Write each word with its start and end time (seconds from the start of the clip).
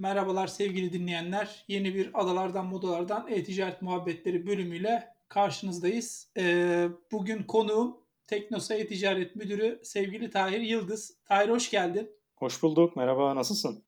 Merhabalar 0.00 0.46
sevgili 0.46 0.92
dinleyenler. 0.92 1.64
Yeni 1.68 1.94
bir 1.94 2.10
Adalardan 2.14 2.66
Modalardan 2.66 3.26
E-Ticaret 3.28 3.82
Muhabbetleri 3.82 4.46
bölümüyle 4.46 5.14
karşınızdayız. 5.28 6.28
Ee, 6.36 6.88
bugün 7.12 7.42
konuğum 7.42 7.96
Teknosa 8.26 8.74
E-Ticaret 8.74 9.36
Müdürü 9.36 9.80
sevgili 9.82 10.30
Tahir 10.30 10.60
Yıldız. 10.60 11.16
Tahir 11.24 11.48
hoş 11.48 11.70
geldin. 11.70 12.10
Hoş 12.36 12.62
bulduk. 12.62 12.96
Merhaba. 12.96 13.36
Nasılsın? 13.36 13.84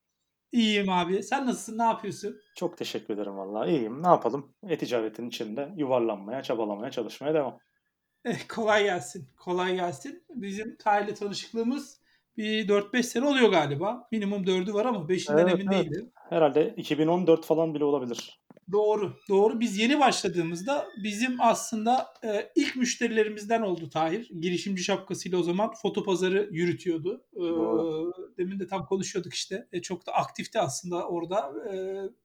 İyiyim 0.52 0.88
abi. 0.88 1.22
Sen 1.22 1.46
nasılsın? 1.46 1.78
Ne 1.78 1.82
yapıyorsun? 1.82 2.40
Çok 2.56 2.78
teşekkür 2.78 3.14
ederim 3.14 3.36
vallahi. 3.36 3.70
İyiyim. 3.70 4.02
Ne 4.02 4.08
yapalım? 4.08 4.54
E-ticaretin 4.68 5.28
içinde 5.28 5.72
yuvarlanmaya, 5.76 6.42
çabalamaya, 6.42 6.90
çalışmaya 6.90 7.34
devam. 7.34 7.58
Eh, 8.24 8.48
kolay 8.48 8.84
gelsin. 8.84 9.28
Kolay 9.38 9.74
gelsin. 9.74 10.24
Bizim 10.30 10.76
Tahir'le 10.76 11.14
tanışıklığımız 11.14 12.01
bir 12.36 12.68
4-5 12.68 13.02
sene 13.02 13.26
oluyor 13.26 13.50
galiba. 13.50 14.08
Minimum 14.12 14.44
4'ü 14.44 14.74
var 14.74 14.84
ama 14.84 14.98
5'inden 14.98 15.38
Evet, 15.38 15.52
emin 15.52 15.72
evet. 15.72 15.84
değilim. 15.84 16.10
Herhalde 16.14 16.74
2014 16.76 17.44
falan 17.44 17.74
bile 17.74 17.84
olabilir. 17.84 18.42
Doğru, 18.72 19.12
doğru. 19.28 19.60
Biz 19.60 19.78
yeni 19.78 20.00
başladığımızda 20.00 20.88
bizim 21.04 21.36
aslında 21.40 22.06
e, 22.24 22.52
ilk 22.54 22.76
müşterilerimizden 22.76 23.62
oldu 23.62 23.88
Tahir. 23.88 24.30
Girişimci 24.40 24.84
şapkasıyla 24.84 25.38
o 25.38 25.42
zaman 25.42 25.72
foto 25.82 26.04
pazarı 26.04 26.48
yürütüyordu. 26.52 27.24
E, 27.36 27.40
Doğru. 27.40 28.12
demin 28.38 28.60
de 28.60 28.66
tam 28.66 28.86
konuşuyorduk 28.86 29.34
işte. 29.34 29.68
E, 29.72 29.82
çok 29.82 30.06
da 30.06 30.12
aktifti 30.12 30.60
aslında 30.60 31.08
orada. 31.08 31.52
E, 31.72 31.74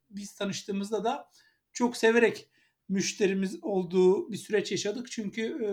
biz 0.09 0.35
tanıştığımızda 0.35 1.03
da 1.03 1.29
çok 1.73 1.97
severek 1.97 2.49
müşterimiz 2.89 3.63
olduğu 3.63 4.31
bir 4.31 4.37
süreç 4.37 4.71
yaşadık. 4.71 5.11
Çünkü 5.11 5.41
e, 5.43 5.69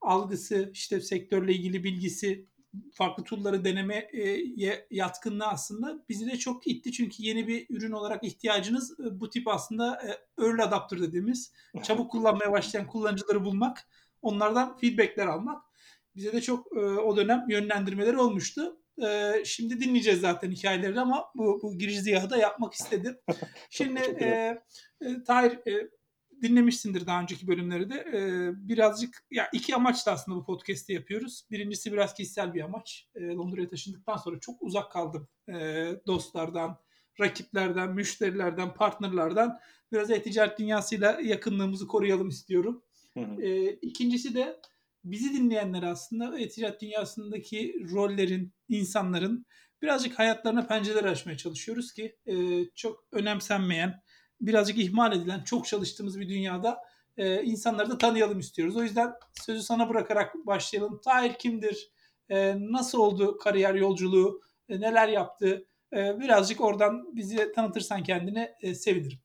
algısı, 0.00 0.70
işte 0.72 1.00
sektörle 1.00 1.52
ilgili 1.52 1.84
bilgisi, 1.84 2.46
farklı 2.92 3.24
tool'ları 3.24 3.64
denemeye 3.64 4.10
yatkınlığı 4.90 5.46
aslında 5.46 6.04
bizi 6.08 6.26
de 6.26 6.36
çok 6.36 6.66
itti. 6.66 6.92
Çünkü 6.92 7.22
yeni 7.22 7.48
bir 7.48 7.66
ürün 7.70 7.92
olarak 7.92 8.24
ihtiyacınız 8.24 9.00
e, 9.00 9.20
bu 9.20 9.30
tip 9.30 9.48
aslında 9.48 10.02
e, 10.02 10.42
early 10.44 10.62
adapter 10.62 11.00
dediğimiz 11.00 11.52
çabuk 11.82 12.10
kullanmaya 12.10 12.52
başlayan 12.52 12.86
kullanıcıları 12.86 13.44
bulmak, 13.44 13.88
onlardan 14.22 14.76
feedbackler 14.76 15.26
almak. 15.26 15.62
Bize 16.16 16.32
de 16.32 16.40
çok 16.40 16.76
e, 16.76 16.80
o 16.80 17.16
dönem 17.16 17.44
yönlendirmeler 17.48 18.14
olmuştu. 18.14 18.80
Şimdi 19.44 19.80
dinleyeceğiz 19.80 20.20
zaten 20.20 20.50
hikayeleri 20.50 21.00
ama 21.00 21.24
bu, 21.34 21.60
bu 21.62 21.78
girizgahı 21.78 22.30
da 22.30 22.36
yapmak 22.36 22.74
istedim. 22.74 23.16
Şimdi 23.70 24.00
e, 24.00 24.56
Tahir 25.26 25.52
e, 25.52 25.90
dinlemişsindir 26.44 27.06
daha 27.06 27.22
önceki 27.22 27.46
bölümleri 27.46 27.90
de. 27.90 27.94
Ee, 27.94 28.50
birazcık 28.68 29.24
ya 29.30 29.48
iki 29.52 29.74
amaçla 29.74 30.12
aslında 30.12 30.38
bu 30.38 30.44
podcast'i 30.44 30.92
yapıyoruz. 30.92 31.46
Birincisi 31.50 31.92
biraz 31.92 32.14
kişisel 32.14 32.54
bir 32.54 32.60
amaç. 32.60 33.08
Ee, 33.14 33.26
Londra'ya 33.26 33.68
taşındıktan 33.68 34.16
sonra 34.16 34.40
çok 34.40 34.62
uzak 34.62 34.92
kaldım 34.92 35.28
ee, 35.48 35.92
dostlardan, 36.06 36.78
rakiplerden, 37.20 37.94
müşterilerden, 37.94 38.74
partnerlerden. 38.74 39.58
Biraz 39.92 40.10
e-ticaret 40.10 40.58
dünyasıyla 40.58 41.20
yakınlığımızı 41.20 41.86
koruyalım 41.86 42.28
istiyorum. 42.28 42.82
Ee, 43.16 43.70
ikincisi 43.70 44.34
de 44.34 44.60
bizi 45.04 45.34
dinleyenler 45.34 45.82
aslında 45.82 46.38
e-ticaret 46.38 46.80
dünyasındaki 46.80 47.86
rollerin, 47.92 48.52
insanların 48.68 49.46
birazcık 49.82 50.18
hayatlarına 50.18 50.66
pencereler 50.66 51.04
açmaya 51.04 51.36
çalışıyoruz 51.36 51.92
ki 51.92 52.16
e, 52.26 52.64
çok 52.74 53.04
önemsenmeyen, 53.12 54.02
birazcık 54.46 54.78
ihmal 54.78 55.12
edilen, 55.12 55.40
çok 55.44 55.66
çalıştığımız 55.66 56.20
bir 56.20 56.28
dünyada 56.28 56.78
e, 57.16 57.42
insanları 57.42 57.90
da 57.90 57.98
tanıyalım 57.98 58.38
istiyoruz. 58.38 58.76
O 58.76 58.82
yüzden 58.82 59.12
sözü 59.32 59.62
sana 59.62 59.88
bırakarak 59.88 60.34
başlayalım. 60.46 61.00
Tahir 61.04 61.32
kimdir? 61.32 61.90
E, 62.28 62.54
nasıl 62.58 62.98
oldu 62.98 63.38
kariyer 63.38 63.74
yolculuğu? 63.74 64.40
E, 64.68 64.80
neler 64.80 65.08
yaptı? 65.08 65.66
E, 65.92 66.20
birazcık 66.20 66.60
oradan 66.60 67.16
bizi 67.16 67.52
tanıtırsan 67.52 68.02
kendini 68.02 68.50
e, 68.60 68.74
sevinirim. 68.74 69.18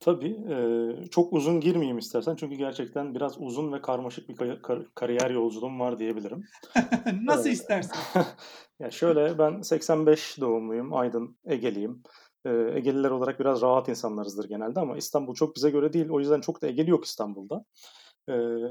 Tabii. 0.00 0.36
E, 0.50 0.56
çok 1.10 1.32
uzun 1.32 1.60
girmeyeyim 1.60 1.98
istersen. 1.98 2.36
Çünkü 2.36 2.56
gerçekten 2.56 3.14
biraz 3.14 3.40
uzun 3.40 3.72
ve 3.72 3.82
karmaşık 3.82 4.28
bir 4.28 4.62
kar- 4.62 4.94
kariyer 4.94 5.30
yolculuğum 5.30 5.80
var 5.80 5.98
diyebilirim. 5.98 6.44
Nasıl 7.22 7.50
istersen. 7.50 7.96
ya 8.78 8.90
şöyle 8.90 9.38
ben 9.38 9.60
85 9.60 10.40
doğumluyum. 10.40 10.94
Aydın 10.94 11.36
Egeliyim. 11.44 12.02
Egeliler 12.46 13.10
olarak 13.10 13.40
biraz 13.40 13.62
rahat 13.62 13.88
insanlarızdır 13.88 14.48
genelde 14.48 14.80
ama 14.80 14.96
İstanbul 14.96 15.34
çok 15.34 15.56
bize 15.56 15.70
göre 15.70 15.92
değil. 15.92 16.08
O 16.10 16.20
yüzden 16.20 16.40
çok 16.40 16.62
da 16.62 16.66
Egeli 16.66 16.90
yok 16.90 17.04
İstanbul'da. 17.04 17.64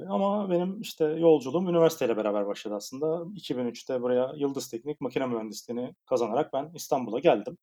ama 0.10 0.50
benim 0.50 0.82
işte 0.82 1.06
yolculuğum 1.06 1.70
üniversiteyle 1.70 2.18
beraber 2.18 2.48
başladı 2.48 2.76
aslında. 2.76 3.26
2003'te 3.36 4.02
buraya 4.02 4.34
Yıldız 4.36 4.70
Teknik 4.70 5.02
makine 5.02 5.28
mühendisliğini 5.28 5.96
kazanarak 6.06 6.54
ben 6.54 6.72
İstanbul'a 6.76 7.20
geldim. 7.20 7.58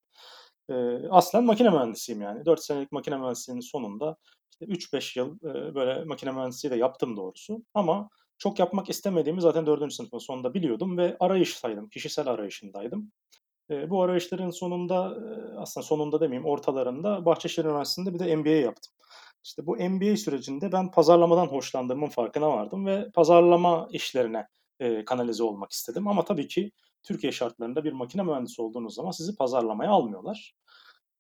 aslen 1.11 1.45
makine 1.45 1.71
mühendisiyim 1.71 2.21
yani. 2.21 2.45
4 2.45 2.65
senelik 2.65 2.93
makine 2.93 3.17
mühendisliğinin 3.17 3.61
sonunda 3.73 4.17
işte 4.51 4.65
3-5 4.65 5.17
yıl 5.17 5.41
böyle 5.75 6.05
makine 6.05 6.33
mühendisliği 6.33 6.73
de 6.73 6.77
yaptım 6.77 7.17
doğrusu. 7.17 7.63
Ama 7.75 8.09
çok 8.39 8.59
yapmak 8.59 8.91
istemediğimi 8.91 9.41
zaten 9.41 9.67
4. 9.67 9.95
sınıfın 9.95 10.19
sonunda 10.19 10.55
biliyordum 10.55 10.99
ve 10.99 11.17
arayıştaydım, 11.21 11.89
kişisel 11.89 12.29
arayışındaydım. 12.29 13.13
E, 13.71 13.91
bu 13.91 14.03
arayışların 14.03 14.51
sonunda, 14.51 15.17
e, 15.17 15.59
aslında 15.59 15.87
sonunda 15.87 16.21
demeyeyim, 16.21 16.47
ortalarında 16.49 17.25
Bahçeşehir 17.25 17.67
Üniversitesi'nde 17.67 18.15
bir 18.15 18.19
de 18.19 18.37
MBA 18.37 18.51
yaptım. 18.51 18.93
İşte 19.45 19.67
bu 19.67 19.77
MBA 19.77 20.17
sürecinde 20.17 20.73
ben 20.73 20.91
pazarlamadan 20.91 21.47
hoşlandığımın 21.47 22.09
farkına 22.09 22.51
vardım 22.51 22.87
ve 22.87 23.11
pazarlama 23.15 23.89
işlerine 23.91 24.47
e, 24.81 25.05
kanalize 25.05 25.43
olmak 25.43 25.73
istedim. 25.73 26.09
Ama 26.09 26.25
tabii 26.25 26.49
ki 26.49 26.73
Türkiye 27.03 27.33
şartlarında 27.33 27.85
bir 27.85 27.93
makine 27.93 28.23
mühendisi 28.23 28.63
olduğunuz 28.63 28.95
zaman 28.95 29.11
sizi 29.11 29.37
pazarlamaya 29.37 29.91
almıyorlar. 29.91 30.55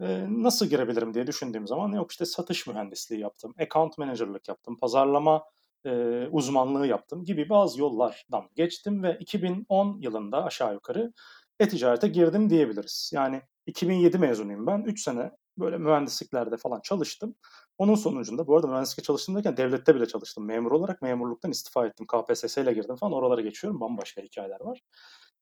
E, 0.00 0.26
nasıl 0.28 0.66
girebilirim 0.66 1.14
diye 1.14 1.26
düşündüğüm 1.26 1.66
zaman 1.66 1.92
yok 1.92 2.10
işte 2.10 2.24
satış 2.24 2.66
mühendisliği 2.66 3.20
yaptım, 3.20 3.54
account 3.60 3.98
manager'lık 3.98 4.48
yaptım, 4.48 4.76
pazarlama 4.76 5.44
e, 5.86 6.26
uzmanlığı 6.30 6.86
yaptım 6.86 7.24
gibi 7.24 7.48
bazı 7.48 7.80
yollardan 7.80 8.48
geçtim 8.56 9.02
ve 9.02 9.16
2010 9.20 9.98
yılında 10.00 10.44
aşağı 10.44 10.74
yukarı 10.74 11.12
e-ticarete 11.60 12.08
girdim 12.08 12.50
diyebiliriz. 12.50 13.10
Yani 13.14 13.42
2007 13.66 14.18
mezunuyum 14.18 14.66
ben. 14.66 14.82
3 14.82 15.02
sene 15.02 15.30
böyle 15.58 15.78
mühendisliklerde 15.78 16.56
falan 16.56 16.80
çalıştım. 16.80 17.34
Onun 17.78 17.94
sonucunda 17.94 18.46
bu 18.46 18.56
arada 18.56 18.66
mühendislikte 18.66 19.02
çalıştım 19.02 19.34
derken 19.34 19.56
devlette 19.56 19.94
bile 19.94 20.06
çalıştım. 20.06 20.46
Memur 20.46 20.72
olarak 20.72 21.02
memurluktan 21.02 21.50
istifa 21.50 21.86
ettim. 21.86 22.06
KPSS 22.06 22.58
ile 22.58 22.72
girdim 22.72 22.96
falan. 22.96 23.12
Oralara 23.12 23.40
geçiyorum. 23.40 23.80
Bambaşka 23.80 24.22
hikayeler 24.22 24.60
var. 24.60 24.80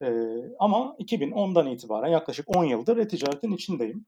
Ee, 0.03 0.11
ama 0.59 0.97
2010'dan 0.99 1.67
itibaren 1.67 2.09
yaklaşık 2.09 2.57
10 2.57 2.65
yıldır 2.65 2.97
e-ticaretin 2.97 3.53
içindeyim. 3.53 4.07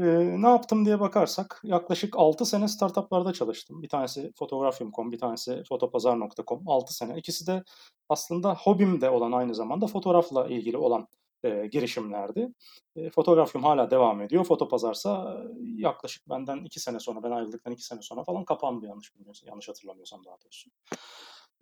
Ee, 0.00 0.42
ne 0.42 0.48
yaptım 0.48 0.84
diye 0.84 1.00
bakarsak 1.00 1.60
yaklaşık 1.64 2.14
6 2.18 2.46
sene 2.46 2.68
startuplarda 2.68 3.32
çalıştım. 3.32 3.82
Bir 3.82 3.88
tanesi 3.88 4.32
Fotoğrafyum.com, 4.38 5.12
bir 5.12 5.18
tanesi 5.18 5.62
Fotopazar.com. 5.68 6.62
6 6.68 6.94
sene. 6.94 7.18
İkisi 7.18 7.46
de 7.46 7.64
aslında 8.08 8.54
hobim 8.54 9.00
de 9.00 9.10
olan 9.10 9.32
aynı 9.32 9.54
zamanda 9.54 9.86
fotoğrafla 9.86 10.46
ilgili 10.46 10.76
olan 10.76 11.08
e, 11.44 11.66
girişimlerdi. 11.66 12.48
E, 12.96 13.10
Fotoğrafyum 13.10 13.64
hala 13.64 13.90
devam 13.90 14.22
ediyor. 14.22 14.44
Fotopazarsa 14.44 15.44
yaklaşık 15.60 16.28
benden 16.28 16.64
2 16.64 16.80
sene 16.80 17.00
sonra, 17.00 17.22
ben 17.22 17.30
ayrıldıktan 17.30 17.72
2 17.72 17.84
sene 17.84 18.02
sonra 18.02 18.24
falan 18.24 18.44
kapandı 18.44 18.86
yanlış 18.86 19.14
bilmiyorsam, 19.14 19.48
yanlış 19.48 19.68
hatırlamıyorsam 19.68 20.24
daha 20.24 20.36
doğrusu. 20.44 20.70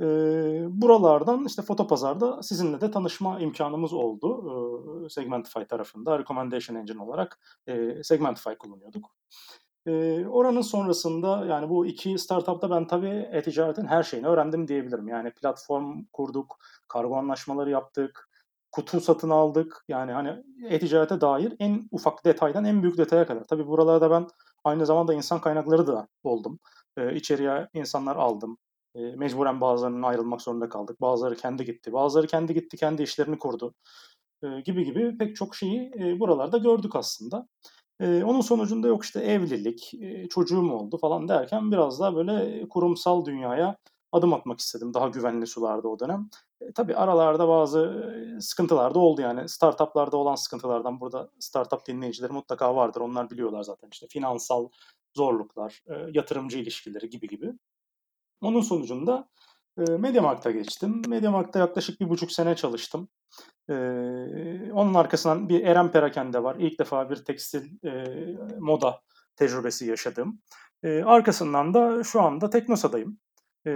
E, 0.01 0.05
buralardan 0.71 1.45
işte 1.45 1.63
Fotopazar'da 1.63 2.43
sizinle 2.43 2.81
de 2.81 2.91
tanışma 2.91 3.41
imkanımız 3.41 3.93
oldu. 3.93 5.07
E, 5.07 5.09
Segmentify 5.09 5.63
tarafında 5.63 6.19
Recommendation 6.19 6.77
Engine 6.77 7.03
olarak 7.03 7.39
e, 7.67 8.05
Segmentify 8.05 8.51
kullanıyorduk. 8.59 9.11
E, 9.87 10.27
oranın 10.27 10.61
sonrasında 10.61 11.47
yani 11.47 11.69
bu 11.69 11.87
iki 11.87 12.19
startupta 12.19 12.71
ben 12.71 12.87
tabii 12.87 13.29
e-ticaretin 13.33 13.87
her 13.87 14.03
şeyini 14.03 14.27
öğrendim 14.27 14.69
diyebilirim. 14.69 15.09
Yani 15.09 15.31
platform 15.31 16.05
kurduk, 16.13 16.59
kargo 16.89 17.17
anlaşmaları 17.17 17.71
yaptık, 17.71 18.29
kutu 18.73 19.01
satın 19.01 19.31
aldık. 19.31 19.85
Yani 19.89 20.13
hani 20.13 20.45
e-ticarete 20.69 21.21
dair 21.21 21.57
en 21.59 21.89
ufak 21.91 22.25
detaydan 22.25 22.65
en 22.65 22.83
büyük 22.83 22.99
detaya 22.99 23.27
kadar. 23.27 23.45
Tabii 23.45 23.67
buralarda 23.67 24.11
ben 24.11 24.27
aynı 24.65 24.87
zamanda 24.87 25.15
insan 25.15 25.41
kaynakları 25.41 25.87
da 25.87 26.09
oldum. 26.23 26.59
E, 26.97 27.15
içeriye 27.15 27.69
insanlar 27.75 28.17
aldım. 28.17 28.59
E, 28.99 29.17
mecburen 29.17 29.61
bazılarının 29.61 30.03
ayrılmak 30.03 30.43
zorunda 30.43 30.69
kaldık. 30.69 31.01
Bazıları 31.01 31.37
kendi 31.37 31.65
gitti. 31.65 31.93
Bazıları 31.93 32.27
kendi 32.27 32.55
gitti, 32.55 32.77
kendi 32.77 33.03
işlerini 33.03 33.39
kurdu. 33.39 33.75
E, 34.43 34.61
gibi 34.61 34.85
gibi 34.85 35.19
pek 35.19 35.37
çok 35.37 35.57
şeyi 35.57 35.93
e, 36.01 36.21
buralarda 36.21 36.59
gördük 36.59 36.97
aslında. 36.97 37.49
E, 38.01 38.25
onun 38.25 38.41
sonucunda 38.41 38.89
yok 38.89 39.05
işte 39.05 39.21
evlilik, 39.21 39.95
e, 39.95 40.29
çocuğum 40.29 40.73
oldu 40.73 40.99
falan 40.99 41.29
derken 41.29 41.73
biraz 41.73 42.01
daha 42.01 42.17
böyle 42.17 42.69
kurumsal 42.69 43.25
dünyaya 43.25 43.77
adım 44.13 44.33
atmak 44.33 44.61
istedim 44.61 44.95
daha 44.95 45.09
güvenli 45.09 45.47
sularda 45.47 45.89
o 45.89 45.99
dönem. 45.99 46.31
E, 46.61 46.73
tabii 46.73 46.97
aralarda 46.97 47.49
bazı 47.49 47.81
e, 48.37 48.41
sıkıntılar 48.41 48.95
da 48.95 48.99
oldu 48.99 49.21
yani 49.21 49.49
startuplarda 49.49 50.17
olan 50.17 50.35
sıkıntılardan 50.35 51.01
burada 51.01 51.31
startup 51.41 51.87
dinleyicileri 51.87 52.33
mutlaka 52.33 52.77
vardır. 52.77 53.01
Onlar 53.01 53.31
biliyorlar 53.31 53.63
zaten 53.63 53.89
işte 53.93 54.07
finansal 54.11 54.69
zorluklar, 55.17 55.83
e, 55.87 55.95
yatırımcı 56.15 56.59
ilişkileri 56.59 57.11
gibi 57.11 57.29
gibi. 57.29 57.53
Onun 58.41 58.61
sonucunda 58.61 59.29
e, 59.79 59.83
Mediamarkt'a 59.83 60.51
geçtim. 60.51 61.03
Mediamarkt'ta 61.09 61.59
yaklaşık 61.59 62.01
bir 62.01 62.09
buçuk 62.09 62.33
sene 62.33 62.57
çalıştım. 62.57 63.09
Ee, 63.71 63.75
onun 64.73 64.95
arkasından 64.95 65.49
bir 65.49 65.65
Eren 65.65 65.91
Perakende 65.91 66.43
var. 66.43 66.57
İlk 66.59 66.79
defa 66.79 67.11
bir 67.11 67.17
tekstil 67.17 67.85
e, 67.85 68.05
moda 68.59 69.01
tecrübesi 69.37 69.87
yaşadığım. 69.87 70.41
E, 70.83 71.03
arkasından 71.03 71.75
da 71.75 72.05
şu 72.05 72.23
anda 72.23 72.51
Teknosa'dayım. 72.51 73.19
E, 73.67 73.73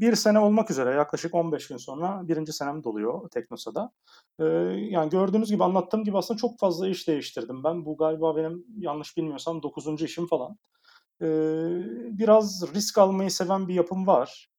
bir 0.00 0.14
sene 0.14 0.38
olmak 0.38 0.70
üzere 0.70 0.90
yaklaşık 0.90 1.34
15 1.34 1.68
gün 1.68 1.76
sonra 1.76 2.28
birinci 2.28 2.52
senem 2.52 2.84
doluyor 2.84 3.30
Teknosa'da. 3.30 3.92
E, 4.40 4.44
yani 4.90 5.10
gördüğünüz 5.10 5.50
gibi 5.50 5.64
anlattığım 5.64 6.04
gibi 6.04 6.18
aslında 6.18 6.38
çok 6.38 6.58
fazla 6.58 6.88
iş 6.88 7.08
değiştirdim. 7.08 7.64
Ben 7.64 7.84
bu 7.84 7.96
galiba 7.96 8.36
benim 8.36 8.64
yanlış 8.78 9.16
bilmiyorsam 9.16 9.62
9. 9.62 10.02
işim 10.02 10.26
falan. 10.26 10.56
E, 11.22 11.26
biraz 12.18 12.74
risk 12.74 12.98
almayı 12.98 13.30
seven 13.30 13.68
bir 13.68 13.74
yapım 13.74 14.06
var. 14.06 14.50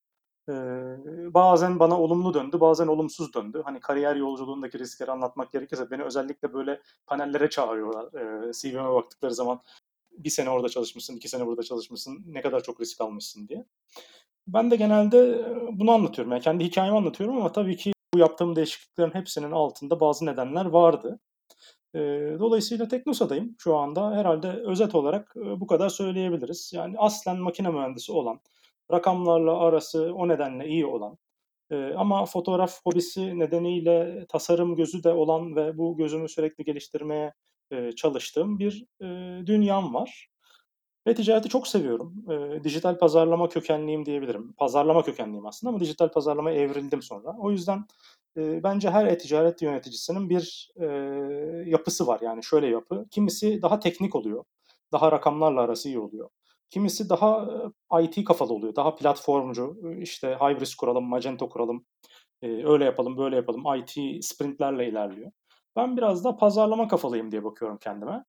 Bazen 1.34 1.80
bana 1.80 2.00
olumlu 2.02 2.34
döndü, 2.34 2.60
bazen 2.60 2.88
olumsuz 2.88 3.34
döndü. 3.34 3.62
Hani 3.66 3.80
kariyer 3.80 4.16
yolculuğundaki 4.16 4.80
riskleri 4.80 5.12
anlatmak 5.12 5.52
gerekirse 5.52 5.92
beni 5.92 6.04
özellikle 6.04 6.54
böyle 6.54 6.82
panellere 7.08 7.50
çağırıyorlar. 7.50 8.14
Ee, 8.14 8.52
CV'me 8.54 8.94
baktıkları 8.94 9.34
zaman 9.34 9.62
bir 10.12 10.30
sene 10.30 10.50
orada 10.50 10.70
çalışmışsın, 10.70 11.16
iki 11.16 11.30
sene 11.30 11.46
burada 11.46 11.64
çalışmışsın, 11.64 12.24
ne 12.28 12.42
kadar 12.42 12.64
çok 12.64 12.82
risk 12.82 13.02
almışsın 13.02 13.48
diye. 13.48 13.66
Ben 14.48 14.72
de 14.72 14.76
genelde 14.76 15.46
bunu 15.72 15.92
anlatıyorum. 15.92 16.32
Yani 16.32 16.42
kendi 16.42 16.64
hikayemi 16.64 16.98
anlatıyorum 16.98 17.38
ama 17.38 17.52
tabii 17.52 17.78
ki 17.78 17.92
bu 18.14 18.20
yaptığım 18.20 18.56
değişikliklerin 18.56 19.14
hepsinin 19.14 19.52
altında 19.52 20.00
bazı 20.00 20.26
nedenler 20.26 20.66
vardı. 20.66 21.20
Dolayısıyla 22.40 22.88
Teknosa'dayım 22.88 23.56
şu 23.60 23.76
anda. 23.76 24.12
Herhalde 24.16 24.48
özet 24.48 24.96
olarak 24.96 25.34
bu 25.36 25.68
kadar 25.68 25.90
söyleyebiliriz. 25.90 26.72
Yani 26.76 26.96
aslen 26.98 27.38
makine 27.38 27.70
mühendisi 27.70 28.12
olan, 28.12 28.40
rakamlarla 28.92 29.58
arası 29.58 30.14
o 30.14 30.28
nedenle 30.28 30.68
iyi 30.68 30.86
olan 30.86 31.18
ama 31.96 32.26
fotoğraf 32.26 32.80
hobisi 32.86 33.40
nedeniyle 33.40 34.26
tasarım 34.30 34.76
gözü 34.76 35.04
de 35.04 35.14
olan 35.14 35.56
ve 35.56 35.78
bu 35.78 35.98
gözümü 35.98 36.30
sürekli 36.30 36.64
geliştirmeye 36.64 37.34
çalıştığım 37.96 38.60
bir 38.60 38.86
dünyam 39.46 39.94
var. 39.94 40.30
Ve 41.08 41.16
ticareti 41.16 41.50
çok 41.50 41.68
seviyorum. 41.68 42.14
dijital 42.64 42.98
pazarlama 42.98 43.50
kökenliyim 43.50 44.06
diyebilirim. 44.06 44.54
Pazarlama 44.54 45.04
kökenliyim 45.04 45.46
aslında 45.46 45.70
ama 45.70 45.80
dijital 45.80 46.10
pazarlamaya 46.10 46.62
evrildim 46.62 47.02
sonra. 47.02 47.36
O 47.40 47.52
yüzden 47.52 47.86
bence 48.38 48.90
her 48.90 49.06
e-ticaret 49.06 49.62
yöneticisinin 49.62 50.30
bir 50.30 50.72
yapısı 51.66 52.08
var. 52.08 52.20
Yani 52.22 52.44
şöyle 52.44 52.68
yapı. 52.68 53.06
Kimisi 53.12 53.62
daha 53.62 53.80
teknik 53.80 54.16
oluyor. 54.16 54.44
Daha 54.92 55.12
rakamlarla 55.12 55.62
arası 55.62 55.90
iyi 55.90 56.00
oluyor. 56.00 56.30
Kimisi 56.70 57.10
daha 57.10 57.48
IT 58.02 58.26
kafalı 58.26 58.54
oluyor. 58.54 58.76
Daha 58.76 58.96
platformcu. 58.96 59.78
İşte 60.00 60.38
Hybris 60.42 60.76
kuralım, 60.76 61.06
Magento 61.06 61.50
kuralım. 61.50 61.86
Öyle 62.44 62.86
yapalım, 62.86 63.18
böyle 63.18 63.36
yapalım. 63.36 63.64
IT 63.76 64.26
sprintlerle 64.26 64.90
ilerliyor. 64.90 65.32
Ben 65.76 65.98
biraz 65.98 66.24
da 66.24 66.38
pazarlama 66.38 66.88
kafalıyım 66.88 67.32
diye 67.32 67.44
bakıyorum 67.44 67.78
kendime. 67.78 68.24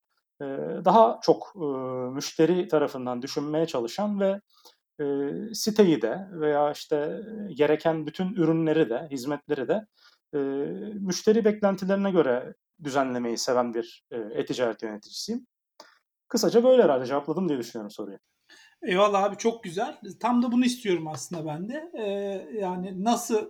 Daha 0.85 1.19
çok 1.23 1.53
müşteri 2.13 2.69
tarafından 2.69 3.23
düşünmeye 3.23 3.67
çalışan 3.67 4.21
ve 4.21 4.41
siteyi 5.53 6.03
de 6.03 6.29
veya 6.33 6.73
işte 6.73 7.21
gereken 7.55 8.07
bütün 8.07 8.35
ürünleri 8.35 8.91
de, 8.91 9.09
hizmetleri 9.11 9.69
de 9.69 9.87
müşteri 11.01 11.45
beklentilerine 11.45 12.11
göre 12.11 12.55
düzenlemeyi 12.85 13.39
seven 13.39 13.75
bir 13.75 14.05
e-ticaret 14.35 14.83
yöneticisiyim. 14.83 15.47
Kısaca 16.29 16.65
böyle 16.65 16.83
herhalde 16.83 17.07
cevapladım 17.07 17.49
diye 17.49 17.59
düşünüyorum 17.59 17.91
soruyu. 17.91 18.19
Eyvallah 18.83 19.23
abi 19.23 19.37
çok 19.37 19.65
güzel. 19.65 19.99
Tam 20.21 20.43
da 20.43 20.53
bunu 20.53 20.65
istiyorum 20.65 21.09
aslında 21.09 21.47
ben 21.47 21.69
de. 21.69 21.91
Ee, 21.99 22.59
yani 22.59 23.05
nasıl 23.05 23.49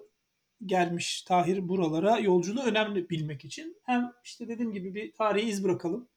gelmiş 0.66 1.22
Tahir 1.22 1.68
buralara 1.68 2.18
yolculuğu 2.18 2.62
önemli 2.62 3.10
bilmek 3.10 3.44
için. 3.44 3.76
Hem 3.84 4.12
işte 4.24 4.48
dediğim 4.48 4.72
gibi 4.72 4.94
bir 4.94 5.12
tarihi 5.12 5.48
iz 5.48 5.64
bırakalım. 5.64 6.08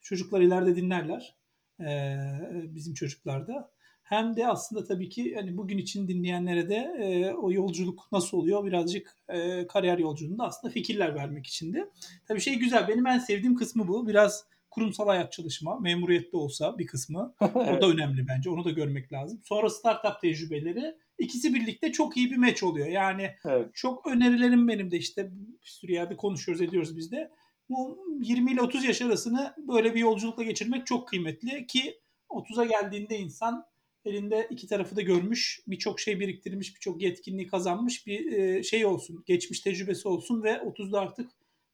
Çocuklar 0.00 0.40
ileride 0.40 0.76
dinlerler. 0.76 1.36
Ee, 1.80 2.16
bizim 2.54 2.94
çocuklar 2.94 3.48
da. 3.48 3.70
Hem 4.10 4.36
de 4.36 4.46
aslında 4.46 4.84
tabii 4.84 5.08
ki 5.08 5.34
hani 5.34 5.56
bugün 5.56 5.78
için 5.78 6.08
dinleyenlere 6.08 6.68
de 6.68 6.74
e, 7.00 7.34
o 7.34 7.52
yolculuk 7.52 8.08
nasıl 8.12 8.38
oluyor 8.38 8.64
birazcık 8.64 9.16
e, 9.28 9.66
kariyer 9.66 9.98
yolculuğunda 9.98 10.44
aslında 10.44 10.72
fikirler 10.72 11.14
vermek 11.14 11.46
için 11.46 11.72
de. 11.72 11.90
Tabii 12.28 12.40
şey 12.40 12.54
güzel 12.54 12.88
benim 12.88 13.06
en 13.06 13.18
sevdiğim 13.18 13.56
kısmı 13.56 13.88
bu. 13.88 14.08
Biraz 14.08 14.44
kurumsal 14.70 15.06
hayat 15.06 15.32
çalışma, 15.32 15.78
memuriyette 15.78 16.36
olsa 16.36 16.78
bir 16.78 16.86
kısmı. 16.86 17.34
O 17.54 17.80
da 17.80 17.88
önemli 17.88 18.28
bence. 18.28 18.50
Onu 18.50 18.64
da 18.64 18.70
görmek 18.70 19.12
lazım. 19.12 19.40
Sonra 19.44 19.70
startup 19.70 20.20
tecrübeleri. 20.20 20.94
ikisi 21.18 21.54
birlikte 21.54 21.92
çok 21.92 22.16
iyi 22.16 22.30
bir 22.30 22.36
meç 22.36 22.62
oluyor. 22.62 22.86
Yani 22.86 23.30
evet. 23.44 23.70
çok 23.74 24.06
önerilerim 24.06 24.68
benim 24.68 24.90
de 24.90 24.96
işte 24.96 25.30
bir 25.32 25.68
sürü 25.70 25.92
yerde 25.92 26.16
konuşuyoruz 26.16 26.62
ediyoruz 26.62 26.96
biz 26.96 27.12
de. 27.12 27.30
Bu 27.68 27.98
20 28.22 28.52
ile 28.52 28.62
30 28.62 28.84
yaş 28.84 29.02
arasını 29.02 29.54
böyle 29.68 29.94
bir 29.94 30.00
yolculukla 30.00 30.42
geçirmek 30.42 30.86
çok 30.86 31.08
kıymetli 31.08 31.66
ki 31.66 32.00
30'a 32.30 32.64
geldiğinde 32.64 33.18
insan 33.18 33.69
elinde 34.04 34.46
iki 34.50 34.66
tarafı 34.66 34.96
da 34.96 35.00
görmüş, 35.00 35.60
birçok 35.66 36.00
şey 36.00 36.20
biriktirmiş, 36.20 36.74
birçok 36.74 37.02
yetkinliği 37.02 37.46
kazanmış 37.46 38.06
bir 38.06 38.62
şey 38.62 38.86
olsun, 38.86 39.22
geçmiş 39.26 39.60
tecrübesi 39.60 40.08
olsun 40.08 40.42
ve 40.42 40.52
30'da 40.52 41.00
artık 41.00 41.30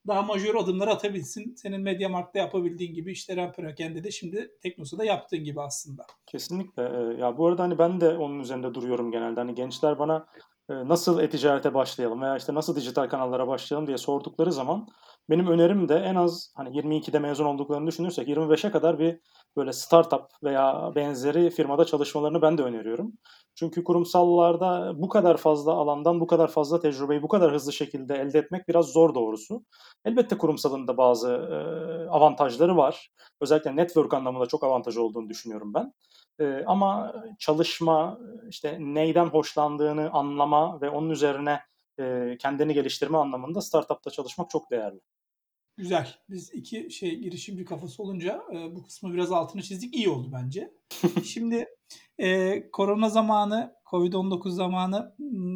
daha 0.06 0.23
majör 0.23 0.55
adımlar 0.55 0.88
atabilsin. 0.88 1.55
Senin 1.55 1.81
Mediamarkt'ta 1.81 2.38
yapabildiğin 2.38 2.94
gibi 2.94 3.12
işte 3.12 3.37
Remperakende 3.37 4.05
de 4.05 4.11
şimdi 4.11 4.50
Teknosa'da 4.62 5.05
yaptığın 5.05 5.44
gibi 5.44 5.61
aslında. 5.61 6.06
Kesinlikle. 6.26 6.82
Ya 7.20 7.38
bu 7.38 7.46
arada 7.46 7.62
hani 7.62 7.78
ben 7.78 8.00
de 8.00 8.08
onun 8.08 8.40
üzerinde 8.40 8.75
duruyorum 8.75 9.12
genelde. 9.12 9.40
Hani 9.40 9.55
gençler 9.55 9.99
bana 9.99 10.26
nasıl 10.69 11.20
e-ticarete 11.20 11.75
başlayalım 11.75 12.22
veya 12.22 12.37
işte 12.37 12.55
nasıl 12.55 12.76
dijital 12.76 13.08
kanallara 13.08 13.49
başlayalım 13.49 13.87
diye 13.87 13.99
sordukları 13.99 14.52
zaman 14.52 14.88
benim 15.31 15.46
önerim 15.46 15.88
de 15.88 15.94
en 15.94 16.14
az 16.14 16.52
hani 16.56 16.76
22'de 16.76 17.19
mezun 17.19 17.44
olduklarını 17.44 17.87
düşünürsek 17.87 18.28
25'e 18.28 18.70
kadar 18.70 18.99
bir 18.99 19.20
böyle 19.56 19.73
startup 19.73 20.23
veya 20.44 20.93
benzeri 20.94 21.50
firmada 21.50 21.84
çalışmalarını 21.84 22.43
ben 22.43 22.58
de 22.58 22.62
öneriyorum. 22.62 23.12
Çünkü 23.55 23.84
kurumsallarda 23.84 24.93
bu 24.96 25.08
kadar 25.08 25.37
fazla 25.37 25.73
alandan 25.73 26.20
bu 26.20 26.26
kadar 26.26 26.49
fazla 26.49 26.81
tecrübeyi 26.81 27.23
bu 27.23 27.28
kadar 27.28 27.52
hızlı 27.52 27.73
şekilde 27.73 28.14
elde 28.14 28.38
etmek 28.38 28.69
biraz 28.69 28.87
zor 28.87 29.14
doğrusu. 29.14 29.64
Elbette 30.05 30.38
kurumsalın 30.38 30.88
da 30.88 30.96
bazı 30.96 31.32
e, 31.32 31.56
avantajları 32.11 32.76
var. 32.76 33.11
Özellikle 33.40 33.76
network 33.76 34.14
anlamında 34.14 34.46
çok 34.46 34.64
avantaj 34.64 34.96
olduğunu 34.96 35.29
düşünüyorum 35.29 35.75
ben. 35.75 35.93
E, 36.40 36.64
ama 36.67 37.14
çalışma, 37.38 38.19
işte 38.49 38.76
neyden 38.81 39.26
hoşlandığını 39.26 40.11
anlama 40.11 40.81
ve 40.81 40.90
onun 40.90 41.10
üzerine 41.10 41.60
kendini 42.39 42.74
geliştirme 42.74 43.19
anlamında 43.19 43.60
startupta 43.60 44.10
çalışmak 44.10 44.51
çok 44.51 44.70
değerli. 44.70 45.01
Güzel. 45.79 46.15
Biz 46.31 46.55
iki 46.55 46.91
şey 46.91 47.19
girişimci 47.19 47.65
kafası 47.65 48.03
olunca 48.03 48.43
e, 48.53 48.77
bu 48.77 48.83
kısmı 48.83 49.13
biraz 49.15 49.33
altını 49.33 49.63
çizdik. 49.63 49.95
İyi 49.95 50.09
oldu 50.09 50.31
bence. 50.33 50.73
Şimdi 51.25 51.69
e, 52.19 52.63
korona 52.71 53.09
zamanı, 53.09 53.75
Covid-19 53.91 54.51
zamanı 54.51 55.15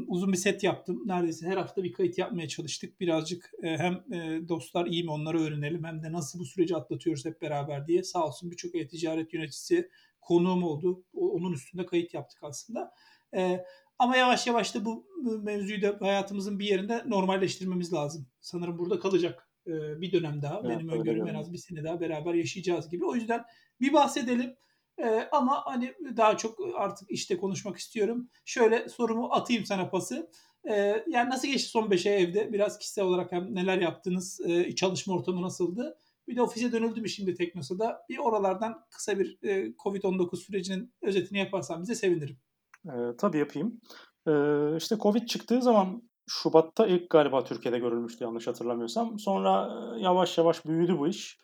uzun 0.09 0.33
bir 0.33 0.37
set 0.37 0.65
yaptım. 0.65 1.03
Neredeyse 1.07 1.47
her 1.47 1.57
hafta 1.57 1.83
bir 1.83 1.93
kayıt 1.93 2.19
yapmaya 2.19 2.49
çalıştık. 2.49 3.01
Birazcık 3.01 3.51
e, 3.63 3.79
hem 3.79 3.95
e, 4.13 4.49
dostlar 4.49 4.87
iyi 4.87 5.05
mi 5.05 5.11
onları 5.11 5.41
öğrenelim 5.41 5.85
hem 5.85 6.03
de 6.03 6.13
nasıl 6.13 6.39
bu 6.39 6.45
süreci 6.45 6.77
atlatıyoruz 6.77 7.25
hep 7.25 7.43
beraber 7.43 7.87
diye. 7.87 8.03
Sağ 8.03 8.27
olsun 8.27 8.51
birçok 8.51 8.75
e-ticaret 8.75 9.35
yöneticisi 9.35 9.91
konuğum 10.21 10.63
oldu. 10.63 11.05
O, 11.15 11.29
onun 11.29 11.53
üstünde 11.53 11.87
kayıt 11.87 12.15
yaptık 12.15 12.39
aslında. 12.43 12.95
E, 13.37 13.65
ama 13.99 14.17
yavaş 14.17 14.47
yavaş 14.47 14.75
da 14.75 14.85
bu, 14.85 15.07
bu 15.25 15.39
mevzuyu 15.39 15.83
da 15.83 15.97
hayatımızın 16.01 16.59
bir 16.59 16.67
yerinde 16.67 17.03
normalleştirmemiz 17.07 17.93
lazım. 17.93 18.27
Sanırım 18.41 18.79
burada 18.79 19.01
kalacak 19.01 19.50
bir 19.67 20.13
dönem 20.13 20.43
daha. 20.43 20.61
Evet, 20.65 20.71
Benim 20.71 20.89
öngörüm 20.89 21.27
en 21.27 21.35
az 21.35 21.53
bir 21.53 21.59
sene 21.59 21.85
daha 21.85 22.01
beraber 22.01 22.35
yaşayacağız 22.35 22.91
gibi. 22.91 23.05
O 23.05 23.15
yüzden 23.15 23.45
bir 23.81 23.93
bahsedelim. 23.93 24.57
Ee, 25.03 25.29
ama 25.33 25.63
hani 25.67 25.95
daha 26.17 26.37
çok 26.37 26.59
artık 26.75 27.11
işte 27.11 27.37
konuşmak 27.37 27.77
istiyorum. 27.77 28.29
Şöyle 28.45 28.89
sorumu 28.89 29.29
atayım 29.33 29.65
sana 29.65 29.89
pası. 29.89 30.31
Ee, 30.71 31.05
yani 31.09 31.31
nasıl 31.31 31.49
geçti 31.49 31.69
son 31.69 31.91
5 31.91 32.07
ay 32.07 32.23
evde? 32.23 32.53
Biraz 32.53 32.79
kişisel 32.79 33.05
olarak 33.05 33.33
hem 33.33 33.55
neler 33.55 33.79
yaptınız? 33.79 34.41
E, 34.47 34.75
çalışma 34.75 35.15
ortamı 35.15 35.43
nasıldı? 35.43 35.99
Bir 36.29 36.37
de 36.37 36.43
ofise 36.43 36.73
dönüldü 36.73 37.01
mü 37.01 37.09
şimdi 37.09 37.35
Teknosa'da? 37.35 38.03
Bir 38.09 38.19
oralardan 38.19 38.85
kısa 38.91 39.19
bir 39.19 39.39
e, 39.43 39.67
Covid-19 39.67 40.37
sürecinin 40.37 40.95
özetini 41.03 41.39
yaparsan 41.39 41.83
bize 41.83 41.95
sevinirim. 41.95 42.39
E, 42.87 42.93
tabii 43.19 43.39
yapayım. 43.39 43.81
E, 44.27 44.33
işte 44.77 44.97
Covid 45.03 45.27
çıktığı 45.27 45.63
zaman 45.63 46.10
Şubat'ta 46.31 46.87
ilk 46.87 47.11
galiba 47.11 47.45
Türkiye'de 47.45 47.79
görülmüştü 47.79 48.25
yanlış 48.25 48.47
hatırlamıyorsam. 48.47 49.19
Sonra 49.19 49.71
yavaş 49.99 50.39
yavaş 50.39 50.67
büyüdü 50.67 50.99
bu 50.99 51.09
iş. 51.09 51.39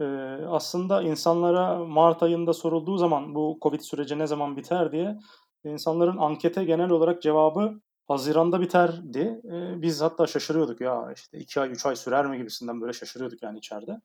Ee, 0.00 0.04
aslında 0.48 1.02
insanlara 1.02 1.84
Mart 1.84 2.22
ayında 2.22 2.52
sorulduğu 2.52 2.96
zaman 2.96 3.34
bu 3.34 3.58
Covid 3.62 3.80
süreci 3.80 4.18
ne 4.18 4.26
zaman 4.26 4.56
biter 4.56 4.92
diye 4.92 5.18
insanların 5.64 6.16
ankete 6.16 6.64
genel 6.64 6.90
olarak 6.90 7.22
cevabı 7.22 7.80
Haziran'da 8.08 8.60
biterdi. 8.60 9.40
Ee, 9.44 9.82
biz 9.82 10.00
hatta 10.00 10.26
şaşırıyorduk 10.26 10.80
ya 10.80 11.12
işte 11.16 11.38
2 11.38 11.60
ay 11.60 11.70
3 11.70 11.86
ay 11.86 11.96
sürer 11.96 12.26
mi 12.26 12.38
gibisinden 12.38 12.80
böyle 12.80 12.92
şaşırıyorduk 12.92 13.42
yani 13.42 13.58
içeride. 13.58 14.00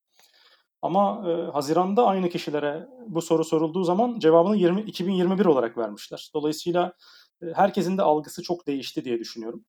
Ama 0.81 1.29
e, 1.29 1.51
Haziran'da 1.51 2.07
aynı 2.07 2.29
kişilere 2.29 2.87
bu 3.07 3.21
soru 3.21 3.43
sorulduğu 3.43 3.83
zaman 3.83 4.19
cevabını 4.19 4.57
20, 4.57 4.81
2021 4.81 5.45
olarak 5.45 5.77
vermişler. 5.77 6.31
Dolayısıyla 6.33 6.93
herkesin 7.53 7.97
de 7.97 8.01
algısı 8.01 8.43
çok 8.43 8.67
değişti 8.67 9.05
diye 9.05 9.19
düşünüyorum. 9.19 9.65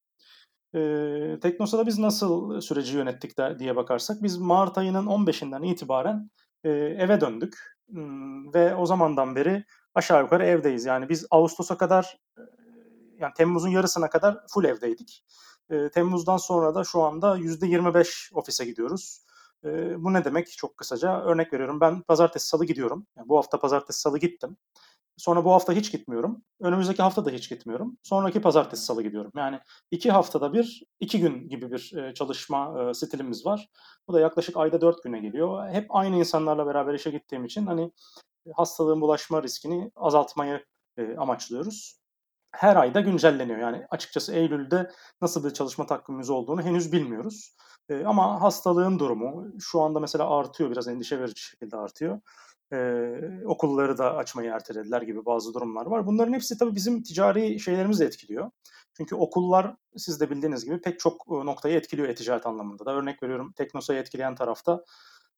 E, 0.74 1.38
Teknosa'da 1.42 1.86
biz 1.86 1.98
nasıl 1.98 2.60
süreci 2.60 2.96
yönettik 2.96 3.38
de, 3.38 3.58
diye 3.58 3.76
bakarsak 3.76 4.22
biz 4.22 4.38
Mart 4.38 4.78
ayının 4.78 5.06
15'inden 5.06 5.66
itibaren 5.66 6.30
e, 6.64 6.70
eve 6.70 7.20
döndük. 7.20 7.72
Hmm, 7.90 8.54
ve 8.54 8.74
o 8.74 8.86
zamandan 8.86 9.36
beri 9.36 9.64
aşağı 9.94 10.22
yukarı 10.22 10.46
evdeyiz. 10.46 10.84
Yani 10.84 11.08
biz 11.08 11.26
Ağustos'a 11.30 11.76
kadar 11.76 12.18
yani 13.18 13.32
Temmuz'un 13.36 13.68
yarısına 13.68 14.10
kadar 14.10 14.38
full 14.48 14.64
evdeydik. 14.64 15.24
E, 15.70 15.90
Temmuz'dan 15.90 16.36
sonra 16.36 16.74
da 16.74 16.84
şu 16.84 17.02
anda 17.02 17.38
%25 17.38 18.30
ofise 18.34 18.64
gidiyoruz. 18.64 19.20
E, 19.64 20.02
bu 20.04 20.12
ne 20.12 20.24
demek? 20.24 20.52
Çok 20.56 20.76
kısaca 20.76 21.20
örnek 21.20 21.52
veriyorum. 21.52 21.80
Ben 21.80 22.02
pazartesi 22.02 22.46
salı 22.46 22.64
gidiyorum. 22.64 23.06
Yani 23.16 23.28
bu 23.28 23.36
hafta 23.36 23.58
pazartesi 23.60 24.00
salı 24.00 24.18
gittim. 24.18 24.56
Sonra 25.16 25.44
bu 25.44 25.52
hafta 25.52 25.72
hiç 25.72 25.92
gitmiyorum. 25.92 26.42
Önümüzdeki 26.60 27.02
hafta 27.02 27.24
da 27.24 27.30
hiç 27.30 27.48
gitmiyorum. 27.48 27.98
Sonraki 28.02 28.40
pazartesi 28.40 28.84
salı 28.84 29.02
gidiyorum. 29.02 29.32
Yani 29.36 29.60
iki 29.90 30.10
haftada 30.10 30.52
bir, 30.52 30.82
iki 31.00 31.20
gün 31.20 31.48
gibi 31.48 31.72
bir 31.72 31.92
e, 31.96 32.14
çalışma 32.14 32.90
e, 32.90 32.94
stilimiz 32.94 33.46
var. 33.46 33.68
Bu 34.08 34.12
da 34.12 34.20
yaklaşık 34.20 34.56
ayda 34.56 34.80
dört 34.80 35.02
güne 35.02 35.20
geliyor. 35.20 35.68
Hep 35.68 35.86
aynı 35.90 36.16
insanlarla 36.16 36.66
beraber 36.66 36.94
işe 36.94 37.10
gittiğim 37.10 37.44
için 37.44 37.66
hani 37.66 37.92
hastalığın 38.56 39.00
bulaşma 39.00 39.42
riskini 39.42 39.90
azaltmayı 39.96 40.64
e, 40.96 41.16
amaçlıyoruz. 41.16 42.02
Her 42.52 42.76
ayda 42.76 43.00
güncelleniyor. 43.00 43.58
Yani 43.58 43.86
açıkçası 43.90 44.34
Eylül'de 44.34 44.90
nasıl 45.20 45.44
bir 45.44 45.54
çalışma 45.54 45.86
takvimimiz 45.86 46.30
olduğunu 46.30 46.62
henüz 46.62 46.92
bilmiyoruz. 46.92 47.56
ama 48.04 48.42
hastalığın 48.42 48.98
durumu 48.98 49.52
şu 49.60 49.80
anda 49.80 50.00
mesela 50.00 50.30
artıyor, 50.30 50.70
biraz 50.70 50.88
endişe 50.88 51.20
verici 51.20 51.42
şekilde 51.42 51.76
artıyor 51.76 52.20
e, 52.72 53.46
okulları 53.46 53.98
da 53.98 54.16
açmayı 54.16 54.50
ertelediler 54.50 55.02
gibi 55.02 55.26
bazı 55.26 55.54
durumlar 55.54 55.86
var. 55.86 56.06
Bunların 56.06 56.32
hepsi 56.32 56.58
tabii 56.58 56.74
bizim 56.74 57.02
ticari 57.02 57.60
şeylerimizi 57.60 58.04
etkiliyor. 58.04 58.50
Çünkü 58.96 59.14
okullar 59.14 59.74
siz 59.96 60.20
de 60.20 60.30
bildiğiniz 60.30 60.64
gibi 60.64 60.80
pek 60.80 61.00
çok 61.00 61.28
noktayı 61.28 61.76
etkiliyor 61.76 62.08
e-ticaret 62.08 62.46
anlamında 62.46 62.86
da. 62.86 62.94
Örnek 62.94 63.22
veriyorum 63.22 63.52
Teknosa'yı 63.56 64.00
etkileyen 64.00 64.34
tarafta 64.34 64.84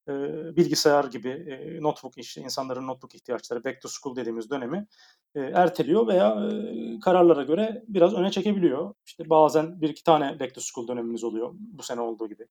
e, 0.09 0.13
bilgisayar 0.57 1.05
gibi 1.05 1.29
e, 1.29 1.83
notebook 1.83 2.19
işte 2.19 2.41
insanların 2.41 2.87
notebook 2.87 3.15
ihtiyaçları 3.15 3.65
back 3.65 3.81
to 3.83 3.89
school 3.89 4.17
dediğimiz 4.17 4.51
dönemi 4.51 4.87
e, 5.35 5.41
erteliyor 5.41 6.07
veya 6.07 6.29
e, 6.31 7.01
kararlara 7.01 7.43
göre 7.43 7.85
biraz 7.89 8.15
öne 8.15 8.31
çekebiliyor. 8.31 8.95
İşte 9.07 9.31
bazen 9.31 9.81
bir 9.81 9.89
iki 9.89 10.05
tane 10.05 10.41
back 10.41 10.55
to 10.55 10.61
school 10.61 10.89
dönemimiz 10.89 11.25
oluyor 11.25 11.51
bu 11.55 11.83
sene 11.83 12.01
olduğu 12.01 12.29
gibi 12.29 12.47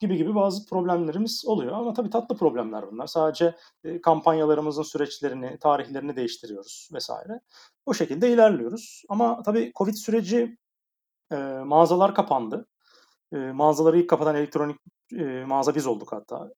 gibi 0.00 0.16
gibi 0.16 0.34
bazı 0.34 0.66
problemlerimiz 0.66 1.44
oluyor. 1.46 1.72
Ama 1.72 1.92
tabii 1.92 2.10
tatlı 2.10 2.36
problemler 2.36 2.92
bunlar. 2.92 3.06
Sadece 3.06 3.54
e, 3.84 4.00
kampanyalarımızın 4.00 4.82
süreçlerini, 4.82 5.58
tarihlerini 5.58 6.16
değiştiriyoruz 6.16 6.88
vesaire. 6.92 7.40
O 7.86 7.94
şekilde 7.94 8.32
ilerliyoruz. 8.32 9.02
Ama 9.08 9.42
tabii 9.42 9.72
Covid 9.76 9.94
süreci 9.94 10.58
e, 11.32 11.36
mağazalar 11.64 12.14
kapandı. 12.14 12.66
E, 13.32 13.36
mağazaları 13.36 13.98
ilk 13.98 14.10
kapatan 14.10 14.34
elektronik 14.34 14.76
mağaza 15.46 15.74
biz 15.74 15.86
olduk 15.86 16.12
hatta. 16.12 16.50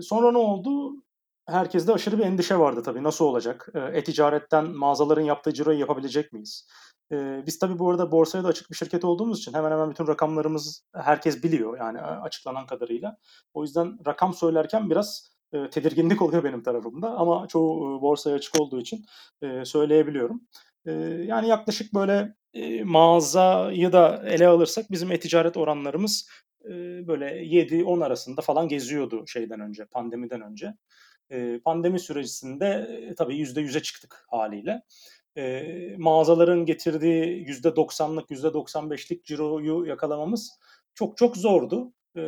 Sonra 0.00 0.32
ne 0.32 0.38
oldu? 0.38 1.02
Herkeste 1.46 1.92
aşırı 1.92 2.18
bir 2.18 2.24
endişe 2.24 2.58
vardı 2.58 2.82
tabii. 2.82 3.02
Nasıl 3.02 3.24
olacak? 3.24 3.68
E-ticaretten 3.92 4.70
mağazaların 4.70 5.22
yaptığı 5.22 5.54
ciroyu 5.54 5.78
yapabilecek 5.78 6.32
miyiz? 6.32 6.68
E, 7.12 7.42
biz 7.46 7.58
tabii 7.58 7.78
bu 7.78 7.90
arada 7.90 8.12
borsaya 8.12 8.44
da 8.44 8.48
açık 8.48 8.70
bir 8.70 8.76
şirket 8.76 9.04
olduğumuz 9.04 9.38
için 9.38 9.54
hemen 9.54 9.70
hemen 9.70 9.90
bütün 9.90 10.06
rakamlarımız 10.06 10.84
herkes 10.94 11.42
biliyor 11.42 11.78
yani 11.78 12.00
açıklanan 12.00 12.66
kadarıyla. 12.66 13.16
O 13.54 13.62
yüzden 13.62 13.98
rakam 14.06 14.34
söylerken 14.34 14.90
biraz 14.90 15.30
e, 15.52 15.70
tedirginlik 15.70 16.22
oluyor 16.22 16.44
benim 16.44 16.62
tarafımda 16.62 17.10
ama 17.10 17.46
çoğu 17.48 17.98
e, 17.98 18.02
borsaya 18.02 18.36
açık 18.36 18.60
olduğu 18.60 18.80
için 18.80 19.04
e, 19.42 19.64
söyleyebiliyorum. 19.64 20.40
E, 20.86 20.92
yani 21.26 21.48
yaklaşık 21.48 21.94
böyle 21.94 22.34
e, 22.54 22.84
mağazayı 22.84 23.92
da 23.92 24.22
ele 24.26 24.46
alırsak 24.48 24.90
bizim 24.90 25.12
e-ticaret 25.12 25.56
oranlarımız 25.56 26.28
böyle 27.06 27.42
7-10 27.42 28.04
arasında 28.04 28.40
falan 28.40 28.68
geziyordu 28.68 29.24
şeyden 29.26 29.60
önce, 29.60 29.84
pandemiden 29.84 30.40
önce. 30.40 30.74
Pandemi 31.64 32.00
sürecinde 32.00 32.66
e, 33.10 33.14
tabii 33.14 33.36
%100'e 33.36 33.82
çıktık 33.82 34.24
haliyle 34.28 34.82
e, 35.38 35.94
mağazaların 35.98 36.64
getirdiği 36.64 37.46
%90'lık, 37.46 38.30
%95'lik 38.30 39.24
ciroyu 39.24 39.86
yakalamamız 39.86 40.50
çok 40.94 41.16
çok 41.16 41.36
zordu. 41.36 41.92
E, 42.16 42.22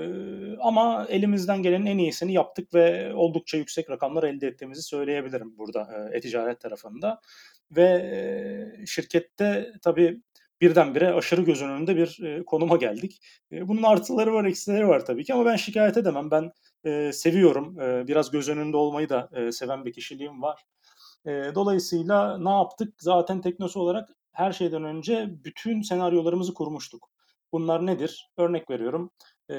ama 0.61 1.07
elimizden 1.09 1.62
gelenin 1.62 1.87
en 1.87 1.99
iyisini 1.99 2.33
yaptık 2.33 2.75
ve 2.75 3.14
oldukça 3.14 3.59
yüksek 3.59 3.90
rakamlar 3.90 4.23
elde 4.23 4.47
ettiğimizi 4.47 4.83
söyleyebilirim 4.83 5.59
burada 5.59 6.11
e-ticaret 6.12 6.61
tarafında. 6.61 7.21
Ve 7.71 7.85
e, 8.83 8.87
şirkette 8.87 9.73
tabii 9.83 10.21
birdenbire 10.61 11.12
aşırı 11.12 11.43
göz 11.43 11.62
önünde 11.62 11.97
bir 11.97 12.21
e, 12.25 12.45
konuma 12.45 12.76
geldik. 12.76 13.21
E, 13.52 13.69
bunun 13.69 13.83
artıları 13.83 14.33
var, 14.33 14.45
eksileri 14.45 14.88
var 14.88 15.07
tabii 15.07 15.25
ki 15.25 15.35
ama 15.35 15.45
ben 15.45 15.57
şikayet 15.57 15.97
edemem. 15.97 16.31
Ben 16.31 16.52
e, 16.85 17.12
seviyorum. 17.12 17.81
E, 17.81 18.09
biraz 18.09 18.31
göz 18.31 18.49
önünde 18.49 18.76
olmayı 18.76 19.09
da 19.09 19.29
e, 19.33 19.52
seven 19.52 19.85
bir 19.85 19.93
kişiliğim 19.93 20.43
var. 20.43 20.64
E, 21.27 21.31
dolayısıyla 21.55 22.39
ne 22.39 22.50
yaptık? 22.50 22.95
Zaten 22.99 23.41
teknosu 23.41 23.81
olarak 23.81 24.09
her 24.33 24.53
şeyden 24.53 24.85
önce 24.85 25.27
bütün 25.45 25.83
senaryolarımızı 25.83 26.55
kurmuştuk. 26.55 27.11
Bunlar 27.53 27.87
nedir? 27.87 28.31
Örnek 28.39 28.71
veriyorum. 28.71 29.11
E, 29.50 29.55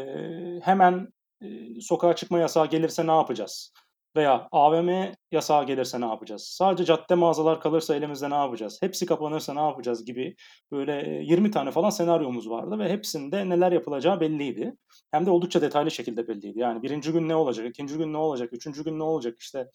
hemen 0.64 1.08
e, 1.42 1.48
sokağa 1.82 2.16
çıkma 2.16 2.40
yasağı 2.40 2.68
gelirse 2.68 3.08
ne 3.08 3.12
yapacağız? 3.12 3.74
Veya 4.16 4.48
AVM 4.52 5.14
yasağı 5.32 5.66
gelirse 5.66 6.02
ne 6.02 6.06
yapacağız? 6.06 6.44
Sadece 6.44 6.86
cadde 6.86 7.16
mağazalar 7.16 7.62
kalırsa 7.62 7.96
elimizde 7.96 8.30
ne 8.30 8.36
yapacağız? 8.36 8.78
Hepsi 8.82 9.06
kapanırsa 9.06 9.54
ne 9.54 9.60
yapacağız 9.60 10.06
gibi 10.06 10.36
böyle 10.72 11.22
20 11.24 11.52
tane 11.52 11.72
falan 11.72 11.90
senaryomuz 11.90 12.50
vardı 12.50 12.80
ve 12.80 12.90
hepsinde 12.90 13.50
neler 13.50 13.72
yapılacağı 13.72 14.20
belliydi. 14.20 14.76
Hem 15.12 15.26
de 15.26 15.32
oldukça 15.32 15.62
detaylı 15.62 15.92
şekilde 15.92 16.28
belliydi. 16.28 16.60
Yani 16.60 16.84
birinci 16.84 17.12
gün 17.12 17.30
ne 17.30 17.36
olacak, 17.36 17.70
ikinci 17.70 17.98
gün 17.98 18.14
ne 18.14 18.18
olacak, 18.18 18.54
üçüncü 18.54 18.84
gün 18.84 19.00
ne 19.00 19.04
olacak 19.04 19.40
işte 19.40 19.68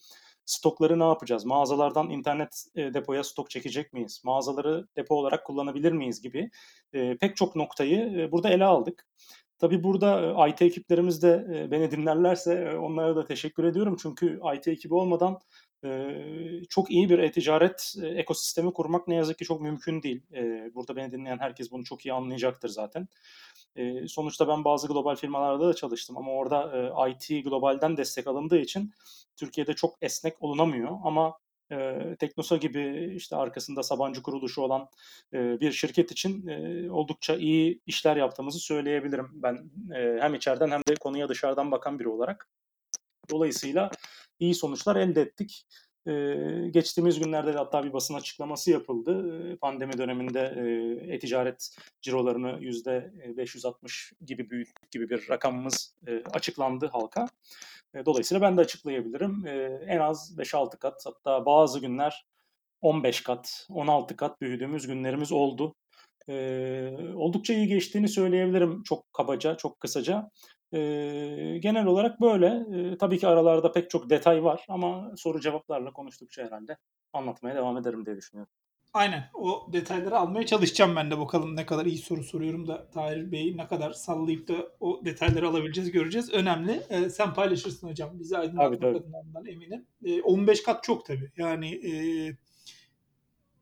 Stokları 0.47 0.99
ne 0.99 1.03
yapacağız? 1.03 1.45
Mağazalardan 1.45 2.09
internet 2.09 2.65
e, 2.75 2.93
depoya 2.93 3.23
stok 3.23 3.49
çekecek 3.49 3.93
miyiz? 3.93 4.21
Mağazaları 4.23 4.87
depo 4.95 5.15
olarak 5.15 5.45
kullanabilir 5.45 5.91
miyiz 5.91 6.21
gibi 6.21 6.49
e, 6.93 7.17
pek 7.17 7.37
çok 7.37 7.55
noktayı 7.55 8.19
e, 8.19 8.31
burada 8.31 8.49
ele 8.49 8.65
aldık. 8.65 9.07
Tabii 9.59 9.83
burada 9.83 10.47
IT 10.47 10.61
ekiplerimiz 10.61 11.23
de 11.23 11.67
beni 11.71 11.91
dinlerlerse 11.91 12.77
onlara 12.77 13.15
da 13.15 13.25
teşekkür 13.25 13.63
ediyorum. 13.63 13.97
Çünkü 14.01 14.39
IT 14.55 14.67
ekibi 14.67 14.93
olmadan 14.93 15.39
çok 16.69 16.91
iyi 16.91 17.09
bir 17.09 17.19
e-ticaret 17.19 17.95
ekosistemi 18.03 18.73
kurmak 18.73 19.07
ne 19.07 19.15
yazık 19.15 19.37
ki 19.37 19.45
çok 19.45 19.61
mümkün 19.61 20.01
değil. 20.01 20.21
Burada 20.75 20.95
beni 20.95 21.11
dinleyen 21.11 21.37
herkes 21.37 21.71
bunu 21.71 21.83
çok 21.83 22.05
iyi 22.05 22.13
anlayacaktır 22.13 22.69
zaten. 22.69 23.07
Sonuçta 24.07 24.47
ben 24.47 24.63
bazı 24.63 24.87
global 24.87 25.15
firmalarda 25.15 25.67
da 25.67 25.73
çalıştım 25.73 26.17
ama 26.17 26.31
orada 26.31 26.91
IT 27.09 27.43
globalden 27.43 27.97
destek 27.97 28.27
alındığı 28.27 28.59
için 28.59 28.91
Türkiye'de 29.37 29.73
çok 29.73 29.95
esnek 30.01 30.41
olunamıyor 30.41 30.97
ama 31.03 31.37
e, 31.71 32.15
Teknosa 32.19 32.57
gibi 32.57 33.13
işte 33.15 33.35
arkasında 33.35 33.83
Sabancı 33.83 34.23
kuruluşu 34.23 34.61
olan 34.61 34.89
e, 35.33 35.59
bir 35.59 35.71
şirket 35.71 36.11
için 36.11 36.47
e, 36.47 36.91
oldukça 36.91 37.35
iyi 37.35 37.81
işler 37.85 38.15
yaptığımızı 38.17 38.59
söyleyebilirim 38.59 39.29
ben 39.33 39.71
e, 39.95 40.17
hem 40.21 40.35
içeriden 40.35 40.71
hem 40.71 40.81
de 40.87 40.95
konuya 40.95 41.29
dışarıdan 41.29 41.71
bakan 41.71 41.99
biri 41.99 42.09
olarak. 42.09 42.49
Dolayısıyla 43.29 43.91
iyi 44.39 44.55
sonuçlar 44.55 44.95
elde 44.95 45.21
ettik. 45.21 45.65
Ee, 46.07 46.67
geçtiğimiz 46.71 47.19
günlerde 47.19 47.53
de 47.53 47.57
hatta 47.57 47.83
bir 47.83 47.93
basın 47.93 48.13
açıklaması 48.13 48.71
yapıldı. 48.71 49.41
Ee, 49.51 49.55
pandemi 49.55 49.97
döneminde 49.97 50.39
e, 51.09 51.13
e-ticaret 51.13 51.75
cirolarını 52.01 52.59
%560 52.61 54.13
gibi 54.25 54.49
büyük 54.49 54.91
gibi 54.91 55.09
bir 55.09 55.29
rakamımız 55.29 55.95
e, 56.07 56.23
açıklandı 56.33 56.87
halka. 56.87 57.27
E, 57.95 58.05
dolayısıyla 58.05 58.41
ben 58.41 58.57
de 58.57 58.61
açıklayabilirim. 58.61 59.47
E, 59.47 59.51
en 59.87 59.99
az 59.99 60.37
5-6 60.37 60.79
kat 60.79 61.05
hatta 61.05 61.45
bazı 61.45 61.79
günler 61.79 62.25
15 62.81 63.21
kat, 63.23 63.67
16 63.69 64.15
kat 64.15 64.41
büyüdüğümüz 64.41 64.87
günlerimiz 64.87 65.31
oldu. 65.31 65.75
E, 66.29 66.35
oldukça 67.15 67.53
iyi 67.53 67.67
geçtiğini 67.67 68.07
söyleyebilirim 68.07 68.83
çok 68.83 69.13
kabaca, 69.13 69.57
çok 69.57 69.79
kısaca. 69.79 70.29
Genel 71.61 71.85
olarak 71.85 72.21
böyle. 72.21 72.65
Tabii 72.97 73.19
ki 73.19 73.27
aralarda 73.27 73.71
pek 73.71 73.89
çok 73.89 74.09
detay 74.09 74.43
var 74.43 74.65
ama 74.69 75.11
soru 75.17 75.39
cevaplarla 75.39 75.93
konuştukça 75.93 76.43
herhalde 76.43 76.77
anlatmaya 77.13 77.55
devam 77.55 77.77
ederim 77.77 78.05
diye 78.05 78.17
düşünüyorum. 78.17 78.53
Aynen. 78.97 79.29
O 79.33 79.69
detayları 79.73 80.17
almaya 80.17 80.45
çalışacağım 80.45 80.95
ben 80.95 81.11
de 81.11 81.19
bakalım 81.19 81.55
ne 81.55 81.65
kadar 81.65 81.85
iyi 81.85 81.97
soru 81.97 82.23
soruyorum 82.23 82.67
da 82.67 82.89
Tahir 82.89 83.31
Bey 83.31 83.57
ne 83.57 83.67
kadar 83.67 83.91
sallayıp 83.91 84.47
da 84.47 84.53
o 84.79 85.01
detayları 85.05 85.47
alabileceğiz 85.47 85.91
göreceğiz. 85.91 86.33
Önemli. 86.33 86.81
Ee, 86.89 87.09
sen 87.09 87.33
paylaşırsın 87.33 87.87
hocam. 87.87 88.19
Bizi 88.19 88.37
aydınlatmak 88.37 88.95
adına 88.95 89.49
eminim. 89.49 89.85
Ee, 90.05 90.21
15 90.21 90.63
kat 90.63 90.83
çok 90.83 91.05
tabii. 91.05 91.31
Yani 91.37 91.75
e, 91.75 91.91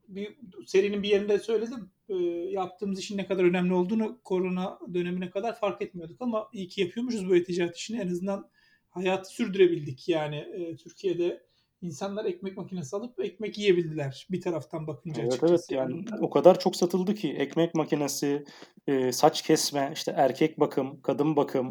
bir 0.07 0.35
serinin 0.65 1.03
bir 1.03 1.09
yerinde 1.09 1.39
söyledim. 1.39 1.89
E, 2.09 2.15
yaptığımız 2.51 2.99
işin 2.99 3.17
ne 3.17 3.27
kadar 3.27 3.43
önemli 3.43 3.73
olduğunu 3.73 4.19
korona 4.23 4.79
dönemine 4.93 5.29
kadar 5.29 5.59
fark 5.59 5.81
etmiyorduk 5.81 6.21
ama 6.21 6.49
iyi 6.53 6.67
ki 6.67 6.81
yapıyormuşuz 6.81 7.29
bu 7.29 7.43
ticaret 7.43 7.77
işini. 7.77 8.01
En 8.01 8.07
azından 8.07 8.49
hayatı 8.89 9.29
sürdürebildik. 9.29 10.09
Yani 10.09 10.35
e, 10.35 10.75
Türkiye'de 10.75 11.43
İnsanlar 11.85 12.25
ekmek 12.25 12.57
makinesi 12.57 12.95
alıp 12.95 13.19
ekmek 13.19 13.57
yiyebildiler 13.57 14.27
bir 14.31 14.41
taraftan 14.41 14.87
bakınca 14.87 15.21
Evet 15.21 15.33
açıkçası. 15.33 15.53
evet 15.53 15.65
yani 15.71 16.05
o 16.21 16.29
kadar 16.29 16.59
çok 16.59 16.75
satıldı 16.75 17.15
ki 17.15 17.33
ekmek 17.33 17.75
makinesi, 17.75 18.43
e, 18.87 19.11
saç 19.11 19.41
kesme, 19.41 19.91
işte 19.93 20.13
erkek 20.15 20.59
bakım, 20.59 21.01
kadın 21.01 21.35
bakım, 21.35 21.69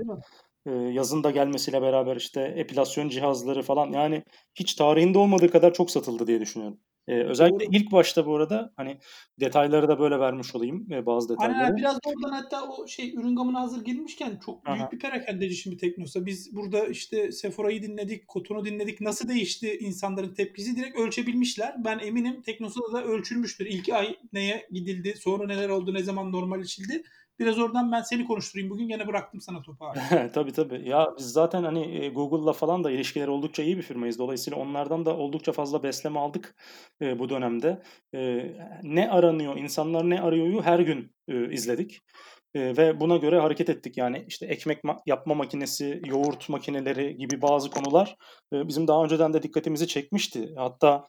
e, 0.66 0.70
yazın 0.72 1.24
da 1.24 1.30
gelmesiyle 1.30 1.82
beraber 1.82 2.16
işte 2.16 2.40
epilasyon 2.40 3.08
cihazları 3.08 3.62
falan 3.62 3.92
yani 3.92 4.22
hiç 4.54 4.74
tarihinde 4.74 5.18
olmadığı 5.18 5.50
kadar 5.50 5.72
çok 5.72 5.90
satıldı 5.90 6.26
diye 6.26 6.40
düşünüyorum. 6.40 6.80
E, 7.08 7.22
özellikle 7.22 7.66
Doğru. 7.66 7.76
ilk 7.76 7.92
başta 7.92 8.26
bu 8.26 8.36
arada 8.36 8.72
hani 8.76 8.98
detayları 9.40 9.88
da 9.88 9.98
böyle 9.98 10.18
vermiş 10.18 10.54
olayım 10.54 10.92
e, 10.92 11.06
bazı 11.06 11.28
detayları. 11.28 11.58
aynen. 11.58 11.76
biraz 11.76 11.94
da 11.94 12.00
oradan 12.04 12.32
hatta 12.32 12.68
o 12.68 12.86
şey 12.86 13.14
ürün 13.14 13.36
gamına 13.36 13.60
hazır 13.60 13.84
gelmişken 13.84 14.40
çok 14.46 14.68
Aha. 14.68 14.76
büyük 14.76 14.92
bir 14.92 14.98
perakendeci 14.98 15.54
şimdi 15.56 15.76
Teknosa. 15.76 16.26
Biz 16.26 16.56
burada 16.56 16.86
işte 16.86 17.32
Sephora'yı 17.32 17.82
dinledik, 17.82 18.28
Koton'u 18.28 18.64
dinledik. 18.64 19.00
Nasıl 19.00 19.28
değişti 19.28 19.78
insanların 19.80 20.34
tepkisi 20.34 20.76
direkt 20.76 20.98
ölçebilmişler. 20.98 21.84
Ben 21.84 21.98
eminim 21.98 22.42
Teknosa'da 22.42 22.92
da 22.92 23.04
ölçülmüştür. 23.04 23.66
İlk 23.66 23.88
ay 23.88 24.16
neye 24.32 24.68
gidildi, 24.70 25.14
sonra 25.18 25.46
neler 25.46 25.68
oldu, 25.68 25.94
ne 25.94 26.02
zaman 26.02 26.32
normalleşildi. 26.32 27.02
Biraz 27.38 27.58
oradan 27.58 27.92
ben 27.92 28.02
seni 28.02 28.26
konuşturayım. 28.26 28.70
Bugün 28.70 28.88
gene 28.88 29.06
bıraktım 29.06 29.40
sana 29.40 29.62
topu 29.62 29.84
abi. 29.84 29.98
Tabii 30.34 30.52
tabii. 30.52 30.88
Ya 30.88 31.08
biz 31.18 31.26
zaten 31.26 31.62
hani 31.64 32.04
e, 32.04 32.08
Google'la 32.08 32.52
falan 32.52 32.84
da 32.84 32.90
ilişkileri 32.90 33.30
oldukça 33.30 33.62
iyi 33.62 33.76
bir 33.76 33.82
firmayız. 33.82 34.18
Dolayısıyla 34.18 34.58
onlardan 34.58 35.06
da 35.06 35.16
oldukça 35.16 35.52
fazla 35.52 35.82
besleme 35.82 36.20
aldık 36.20 36.54
e, 37.02 37.18
bu 37.18 37.28
dönemde. 37.28 37.82
E, 38.14 38.52
ne 38.82 39.10
aranıyor, 39.10 39.56
insanlar 39.56 40.10
ne 40.10 40.20
arıyoryu 40.20 40.62
her 40.62 40.78
gün 40.78 41.12
e, 41.28 41.52
izledik. 41.52 42.00
E, 42.54 42.76
ve 42.76 43.00
buna 43.00 43.16
göre 43.16 43.40
hareket 43.40 43.68
ettik. 43.68 43.96
Yani 43.96 44.24
işte 44.28 44.46
ekmek 44.46 44.84
ma- 44.84 45.00
yapma 45.06 45.34
makinesi, 45.34 46.02
yoğurt 46.06 46.48
makineleri 46.48 47.16
gibi 47.16 47.42
bazı 47.42 47.70
konular 47.70 48.16
e, 48.52 48.68
bizim 48.68 48.88
daha 48.88 49.04
önceden 49.04 49.32
de 49.32 49.42
dikkatimizi 49.42 49.88
çekmişti. 49.88 50.54
Hatta 50.56 51.08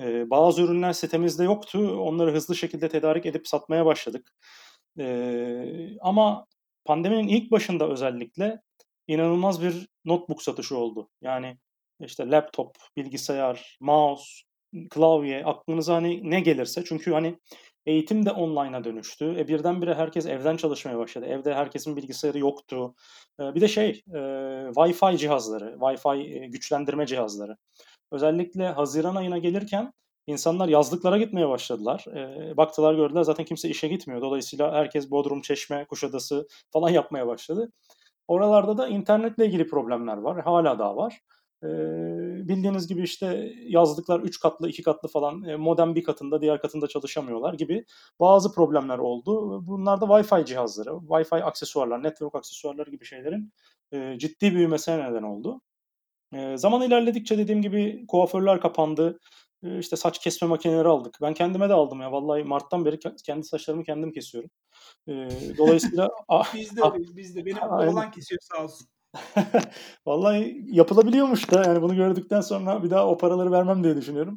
e, 0.00 0.30
bazı 0.30 0.62
ürünler 0.62 0.92
sitemizde 0.92 1.44
yoktu. 1.44 1.96
Onları 2.00 2.32
hızlı 2.32 2.56
şekilde 2.56 2.88
tedarik 2.88 3.26
edip 3.26 3.48
satmaya 3.48 3.86
başladık. 3.86 4.32
E, 4.98 5.98
ama 6.00 6.46
pandeminin 6.84 7.28
ilk 7.28 7.50
başında 7.50 7.88
özellikle 7.88 8.60
inanılmaz 9.06 9.62
bir 9.62 9.88
notebook 10.04 10.42
satışı 10.42 10.76
oldu. 10.76 11.08
Yani 11.22 11.56
işte 12.00 12.30
laptop, 12.30 12.76
bilgisayar, 12.96 13.76
mouse, 13.80 14.24
klavye, 14.90 15.44
aklınıza 15.44 15.94
hani 15.94 16.30
ne 16.30 16.40
gelirse. 16.40 16.84
Çünkü 16.84 17.12
hani 17.12 17.38
eğitim 17.86 18.26
de 18.26 18.30
online'a 18.30 18.84
dönüştü. 18.84 19.34
E 19.38 19.48
birdenbire 19.48 19.94
herkes 19.94 20.26
evden 20.26 20.56
çalışmaya 20.56 20.98
başladı. 20.98 21.26
Evde 21.26 21.54
herkesin 21.54 21.96
bilgisayarı 21.96 22.38
yoktu. 22.38 22.94
E, 23.40 23.54
bir 23.54 23.60
de 23.60 23.68
şey, 23.68 24.02
e, 24.14 24.18
Wi-Fi 24.74 25.18
cihazları, 25.18 25.76
Wi-Fi 25.80 26.50
güçlendirme 26.50 27.06
cihazları. 27.06 27.56
Özellikle 28.12 28.68
Haziran 28.68 29.16
ayına 29.16 29.38
gelirken 29.38 29.92
insanlar 30.26 30.68
yazlıklara 30.68 31.18
gitmeye 31.18 31.48
başladılar. 31.48 32.04
E, 32.16 32.56
baktılar 32.56 32.94
gördüler 32.94 33.22
zaten 33.22 33.44
kimse 33.44 33.68
işe 33.68 33.88
gitmiyor. 33.88 34.22
Dolayısıyla 34.22 34.72
herkes 34.72 35.10
Bodrum, 35.10 35.42
Çeşme, 35.42 35.84
Kuşadası 35.84 36.48
falan 36.70 36.90
yapmaya 36.90 37.26
başladı. 37.26 37.72
Oralarda 38.28 38.78
da 38.78 38.88
internetle 38.88 39.46
ilgili 39.46 39.66
problemler 39.66 40.16
var. 40.16 40.42
Hala 40.44 40.78
daha 40.78 40.96
var. 40.96 41.20
E, 41.62 41.68
bildiğiniz 42.48 42.88
gibi 42.88 43.02
işte 43.02 43.52
yazlıklar 43.66 44.20
3 44.20 44.40
katlı, 44.40 44.68
2 44.68 44.82
katlı 44.82 45.08
falan 45.08 45.44
e, 45.44 45.56
modem 45.56 45.94
bir 45.94 46.04
katında, 46.04 46.40
diğer 46.40 46.60
katında 46.60 46.88
çalışamıyorlar 46.88 47.54
gibi 47.54 47.84
bazı 48.20 48.54
problemler 48.54 48.98
oldu. 48.98 49.66
Bunlar 49.66 50.00
da 50.00 50.04
Wi-Fi 50.04 50.46
cihazları, 50.46 50.90
Wi-Fi 50.90 51.42
aksesuarlar, 51.42 52.02
network 52.02 52.34
aksesuarları 52.34 52.90
gibi 52.90 53.04
şeylerin 53.04 53.52
e, 53.92 54.18
ciddi 54.18 54.54
büyümesine 54.54 55.10
neden 55.10 55.22
oldu. 55.22 55.60
E, 56.34 56.56
zaman 56.56 56.82
ilerledikçe 56.82 57.38
dediğim 57.38 57.62
gibi 57.62 58.04
kuaförler 58.08 58.60
kapandı. 58.60 59.18
E, 59.64 59.78
işte 59.78 59.96
saç 59.96 60.18
kesme 60.18 60.48
makineleri 60.48 60.88
aldık. 60.88 61.18
Ben 61.22 61.34
kendime 61.34 61.68
de 61.68 61.72
aldım 61.72 62.00
ya. 62.00 62.12
Vallahi 62.12 62.44
Mart'tan 62.44 62.84
beri 62.84 62.98
kendi 63.24 63.44
saçlarımı 63.44 63.84
kendim 63.84 64.12
kesiyorum. 64.12 64.50
E, 65.08 65.12
dolayısıyla 65.58 66.10
biz 66.54 66.76
de 66.76 66.80
öyleyiz, 66.82 67.16
biz 67.16 67.36
de. 67.36 67.46
Benim 67.46 67.62
oğlan 67.62 68.10
kesiyor 68.10 68.40
sağ 68.40 68.64
olsun. 68.64 68.88
Vallahi 70.06 70.64
yapılabiliyormuş 70.70 71.50
da 71.50 71.62
yani 71.66 71.82
bunu 71.82 71.96
gördükten 71.96 72.40
sonra 72.40 72.82
bir 72.82 72.90
daha 72.90 73.08
o 73.08 73.18
paraları 73.18 73.52
vermem 73.52 73.84
diye 73.84 73.96
düşünüyorum. 73.96 74.36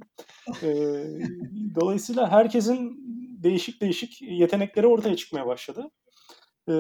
E, 0.64 0.68
dolayısıyla 1.76 2.32
herkesin 2.32 3.06
değişik 3.44 3.82
değişik 3.82 4.22
yetenekleri 4.22 4.88
ortaya 4.88 5.16
çıkmaya 5.16 5.48
başladı. 5.48 5.92
E, 6.70 6.74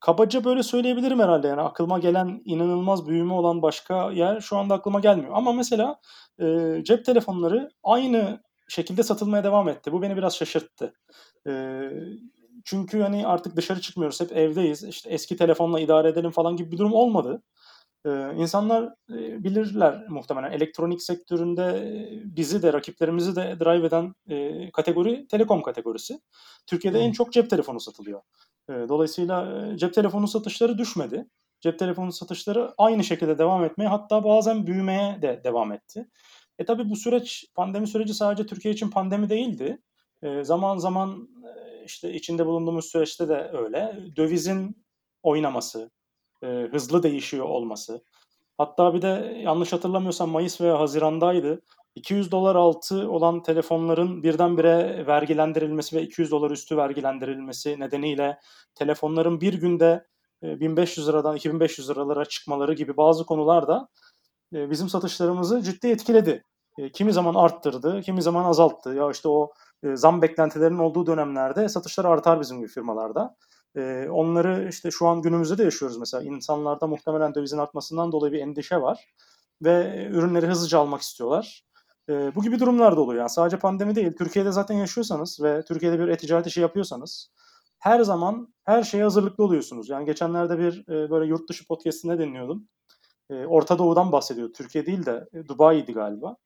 kabaca 0.00 0.44
böyle 0.44 0.62
söyleyebilirim 0.62 1.20
herhalde 1.20 1.48
yani 1.48 1.60
aklıma 1.60 1.98
gelen 1.98 2.42
inanılmaz 2.44 3.08
büyüme 3.08 3.32
olan 3.32 3.62
başka 3.62 4.10
yer 4.10 4.40
şu 4.40 4.56
anda 4.56 4.74
aklıma 4.74 5.00
gelmiyor. 5.00 5.32
Ama 5.34 5.52
mesela 5.52 6.00
e, 6.40 6.76
cep 6.84 7.04
telefonları 7.04 7.70
aynı 7.82 8.40
şekilde 8.68 9.02
satılmaya 9.02 9.44
devam 9.44 9.68
etti. 9.68 9.92
Bu 9.92 10.02
beni 10.02 10.16
biraz 10.16 10.36
şaşırttı. 10.36 10.94
E, 11.46 11.82
çünkü 12.64 13.00
hani 13.00 13.26
artık 13.26 13.56
dışarı 13.56 13.80
çıkmıyoruz, 13.80 14.20
hep 14.20 14.32
evdeyiz. 14.32 14.84
İşte 14.84 15.10
eski 15.10 15.36
telefonla 15.36 15.80
idare 15.80 16.08
edelim 16.08 16.30
falan 16.30 16.56
gibi 16.56 16.72
bir 16.72 16.78
durum 16.78 16.92
olmadı. 16.92 17.42
Ee, 18.06 18.34
insanlar 18.36 18.84
e, 19.10 19.44
bilirler 19.44 20.08
muhtemelen 20.08 20.52
elektronik 20.52 21.02
sektöründe 21.02 21.96
bizi 22.24 22.62
de 22.62 22.72
rakiplerimizi 22.72 23.36
de 23.36 23.56
drive 23.60 23.86
eden 23.86 24.14
e, 24.28 24.70
kategori 24.70 25.26
telekom 25.26 25.62
kategorisi. 25.62 26.20
Türkiye'de 26.66 26.98
en 26.98 27.12
çok 27.12 27.32
cep 27.32 27.50
telefonu 27.50 27.80
satılıyor. 27.80 28.20
E, 28.70 28.88
dolayısıyla 28.88 29.66
e, 29.72 29.76
cep 29.76 29.94
telefonu 29.94 30.28
satışları 30.28 30.78
düşmedi. 30.78 31.26
Cep 31.60 31.78
telefonu 31.78 32.12
satışları 32.12 32.74
aynı 32.78 33.04
şekilde 33.04 33.38
devam 33.38 33.64
etmeye 33.64 33.88
hatta 33.88 34.24
bazen 34.24 34.66
büyümeye 34.66 35.22
de 35.22 35.40
devam 35.44 35.72
etti. 35.72 36.08
E 36.58 36.64
tabi 36.64 36.90
bu 36.90 36.96
süreç 36.96 37.44
pandemi 37.54 37.86
süreci 37.86 38.14
sadece 38.14 38.46
Türkiye 38.46 38.74
için 38.74 38.90
pandemi 38.90 39.28
değildi. 39.30 39.78
E, 40.22 40.44
zaman 40.44 40.78
zaman 40.78 41.28
e, 41.44 41.84
işte 41.84 42.12
içinde 42.14 42.46
bulunduğumuz 42.46 42.84
süreçte 42.84 43.28
de 43.28 43.50
öyle. 43.52 43.98
Dövizin 44.16 44.84
oynaması, 45.22 45.90
e, 46.42 46.46
hızlı 46.46 47.02
değişiyor 47.02 47.48
olması. 47.48 48.04
Hatta 48.58 48.94
bir 48.94 49.02
de 49.02 49.40
yanlış 49.44 49.72
hatırlamıyorsam 49.72 50.30
Mayıs 50.30 50.60
veya 50.60 50.80
Haziran'daydı. 50.80 51.62
200 51.94 52.32
dolar 52.32 52.56
altı 52.56 53.10
olan 53.10 53.42
telefonların 53.42 54.22
birdenbire 54.22 55.06
vergilendirilmesi 55.06 55.96
ve 55.96 56.02
200 56.02 56.30
dolar 56.30 56.50
üstü 56.50 56.76
vergilendirilmesi 56.76 57.80
nedeniyle 57.80 58.38
telefonların 58.74 59.40
bir 59.40 59.54
günde 59.54 60.06
1500 60.42 61.08
liradan 61.08 61.36
2500 61.36 61.90
liralara 61.90 62.24
çıkmaları 62.24 62.74
gibi 62.74 62.96
bazı 62.96 63.26
konular 63.26 63.68
da 63.68 63.88
bizim 64.52 64.88
satışlarımızı 64.88 65.62
ciddi 65.62 65.88
etkiledi. 65.88 66.44
Kimi 66.92 67.12
zaman 67.12 67.34
arttırdı, 67.34 68.00
kimi 68.00 68.22
zaman 68.22 68.44
azalttı. 68.44 68.94
Ya 68.94 69.10
işte 69.10 69.28
o 69.28 69.52
zam 69.94 70.22
beklentilerinin 70.22 70.78
olduğu 70.78 71.06
dönemlerde 71.06 71.68
satışlar 71.68 72.04
artar 72.04 72.40
bizim 72.40 72.58
gibi 72.58 72.68
firmalarda. 72.68 73.36
Onları 74.10 74.68
işte 74.68 74.90
şu 74.90 75.06
an 75.06 75.22
günümüzde 75.22 75.58
de 75.58 75.64
yaşıyoruz 75.64 75.98
mesela. 75.98 76.22
İnsanlarda 76.22 76.86
muhtemelen 76.86 77.34
dövizin 77.34 77.58
artmasından 77.58 78.12
dolayı 78.12 78.32
bir 78.32 78.40
endişe 78.40 78.80
var 78.80 79.08
ve 79.62 80.06
ürünleri 80.10 80.46
hızlıca 80.46 80.78
almak 80.78 81.00
istiyorlar. 81.00 81.69
Bu 82.10 82.42
gibi 82.42 82.60
durumlar 82.60 82.96
da 82.96 83.00
oluyor. 83.00 83.20
Yani 83.20 83.30
sadece 83.30 83.58
pandemi 83.58 83.94
değil. 83.94 84.12
Türkiye'de 84.18 84.52
zaten 84.52 84.74
yaşıyorsanız 84.74 85.42
ve 85.42 85.64
Türkiye'de 85.64 85.98
bir 85.98 86.08
e-ticaret 86.08 86.46
işi 86.46 86.60
yapıyorsanız 86.60 87.30
her 87.78 88.00
zaman 88.00 88.54
her 88.64 88.82
şeye 88.82 89.02
hazırlıklı 89.02 89.44
oluyorsunuz. 89.44 89.88
Yani 89.88 90.04
geçenlerde 90.04 90.58
bir 90.58 90.86
böyle 90.86 91.28
yurt 91.28 91.48
dışı 91.48 91.66
podcastinde 91.66 92.18
dinliyordum. 92.18 92.68
Orta 93.30 93.78
Doğu'dan 93.78 94.12
bahsediyor. 94.12 94.52
Türkiye 94.52 94.86
değil 94.86 95.06
de 95.06 95.28
Dubai'ydi 95.48 95.92
galiba. 95.92 96.36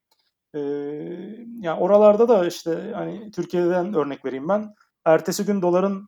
Yani 1.61 1.79
oralarda 1.79 2.29
da 2.29 2.47
işte 2.47 2.91
hani 2.95 3.31
Türkiye'den 3.31 3.93
örnek 3.93 4.25
vereyim 4.25 4.49
ben. 4.49 4.73
Ertesi 5.05 5.45
gün 5.45 5.61
doların 5.61 6.07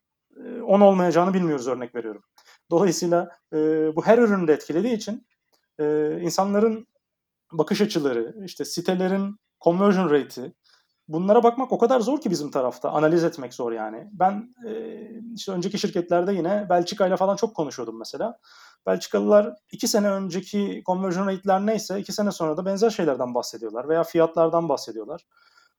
10 0.66 0.82
olmayacağını 0.82 1.34
bilmiyoruz 1.34 1.68
örnek 1.68 1.96
veriyorum. 1.96 2.24
Dolayısıyla 2.72 3.30
bu 3.96 4.02
her 4.06 4.18
üründe 4.18 4.54
etkilediği 4.54 4.94
için 4.94 5.28
insanların 6.22 6.88
bakış 7.52 7.82
açıları, 7.82 8.36
işte 8.46 8.66
sitelerin 8.66 9.36
conversion 9.68 10.10
rate'i, 10.10 10.54
bunlara 11.08 11.44
bakmak 11.44 11.72
o 11.72 11.78
kadar 11.78 12.00
zor 12.00 12.22
ki 12.22 12.30
bizim 12.30 12.52
tarafta. 12.52 12.90
Analiz 12.92 13.24
etmek 13.24 13.54
zor 13.54 13.72
yani. 13.72 14.10
Ben 14.12 14.54
işte 15.36 15.52
önceki 15.52 15.80
şirketlerde 15.80 16.34
yine 16.34 16.70
Belçika 16.70 17.08
ile 17.08 17.18
falan 17.18 17.36
çok 17.36 17.56
konuşuyordum 17.56 18.00
mesela. 18.00 18.40
Belçikalılar 18.86 19.56
iki 19.72 19.88
sene 19.88 20.10
önceki 20.10 20.84
conversion 20.86 21.28
rate'ler 21.28 21.66
neyse 21.66 22.00
iki 22.00 22.14
sene 22.14 22.32
sonra 22.32 22.58
da 22.58 22.66
benzer 22.66 22.90
şeylerden 22.90 23.34
bahsediyorlar 23.34 23.90
veya 23.90 24.04
fiyatlardan 24.04 24.70
bahsediyorlar. 24.70 25.26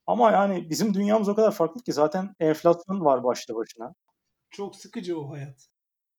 Ama 0.07 0.31
yani 0.31 0.71
bizim 0.71 0.95
dünyamız 0.95 1.29
o 1.29 1.35
kadar 1.35 1.51
farklı 1.51 1.83
ki 1.83 1.93
zaten 1.93 2.35
enflasyon 2.41 3.05
var 3.05 3.25
başlı 3.25 3.55
başına. 3.55 3.95
Çok 4.51 4.77
sıkıcı 4.77 5.21
o 5.21 5.31
hayat. 5.31 5.69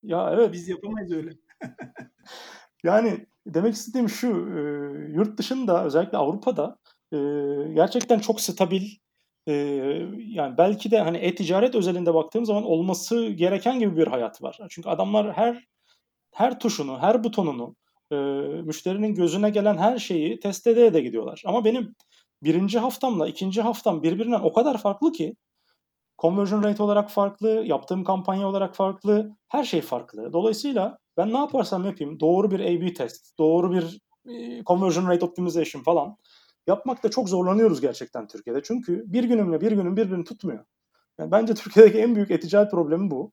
Ya 0.04 0.30
evet. 0.34 0.54
Biz 0.54 0.68
yapamayız 0.68 1.12
öyle. 1.12 1.32
yani 2.84 3.28
demek 3.48 3.74
istediğim 3.74 4.10
şu, 4.10 4.28
e, 4.28 4.60
yurt 5.12 5.38
dışında 5.38 5.86
özellikle 5.86 6.18
Avrupa'da 6.18 6.78
e, 7.14 7.18
gerçekten 7.74 8.20
çok 8.20 8.42
stabil 8.42 8.84
e, 9.48 9.54
yani 10.18 10.58
belki 10.58 10.92
de 10.92 11.00
hani 11.00 11.18
e-ticaret 11.18 11.76
özelinde 11.76 12.14
baktığım 12.14 12.46
zaman 12.46 12.64
olması 12.64 13.30
gereken 13.30 13.80
gibi 13.80 13.98
bir 13.98 14.08
hayat 14.08 14.42
var. 14.42 14.60
Çünkü 14.70 14.90
adamlar 14.90 15.34
her 15.34 15.66
her 16.34 16.60
tuşunu, 16.60 17.00
her 17.02 17.24
butonunu 17.24 17.76
e, 18.12 18.16
müşterinin 18.64 19.16
gözüne 19.16 19.50
gelen 19.50 19.78
her 19.78 20.00
şeyi 20.00 20.40
test 20.40 20.68
ede 20.68 20.94
de 20.94 21.02
gidiyorlar. 21.02 21.44
Ama 21.46 21.66
benim 21.66 21.96
birinci 22.44 22.80
haftamla 22.80 23.28
ikinci 23.28 23.62
haftam 23.62 24.04
birbirinden 24.04 24.40
o 24.40 24.54
kadar 24.54 24.78
farklı 24.78 25.12
ki 25.12 25.36
conversion 26.22 26.64
rate 26.64 26.84
olarak 26.84 27.12
farklı, 27.12 27.50
yaptığım 27.50 28.04
kampanya 28.04 28.48
olarak 28.48 28.76
farklı, 28.76 29.36
her 29.48 29.64
şey 29.64 29.82
farklı. 29.82 30.34
Dolayısıyla 30.34 30.98
ben 31.18 31.34
ne 31.34 31.38
yaparsam 31.38 31.86
yapayım 31.86 32.20
doğru 32.20 32.52
bir 32.52 32.60
A-B 32.60 32.94
test, 32.94 33.38
doğru 33.40 33.72
bir 33.74 34.00
e, 34.30 34.64
conversion 34.64 35.08
rate 35.08 35.26
optimization 35.26 35.84
falan 35.84 36.18
yapmakta 36.70 37.10
çok 37.10 37.30
zorlanıyoruz 37.30 37.82
gerçekten 37.82 38.28
Türkiye'de. 38.28 38.62
Çünkü 38.64 39.04
bir 39.08 39.24
günümle 39.24 39.62
bir 39.62 39.72
günün 39.72 39.98
birbirini 39.98 40.24
tutmuyor. 40.24 40.66
Yani 41.20 41.32
bence 41.32 41.54
Türkiye'deki 41.54 41.98
en 42.00 42.16
büyük 42.16 42.32
etical 42.32 42.70
problemi 42.70 43.12
bu. 43.12 43.32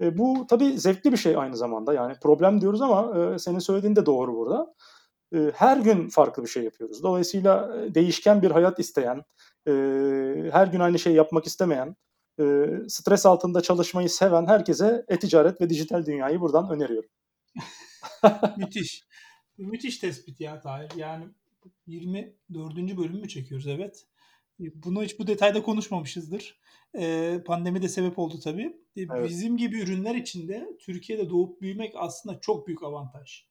E, 0.00 0.18
bu 0.18 0.46
tabii 0.48 0.78
zevkli 0.78 1.12
bir 1.12 1.16
şey 1.16 1.36
aynı 1.36 1.56
zamanda. 1.56 1.94
Yani 1.94 2.14
problem 2.22 2.60
diyoruz 2.60 2.82
ama 2.82 3.18
e, 3.18 3.38
senin 3.38 3.58
söylediğin 3.58 3.96
de 3.96 4.06
doğru 4.06 4.36
burada. 4.36 4.74
E, 5.34 5.52
her 5.54 5.76
gün 5.76 6.08
farklı 6.08 6.42
bir 6.42 6.48
şey 6.48 6.64
yapıyoruz. 6.64 7.02
Dolayısıyla 7.02 7.76
e, 7.76 7.94
değişken 7.94 8.42
bir 8.42 8.50
hayat 8.50 8.78
isteyen, 8.78 9.24
e, 9.68 9.72
her 10.52 10.66
gün 10.66 10.80
aynı 10.80 10.98
şeyi 10.98 11.16
yapmak 11.16 11.46
istemeyen, 11.46 11.96
e, 12.40 12.44
stres 12.88 13.26
altında 13.26 13.60
çalışmayı 13.60 14.10
seven 14.10 14.46
herkese 14.46 15.04
e-ticaret 15.08 15.60
ve 15.60 15.70
dijital 15.70 16.06
dünyayı 16.06 16.40
buradan 16.40 16.70
öneriyorum. 16.70 17.10
Müthiş. 18.56 19.04
Müthiş 19.58 19.98
tespit 19.98 20.40
ya 20.40 20.60
Tahir. 20.60 20.90
Yani 20.96 21.24
24. 21.86 22.76
bölüm 22.76 23.20
mü 23.20 23.28
çekiyoruz 23.28 23.66
evet. 23.66 24.06
Bunu 24.58 25.02
hiç 25.02 25.18
bu 25.18 25.26
detayda 25.26 25.62
konuşmamışızdır. 25.62 26.60
Ee, 26.98 27.42
pandemi 27.46 27.82
de 27.82 27.88
sebep 27.88 28.18
oldu 28.18 28.40
tabii. 28.44 28.76
Ee, 28.96 29.00
Evet. 29.10 29.28
Bizim 29.28 29.56
gibi 29.56 29.80
ürünler 29.80 30.14
içinde 30.14 30.68
Türkiye'de 30.80 31.30
doğup 31.30 31.60
büyümek 31.60 31.94
aslında 31.96 32.40
çok 32.40 32.66
büyük 32.66 32.82
avantaj. 32.82 33.46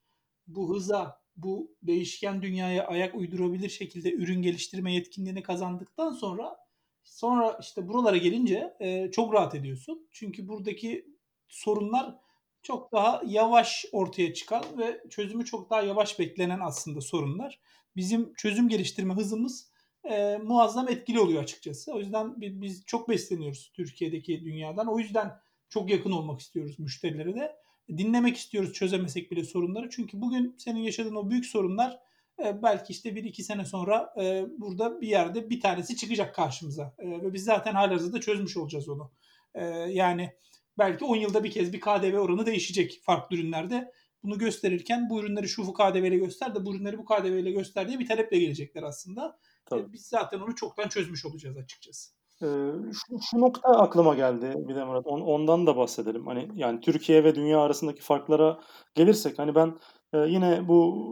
Bu 0.47 0.75
hıza, 0.75 1.21
bu 1.36 1.75
değişken 1.84 2.41
dünyaya 2.41 2.88
ayak 2.88 3.15
uydurabilir 3.15 3.69
şekilde 3.69 4.13
ürün 4.13 4.41
geliştirme 4.41 4.93
yetkinliğini 4.93 5.43
kazandıktan 5.43 6.12
sonra 6.12 6.58
sonra 7.04 7.58
işte 7.62 7.88
buralara 7.88 8.17
gelince 8.17 8.73
e, 8.80 9.12
çok 9.12 9.34
rahat 9.34 9.56
ediyorsun. 9.56 10.08
Çünkü 10.12 10.47
buradaki 10.47 11.06
sorunlar 11.47 12.15
çok 12.63 12.91
daha 12.91 13.21
yavaş 13.25 13.86
ortaya 13.91 14.34
çıkan 14.34 14.63
ve 14.78 15.04
çözümü 15.10 15.45
çok 15.45 15.69
daha 15.69 15.82
yavaş 15.82 16.19
beklenen 16.19 16.60
aslında 16.60 17.01
sorunlar. 17.01 17.60
Bizim 17.96 18.34
çözüm 18.34 18.70
geliştirme 18.70 19.14
hızımız 19.14 19.72
e, 20.10 20.38
muazzam 20.38 20.90
etkili 20.90 21.20
oluyor 21.20 21.44
açıkçası. 21.44 21.94
O 21.94 22.00
yüzden 22.00 22.42
bi- 22.42 22.62
biz 22.62 22.86
çok 22.86 23.10
besleniyoruz 23.10 23.72
Türkiye'deki 23.76 24.46
dünyadan. 24.46 24.88
O 24.88 25.00
yüzden 25.00 25.32
çok 25.70 25.90
yakın 25.90 26.12
olmak 26.12 26.40
istiyoruz 26.40 26.80
müşterilere 26.80 27.36
de. 27.36 27.56
Dinlemek 27.98 28.38
istiyoruz 28.38 28.74
çözemesek 28.74 29.32
bile 29.32 29.44
sorunları. 29.44 29.90
Çünkü 29.90 30.22
bugün 30.22 30.56
senin 30.58 30.80
yaşadığın 30.80 31.16
o 31.16 31.30
büyük 31.30 31.46
sorunlar 31.46 32.00
e, 32.46 32.64
belki 32.64 32.94
işte 32.94 33.16
bir 33.16 33.24
iki 33.24 33.44
sene 33.44 33.66
sonra 33.66 34.14
e, 34.22 34.46
burada 34.58 35.02
bir 35.02 35.08
yerde 35.08 35.50
bir 35.50 35.62
tanesi 35.62 35.96
çıkacak 35.96 36.36
karşımıza. 36.36 36.96
E, 37.00 37.10
ve 37.10 37.34
biz 37.34 37.44
zaten 37.44 37.74
halihazırda 37.74 38.22
çözmüş 38.22 38.58
olacağız 38.58 38.90
onu. 38.90 39.12
E, 39.54 39.66
yani 39.90 40.34
belki 40.78 41.06
10 41.06 41.16
yılda 41.16 41.44
bir 41.44 41.52
kez 41.52 41.74
bir 41.74 41.80
KDV 41.80 42.18
oranı 42.18 42.46
değişecek 42.46 43.00
farklı 43.04 43.36
ürünlerde. 43.36 43.92
Bunu 44.26 44.38
gösterirken 44.38 45.10
bu 45.10 45.20
ürünleri 45.20 45.48
şu 45.48 45.74
KDV 45.74 45.96
ile 45.96 46.18
göster 46.18 46.56
de 46.56 46.66
bu 46.66 46.76
ürünleri 46.76 46.98
bu 46.98 47.06
KDV 47.06 47.26
ile 47.26 47.52
göster 47.52 47.88
diye 47.88 48.00
bir 48.00 48.08
taleple 48.08 48.40
gelecekler 48.40 48.84
aslında. 48.84 49.38
Tabii. 49.66 49.82
E, 49.82 49.94
biz 49.94 50.06
zaten 50.06 50.40
onu 50.40 50.56
çoktan 50.56 50.90
çözmüş 50.90 51.26
olacağız 51.26 51.58
açıkçası. 51.58 52.12
Ee, 52.42 52.46
şu, 52.94 53.20
şu 53.32 53.42
nokta 53.42 53.70
aklıma 53.70 54.16
geldi 54.16 54.54
bir 54.56 54.76
de 54.76 54.84
Murat. 54.84 55.08
On- 55.08 55.22
ondan 55.22 55.68
da 55.68 55.78
bahsedelim. 55.78 56.28
Hani 56.28 56.50
yani 56.56 56.82
Türkiye 56.82 57.24
ve 57.24 57.36
dünya 57.36 57.60
arasındaki 57.60 58.02
farklara 58.02 58.60
gelirsek 58.96 59.40
hani 59.40 59.56
ben 59.56 59.78
e, 60.14 60.18
yine 60.18 60.68
bu 60.68 61.06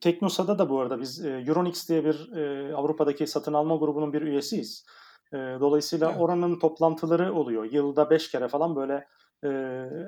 Teknosa'da 0.00 0.58
da 0.58 0.70
bu 0.70 0.80
arada 0.80 1.00
biz 1.00 1.24
e, 1.24 1.44
Euronix 1.48 1.88
diye 1.88 2.04
bir 2.04 2.32
e, 2.32 2.74
Avrupa'daki 2.74 3.26
satın 3.26 3.52
alma 3.52 3.76
grubunun 3.76 4.12
bir 4.12 4.22
üyesiyiz. 4.22 4.86
E, 5.32 5.36
dolayısıyla 5.36 6.10
Evet. 6.10 6.20
oranın 6.20 6.58
toplantıları 6.58 7.34
oluyor. 7.34 7.64
Yılda 7.64 8.10
beş 8.10 8.30
kere 8.30 8.48
falan 8.48 8.76
böyle 8.76 9.06
e, 9.44 9.48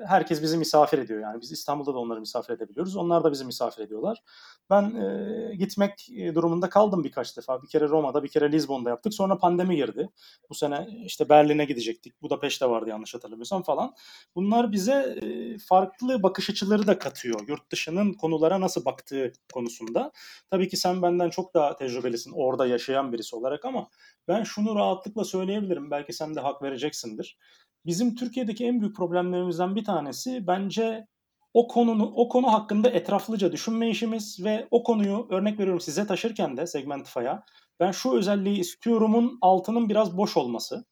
herkes 0.07 0.41
bizi 0.41 0.57
misafir 0.57 0.97
ediyor. 0.97 1.19
Yani 1.19 1.41
biz 1.41 1.51
İstanbul'da 1.51 1.93
da 1.93 1.99
onları 1.99 2.19
misafir 2.19 2.53
edebiliyoruz. 2.53 2.95
Onlar 2.95 3.23
da 3.23 3.31
bizi 3.31 3.45
misafir 3.45 3.83
ediyorlar. 3.83 4.23
Ben 4.69 4.83
e, 4.95 5.55
gitmek 5.55 6.09
durumunda 6.35 6.69
kaldım 6.69 7.03
birkaç 7.03 7.37
defa. 7.37 7.63
Bir 7.63 7.67
kere 7.67 7.87
Roma'da, 7.87 8.23
bir 8.23 8.27
kere 8.27 8.51
Lizbon'da 8.51 8.89
yaptık. 8.89 9.13
Sonra 9.13 9.37
pandemi 9.37 9.75
girdi. 9.75 10.09
Bu 10.49 10.55
sene 10.55 10.87
işte 11.05 11.29
Berlin'e 11.29 11.65
gidecektik. 11.65 12.21
Budapeşte 12.21 12.69
vardı 12.69 12.89
yanlış 12.89 13.13
hatırlamıyorsam 13.13 13.63
falan. 13.63 13.95
Bunlar 14.35 14.71
bize 14.71 15.17
e, 15.23 15.57
farklı 15.57 16.23
bakış 16.23 16.49
açıları 16.49 16.87
da 16.87 16.99
katıyor. 16.99 17.47
Yurt 17.47 17.71
dışının 17.71 18.13
konulara 18.13 18.61
nasıl 18.61 18.85
baktığı 18.85 19.33
konusunda. 19.53 20.11
Tabii 20.51 20.67
ki 20.69 20.77
sen 20.77 21.01
benden 21.01 21.29
çok 21.29 21.53
daha 21.53 21.75
tecrübelisin 21.75 22.31
orada 22.31 22.67
yaşayan 22.67 23.13
birisi 23.13 23.35
olarak 23.35 23.65
ama 23.65 23.87
ben 24.27 24.43
şunu 24.43 24.75
rahatlıkla 24.75 25.23
söyleyebilirim. 25.23 25.91
Belki 25.91 26.13
sen 26.13 26.35
de 26.35 26.39
hak 26.39 26.61
vereceksindir. 26.61 27.37
Bizim 27.85 28.15
Türkiye'deki 28.15 28.65
en 28.65 28.81
büyük 28.81 28.95
problemlerimizden 28.95 29.75
bir 29.75 29.83
tanesi 29.83 30.47
bence 30.47 31.07
o 31.53 31.67
konunu 31.67 32.13
o 32.15 32.29
konu 32.29 32.53
hakkında 32.53 32.89
etraflıca 32.89 33.51
düşünme 33.51 33.89
işimiz 33.89 34.43
ve 34.43 34.67
o 34.71 34.83
konuyu 34.83 35.27
örnek 35.29 35.59
veriyorum 35.59 35.81
size 35.81 36.07
taşırken 36.07 36.57
de 36.57 36.67
Segmentify'a 36.67 37.43
ben 37.79 37.91
şu 37.91 38.11
özelliği 38.13 38.59
istiyorumun 38.59 39.37
altının 39.41 39.89
biraz 39.89 40.17
boş 40.17 40.37
olması. 40.37 40.85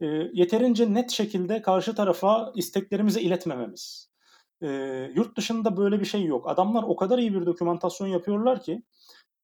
E, 0.00 0.06
yeterince 0.32 0.94
net 0.94 1.10
şekilde 1.10 1.62
karşı 1.62 1.94
tarafa 1.94 2.52
isteklerimizi 2.54 3.20
iletmememiz. 3.20 4.10
E, 4.62 4.66
yurt 5.14 5.36
dışında 5.36 5.76
böyle 5.76 6.00
bir 6.00 6.04
şey 6.04 6.24
yok. 6.24 6.48
Adamlar 6.48 6.82
o 6.82 6.96
kadar 6.96 7.18
iyi 7.18 7.34
bir 7.34 7.46
dokümantasyon 7.46 8.08
yapıyorlar 8.08 8.62
ki 8.62 8.82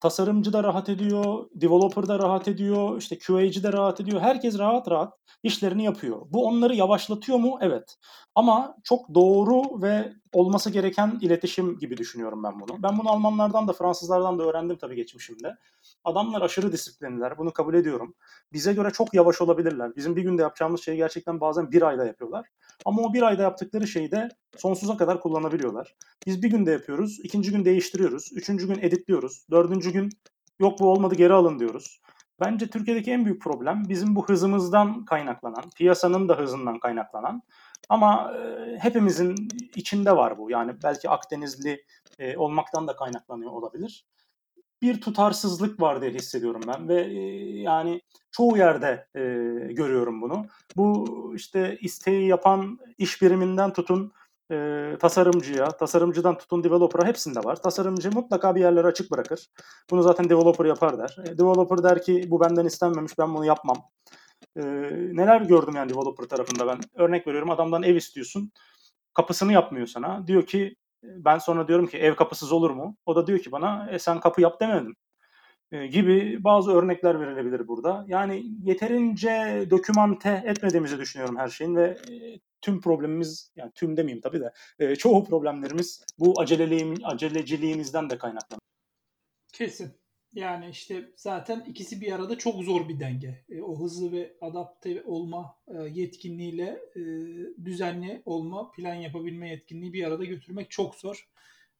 tasarımcı 0.03 0.53
da 0.53 0.65
rahat 0.65 0.89
ediyor, 0.89 1.47
developer 1.55 2.09
da 2.09 2.19
rahat 2.19 2.49
ediyor, 2.49 2.99
işte 2.99 3.19
QA'cı 3.19 3.63
da 3.63 3.73
rahat 3.73 4.01
ediyor. 4.01 4.21
Herkes 4.21 4.59
rahat 4.59 4.91
rahat 4.91 5.15
işlerini 5.43 5.85
yapıyor. 5.85 6.23
Bu 6.31 6.47
onları 6.47 6.75
yavaşlatıyor 6.75 7.39
mu? 7.39 7.59
Evet. 7.61 7.97
Ama 8.35 8.77
çok 8.85 9.15
doğru 9.15 9.83
ve 9.83 10.13
olması 10.33 10.71
gereken 10.71 11.19
iletişim 11.21 11.79
gibi 11.79 11.97
düşünüyorum 11.97 12.43
ben 12.43 12.61
bunu. 12.61 12.83
Ben 12.83 12.99
bunu 12.99 13.11
Almanlardan 13.11 13.69
da 13.69 13.73
Fransızlardan 13.73 14.39
da 14.39 14.43
öğrendim 14.43 14.77
tabii 14.77 14.97
geçmişimde. 14.97 15.57
Adamlar 16.05 16.43
aşırı 16.43 16.73
disiplinliler. 16.73 17.39
Bunu 17.39 17.53
kabul 17.53 17.75
ediyorum. 17.75 18.15
Bize 18.53 18.73
göre 18.73 18.91
çok 18.91 19.15
yavaş 19.15 19.41
olabilirler. 19.41 19.97
Bizim 19.97 20.17
bir 20.17 20.23
günde 20.23 20.43
yapacağımız 20.43 20.83
şeyi 20.83 20.97
gerçekten 20.97 21.41
bazen 21.41 21.73
bir 21.73 21.83
ayda 21.83 22.07
yapıyorlar. 22.07 22.47
Ama 22.85 23.03
o 23.03 23.13
bir 23.13 23.23
ayda 23.23 23.43
yaptıkları 23.43 23.87
şeyi 23.87 24.11
de 24.11 24.29
sonsuza 24.57 24.97
kadar 24.97 25.21
kullanabiliyorlar. 25.21 25.95
Biz 26.27 26.43
bir 26.43 26.51
günde 26.51 26.71
yapıyoruz, 26.71 27.21
ikinci 27.23 27.51
gün 27.51 27.65
değiştiriyoruz, 27.65 28.31
üçüncü 28.33 28.67
gün 28.67 28.79
editliyoruz, 28.83 29.47
dördüncü 29.51 29.93
gün 29.93 30.11
yok 30.61 30.81
bu 30.81 30.91
olmadı 30.91 31.15
geri 31.15 31.33
alın 31.33 31.59
diyoruz. 31.59 32.01
Bence 32.41 32.67
Türkiye'deki 32.67 33.11
en 33.11 33.25
büyük 33.25 33.43
problem 33.43 33.83
bizim 33.89 34.17
bu 34.17 34.29
hızımızdan 34.29 35.05
kaynaklanan, 35.05 35.71
piyasanın 35.77 36.29
da 36.29 36.39
hızından 36.39 36.79
kaynaklanan 36.79 37.43
ama 37.89 38.33
e, 38.37 38.79
hepimizin 38.79 39.49
içinde 39.75 40.17
var 40.17 40.39
bu. 40.39 40.51
Yani 40.51 40.73
belki 40.83 41.11
Akdenizli 41.11 41.85
e, 42.19 42.37
olmaktan 42.37 42.89
da 42.89 42.97
kaynaklanıyor 42.97 43.53
olabilir. 43.53 44.07
Bir 44.83 45.01
tutarsızlık 45.01 45.81
var 45.81 46.01
diye 46.01 46.11
hissediyorum 46.11 46.63
ben 46.67 46.89
ve 46.89 47.01
e, 47.01 47.19
yani 47.61 48.01
çoğu 48.31 48.57
yerde 48.57 49.09
görüyorum 49.75 50.23
bunu. 50.23 50.47
Bu 50.77 51.07
işte 51.37 51.79
isteği 51.81 52.29
yapan 52.29 52.79
iş 52.99 53.23
biriminden 53.23 53.73
tutun 53.73 54.13
tasarımcıya, 55.01 55.69
tasarımcıdan 55.69 56.39
tutun 56.39 56.65
developer'a 56.65 57.07
hepsinde 57.07 57.41
var. 57.45 57.63
Tasarımcı 57.63 58.11
mutlaka 58.11 58.55
bir 58.55 58.61
yerleri 58.61 58.87
açık 58.87 59.11
bırakır. 59.11 59.51
Bunu 59.91 60.03
zaten 60.03 60.29
developer 60.29 60.65
yapar 60.65 60.99
der. 60.99 61.17
Developer 61.39 61.83
der 61.83 62.03
ki 62.03 62.27
bu 62.31 62.41
benden 62.41 62.67
istenmemiş 62.67 63.19
ben 63.19 63.35
bunu 63.35 63.45
yapmam. 63.45 63.77
E, 64.57 64.63
neler 65.17 65.41
gördüm 65.41 65.77
yani 65.77 65.91
developer 65.91 66.25
tarafında 66.25 66.67
ben. 66.67 66.81
Örnek 66.95 67.27
veriyorum 67.27 67.51
adamdan 67.51 67.83
ev 67.83 67.97
istiyorsun. 67.97 68.53
Kapısını 69.15 69.53
yapmıyor 69.53 69.87
sana. 69.87 70.27
Diyor 70.27 70.47
ki 70.47 70.77
ben 71.03 71.39
sonra 71.39 71.69
diyorum 71.69 71.87
ki 71.87 71.99
ev 71.99 72.15
kapısız 72.15 72.53
olur 72.53 72.71
mu? 72.71 72.97
O 73.07 73.17
da 73.17 73.27
diyor 73.27 73.39
ki 73.39 73.53
bana 73.53 73.91
e, 73.91 73.99
sen 73.99 74.21
kapı 74.21 74.41
yap 74.41 74.61
demedim 74.61 74.97
e, 75.73 75.87
gibi 75.87 76.45
bazı 76.45 76.73
örnekler 76.73 77.21
verilebilir 77.21 77.69
burada. 77.69 78.05
Yani 78.09 78.45
yeterince 78.63 79.67
dokümante 79.71 80.43
etmediğimizi 80.47 80.99
düşünüyorum 80.99 81.37
her 81.37 81.49
şeyin 81.49 81.77
ve 81.77 81.85
e, 82.11 82.41
tüm 82.61 82.81
problemimiz 82.81 83.53
yani 83.57 83.73
tüm 83.75 83.97
demeyeyim 83.97 84.21
tabii 84.21 84.41
de 84.41 84.53
e, 84.79 84.97
çoğu 84.97 85.25
problemlerimiz 85.25 86.05
bu 86.19 86.41
aceleliğim, 86.41 86.95
aceleciliğimizden 87.05 88.11
de 88.11 88.19
kaynaklanıyor. 88.19 88.61
Kesin. 89.53 90.02
Yani 90.35 90.69
işte 90.71 91.13
zaten 91.17 91.65
ikisi 91.69 92.01
bir 92.01 92.13
arada 92.13 92.39
çok 92.39 92.65
zor 92.65 92.89
bir 92.89 93.01
denge. 93.01 93.45
E, 93.49 93.63
o 93.63 93.81
hızlı 93.81 94.13
ve 94.13 94.37
adapte 94.41 95.03
olma 95.03 95.59
e, 95.69 95.79
yetkinliğiyle 95.79 96.81
e, 96.97 97.01
düzenli 97.65 98.23
olma, 98.25 98.71
plan 98.71 98.95
yapabilme 98.95 99.51
yetkinliği 99.51 99.93
bir 99.93 100.05
arada 100.05 100.25
götürmek 100.25 100.71
çok 100.71 100.95
zor. 100.95 101.29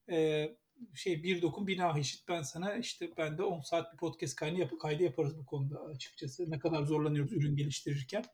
E, 0.09 0.49
şey 0.93 1.23
bir 1.23 1.41
dokun 1.41 1.67
bina 1.67 1.99
eşit. 1.99 2.27
Ben 2.27 2.41
sana 2.41 2.75
işte 2.75 3.09
ben 3.17 3.37
de 3.37 3.43
10 3.43 3.61
saat 3.61 3.93
bir 3.93 3.97
podcast 3.97 4.35
kaydı, 4.35 4.59
yap 4.59 4.71
kaydı 4.81 5.03
yaparız 5.03 5.37
bu 5.37 5.45
konuda 5.45 5.81
açıkçası. 5.81 6.51
Ne 6.51 6.59
kadar 6.59 6.83
zorlanıyoruz 6.83 7.33
ürün 7.33 7.55
geliştirirken. 7.55 8.25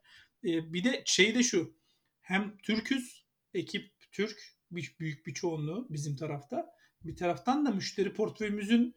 E, 0.44 0.74
bir 0.74 0.84
de 0.84 1.04
şey 1.06 1.36
de 1.36 1.44
şu. 1.44 1.74
Hem 2.22 2.58
Türküz, 2.58 3.26
ekip 3.54 3.92
Türk, 4.12 4.40
büyük 4.72 5.28
bir 5.28 5.34
çoğunluğu 5.34 5.88
bizim 5.90 6.16
tarafta. 6.16 6.76
Bir 7.04 7.16
taraftan 7.16 7.66
da 7.66 7.72
müşteri 7.72 8.14
portföyümüzün 8.14 8.96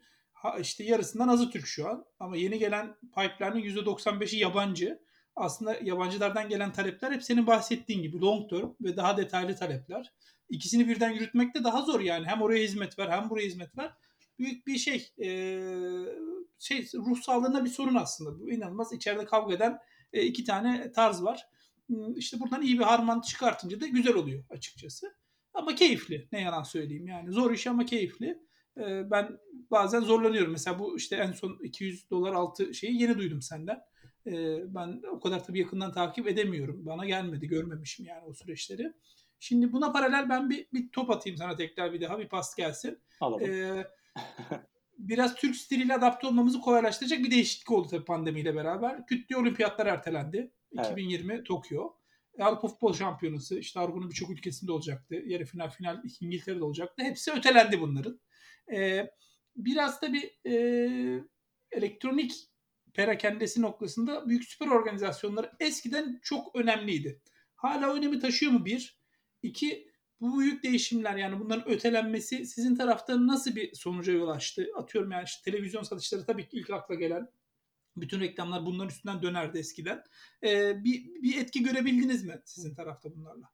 işte 0.61 0.85
yarısından 0.85 1.29
azı 1.29 1.51
Türk 1.51 1.67
şu 1.67 1.89
an. 1.89 2.05
Ama 2.21 2.37
yeni 2.37 2.59
gelen 2.59 2.95
pipeline'ın 3.01 3.85
%95'i 3.85 4.39
yabancı. 4.39 5.03
Aslında 5.37 5.77
yabancılardan 5.83 6.49
gelen 6.49 6.73
talepler 6.73 7.13
hep 7.13 7.23
senin 7.23 7.47
bahsettiğin 7.47 8.03
gibi 8.03 8.21
long 8.21 8.51
term 8.51 8.69
ve 8.81 8.97
daha 8.97 9.17
detaylı 9.17 9.57
talepler. 9.57 10.13
İkisini 10.49 10.89
birden 10.89 11.11
yürütmek 11.11 11.55
de 11.55 11.65
daha 11.65 11.83
zor 11.83 12.01
yani. 12.01 12.27
Hem 12.27 12.43
oraya 12.43 12.65
hizmet 12.65 12.99
ver 12.99 13.09
hem 13.09 13.31
buraya 13.31 13.47
hizmet 13.47 13.79
ver. 13.79 13.93
Büyük 14.39 14.67
bir 14.67 14.79
şey 14.79 15.13
e, 15.19 15.27
şey 16.59 16.87
ruh 16.95 17.23
sağlığına 17.23 17.65
bir 17.65 17.71
sorun 17.71 17.95
aslında. 17.95 18.41
Bu 18.41 18.51
inanılmaz 18.51 18.93
içeride 18.93 19.25
kavga 19.25 19.55
eden 19.55 19.79
e, 20.13 20.23
iki 20.23 20.45
tane 20.45 20.93
tarz 20.93 21.23
var. 21.23 21.47
Hmm, 21.87 22.17
işte 22.17 22.41
buradan 22.41 22.63
iyi 22.63 22.79
bir 22.79 22.85
harman 22.85 23.21
çıkartınca 23.21 23.81
da 23.81 23.87
güzel 23.87 24.15
oluyor 24.15 24.45
açıkçası. 24.51 25.15
Ama 25.55 25.75
keyifli. 25.75 26.29
Ne 26.33 26.41
yalan 26.41 26.63
söyleyeyim 26.63 27.07
yani. 27.07 27.33
Zor 27.33 27.51
iş 27.51 27.67
ama 27.67 27.85
keyifli. 27.85 28.43
Ben 28.77 29.39
bazen 29.71 30.01
zorlanıyorum. 30.01 30.53
Mesela 30.53 30.79
bu 30.79 30.97
işte 30.97 31.17
en 31.17 31.33
son 31.33 31.59
200 31.63 32.11
dolar 32.11 32.33
altı 32.33 32.75
şeyi 32.75 33.03
yeni 33.03 33.19
duydum 33.19 33.43
senden. 33.43 33.81
Ben 34.75 35.03
o 35.11 35.21
kadar 35.21 35.45
tabii 35.45 35.59
yakından 35.59 35.93
takip 35.93 36.29
edemiyorum. 36.29 36.87
Bana 36.87 37.07
gelmedi, 37.07 37.47
görmemişim 37.47 38.07
yani 38.07 38.25
o 38.25 38.35
süreçleri. 38.35 38.93
Şimdi 39.41 39.73
buna 39.73 39.93
paralel 39.93 40.29
ben 40.29 40.51
bir, 40.51 40.67
bir 40.73 40.89
top 40.89 41.11
atayım 41.11 41.39
sana 41.39 41.57
tekrar 41.57 41.93
bir 41.93 42.01
daha. 42.01 42.19
Bir 42.19 42.29
pas 42.29 42.55
gelsin. 42.55 42.99
Alalım. 43.21 43.51
Ee, 43.51 43.87
biraz 44.99 45.35
Türk 45.35 45.57
stiliyle 45.57 45.95
adapte 45.95 46.27
olmamızı 46.27 46.61
kolaylaştıracak 46.61 47.19
bir 47.19 47.31
değişiklik 47.31 47.71
oldu 47.71 47.89
tabii 47.89 48.05
pandemiyle 48.05 48.55
beraber. 48.55 49.07
Kütle 49.07 49.37
olimpiyatlar 49.37 49.87
ertelendi. 49.87 50.51
Evet. 50.79 50.87
2020 50.87 51.45
Tokyo. 51.45 51.93
Avrupa 52.41 52.69
Futbol 52.69 52.93
Şampiyonası 52.93 53.59
işte 53.59 53.81
Avrupa'nın 53.81 54.11
birçok 54.11 54.31
ülkesinde 54.31 54.73
olacaktı. 54.73 55.15
Yarı 55.27 55.45
final 55.45 55.71
final 55.71 56.03
İngiltere'de 56.21 56.65
olacaktı. 56.65 57.03
Hepsi 57.03 57.33
ötelendi 57.33 57.81
bunların. 57.81 58.21
Ee, 58.73 59.11
biraz 59.57 60.03
da 60.03 60.13
bir 60.13 60.31
e, 60.47 61.25
elektronik 61.73 62.33
perakendesi 62.95 63.63
noktasında 63.63 64.29
büyük 64.29 64.45
süper 64.45 64.67
organizasyonlar 64.67 65.53
eskiden 65.61 66.21
çok 66.23 66.57
önemliydi. 66.57 67.23
Hala 67.55 67.95
önemi 67.95 68.21
taşıyor 68.21 68.53
mu 68.53 68.65
bir? 68.65 68.99
İki, 69.43 69.93
bu 70.21 70.41
büyük 70.41 70.63
değişimler 70.63 71.17
yani 71.17 71.41
bunların 71.41 71.69
ötelenmesi 71.69 72.47
sizin 72.47 72.77
tarafta 72.77 73.27
nasıl 73.27 73.57
bir 73.57 73.75
sonuca 73.75 74.13
yol 74.13 74.29
açtı? 74.29 74.67
Atıyorum 74.77 75.11
yani 75.11 75.25
işte 75.25 75.51
televizyon 75.51 75.83
satışları 75.83 76.25
tabii 76.27 76.49
ki 76.49 76.57
ilk 76.57 76.71
akla 76.71 76.95
gelen 76.95 77.29
bütün 77.97 78.21
reklamlar 78.21 78.67
bunların 78.67 78.89
üstünden 78.89 79.23
dönerdi 79.23 79.59
eskiden. 79.59 80.03
Ee, 80.45 80.85
bir, 80.85 81.05
bir 81.23 81.39
etki 81.39 81.63
görebildiniz 81.63 82.25
mi 82.25 82.43
sizin 82.45 82.75
tarafta 82.75 83.15
bunlarla? 83.15 83.51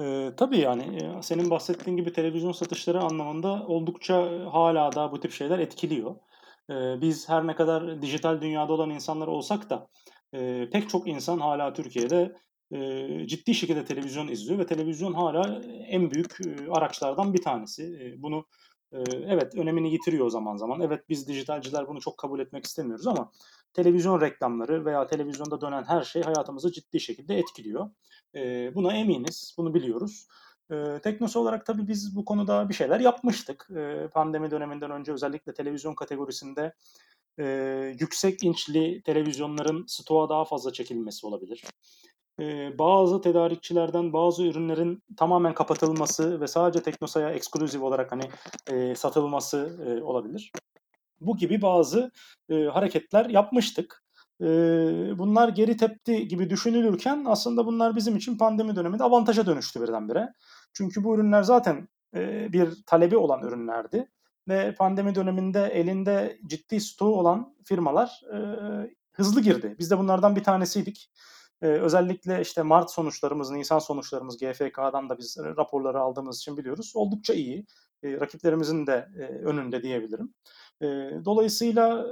Ee, 0.00 0.32
tabii 0.36 0.58
yani 0.58 1.12
senin 1.22 1.50
bahsettiğin 1.50 1.96
gibi 1.96 2.12
televizyon 2.12 2.52
satışları 2.52 3.00
anlamında 3.00 3.66
oldukça 3.66 4.14
hala 4.52 4.94
da 4.94 5.12
bu 5.12 5.20
tip 5.20 5.32
şeyler 5.32 5.58
etkiliyor. 5.58 6.16
Ee, 6.70 7.00
biz 7.00 7.28
her 7.28 7.46
ne 7.46 7.54
kadar 7.56 8.02
dijital 8.02 8.40
dünyada 8.40 8.72
olan 8.72 8.90
insanlar 8.90 9.26
olsak 9.26 9.70
da 9.70 9.88
e, 10.34 10.68
pek 10.72 10.88
çok 10.88 11.08
insan 11.08 11.38
hala 11.38 11.72
Türkiye'de 11.72 12.36
e, 12.72 13.26
ciddi 13.26 13.54
şekilde 13.54 13.84
televizyon 13.84 14.28
izliyor 14.28 14.58
ve 14.58 14.66
televizyon 14.66 15.12
hala 15.12 15.60
en 15.88 16.10
büyük 16.10 16.36
e, 16.46 16.70
araçlardan 16.70 17.34
bir 17.34 17.42
tanesi. 17.42 17.82
E, 17.84 18.22
bunu 18.22 18.46
e, 18.92 18.98
evet 19.26 19.54
önemini 19.54 19.92
yitiriyor 19.92 20.30
zaman 20.30 20.56
zaman. 20.56 20.80
Evet 20.80 21.08
biz 21.08 21.28
dijitalciler 21.28 21.88
bunu 21.88 22.00
çok 22.00 22.18
kabul 22.18 22.40
etmek 22.40 22.64
istemiyoruz 22.64 23.06
ama 23.06 23.32
televizyon 23.74 24.20
reklamları 24.20 24.84
veya 24.84 25.06
televizyonda 25.06 25.60
dönen 25.60 25.84
her 25.84 26.02
şey 26.02 26.22
hayatımızı 26.22 26.72
ciddi 26.72 27.00
şekilde 27.00 27.38
etkiliyor. 27.38 27.90
E, 28.34 28.74
buna 28.74 28.92
eminiz, 28.92 29.54
bunu 29.58 29.74
biliyoruz. 29.74 30.26
E, 30.70 30.98
Teknosu 31.02 31.40
olarak 31.40 31.66
tabii 31.66 31.88
biz 31.88 32.16
bu 32.16 32.24
konuda 32.24 32.68
bir 32.68 32.74
şeyler 32.74 33.00
yapmıştık. 33.00 33.68
E, 33.76 34.08
pandemi 34.08 34.50
döneminden 34.50 34.90
önce 34.90 35.12
özellikle 35.12 35.54
televizyon 35.54 35.94
kategorisinde 35.94 36.74
e, 37.38 37.44
yüksek 38.00 38.42
inçli 38.42 39.02
televizyonların 39.02 39.84
stoğa 39.86 40.28
daha 40.28 40.44
fazla 40.44 40.72
çekilmesi 40.72 41.26
olabilir. 41.26 41.64
E, 42.40 42.78
bazı 42.78 43.20
tedarikçilerden 43.20 44.12
bazı 44.12 44.42
ürünlerin 44.44 45.02
tamamen 45.16 45.54
kapatılması 45.54 46.40
ve 46.40 46.46
sadece 46.46 46.82
Teknosa'ya 46.82 47.30
ekskluzif 47.30 47.82
olarak 47.82 48.12
hani 48.12 48.30
e, 48.70 48.94
satılması 48.94 49.78
e, 49.86 50.02
olabilir. 50.02 50.52
Bu 51.20 51.36
gibi 51.36 51.62
bazı 51.62 52.10
e, 52.48 52.54
hareketler 52.54 53.30
yapmıştık. 53.30 54.01
E, 54.42 54.48
bunlar 55.18 55.48
geri 55.48 55.76
tepti 55.76 56.28
gibi 56.28 56.50
düşünülürken 56.50 57.24
aslında 57.28 57.66
bunlar 57.66 57.96
bizim 57.96 58.16
için 58.16 58.38
pandemi 58.38 58.76
döneminde 58.76 59.04
avantaja 59.04 59.46
dönüştü 59.46 59.82
birdenbire. 59.82 60.32
Çünkü 60.72 61.04
bu 61.04 61.14
ürünler 61.14 61.42
zaten 61.42 61.88
e, 62.14 62.52
bir 62.52 62.82
talebi 62.86 63.16
olan 63.16 63.42
ürünlerdi 63.42 64.08
ve 64.48 64.74
pandemi 64.74 65.14
döneminde 65.14 65.66
elinde 65.66 66.38
ciddi 66.46 66.80
stoğu 66.80 67.16
olan 67.16 67.54
firmalar 67.64 68.20
e, 68.32 68.36
hızlı 69.12 69.40
girdi. 69.40 69.76
Biz 69.78 69.90
de 69.90 69.98
bunlardan 69.98 70.36
bir 70.36 70.44
tanesiydik. 70.44 71.10
Ee, 71.62 71.66
özellikle 71.66 72.40
işte 72.40 72.62
Mart 72.62 72.90
sonuçlarımız, 72.90 73.50
Nisan 73.50 73.78
sonuçlarımız 73.78 74.38
GFK'dan 74.38 75.08
da 75.08 75.18
biz 75.18 75.38
raporları 75.56 76.00
aldığımız 76.00 76.38
için 76.38 76.56
biliyoruz. 76.56 76.92
Oldukça 76.94 77.34
iyi. 77.34 77.66
E, 78.02 78.20
rakiplerimizin 78.20 78.86
de 78.86 79.08
e, 79.18 79.22
önünde 79.22 79.82
diyebilirim. 79.82 80.34
Dolayısıyla 81.24 82.06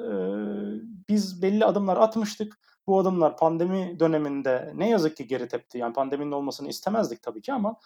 biz 1.08 1.42
belli 1.42 1.64
adımlar 1.64 1.96
atmıştık. 1.96 2.60
Bu 2.86 2.98
adımlar 2.98 3.36
pandemi 3.36 4.00
döneminde 4.00 4.72
ne 4.74 4.88
yazık 4.88 5.16
ki 5.16 5.26
geri 5.26 5.48
tepti. 5.48 5.78
Yani 5.78 5.92
pandeminin 5.92 6.32
olmasını 6.32 6.68
istemezdik 6.68 7.22
tabii 7.22 7.42
ki 7.42 7.52
ama 7.52 7.76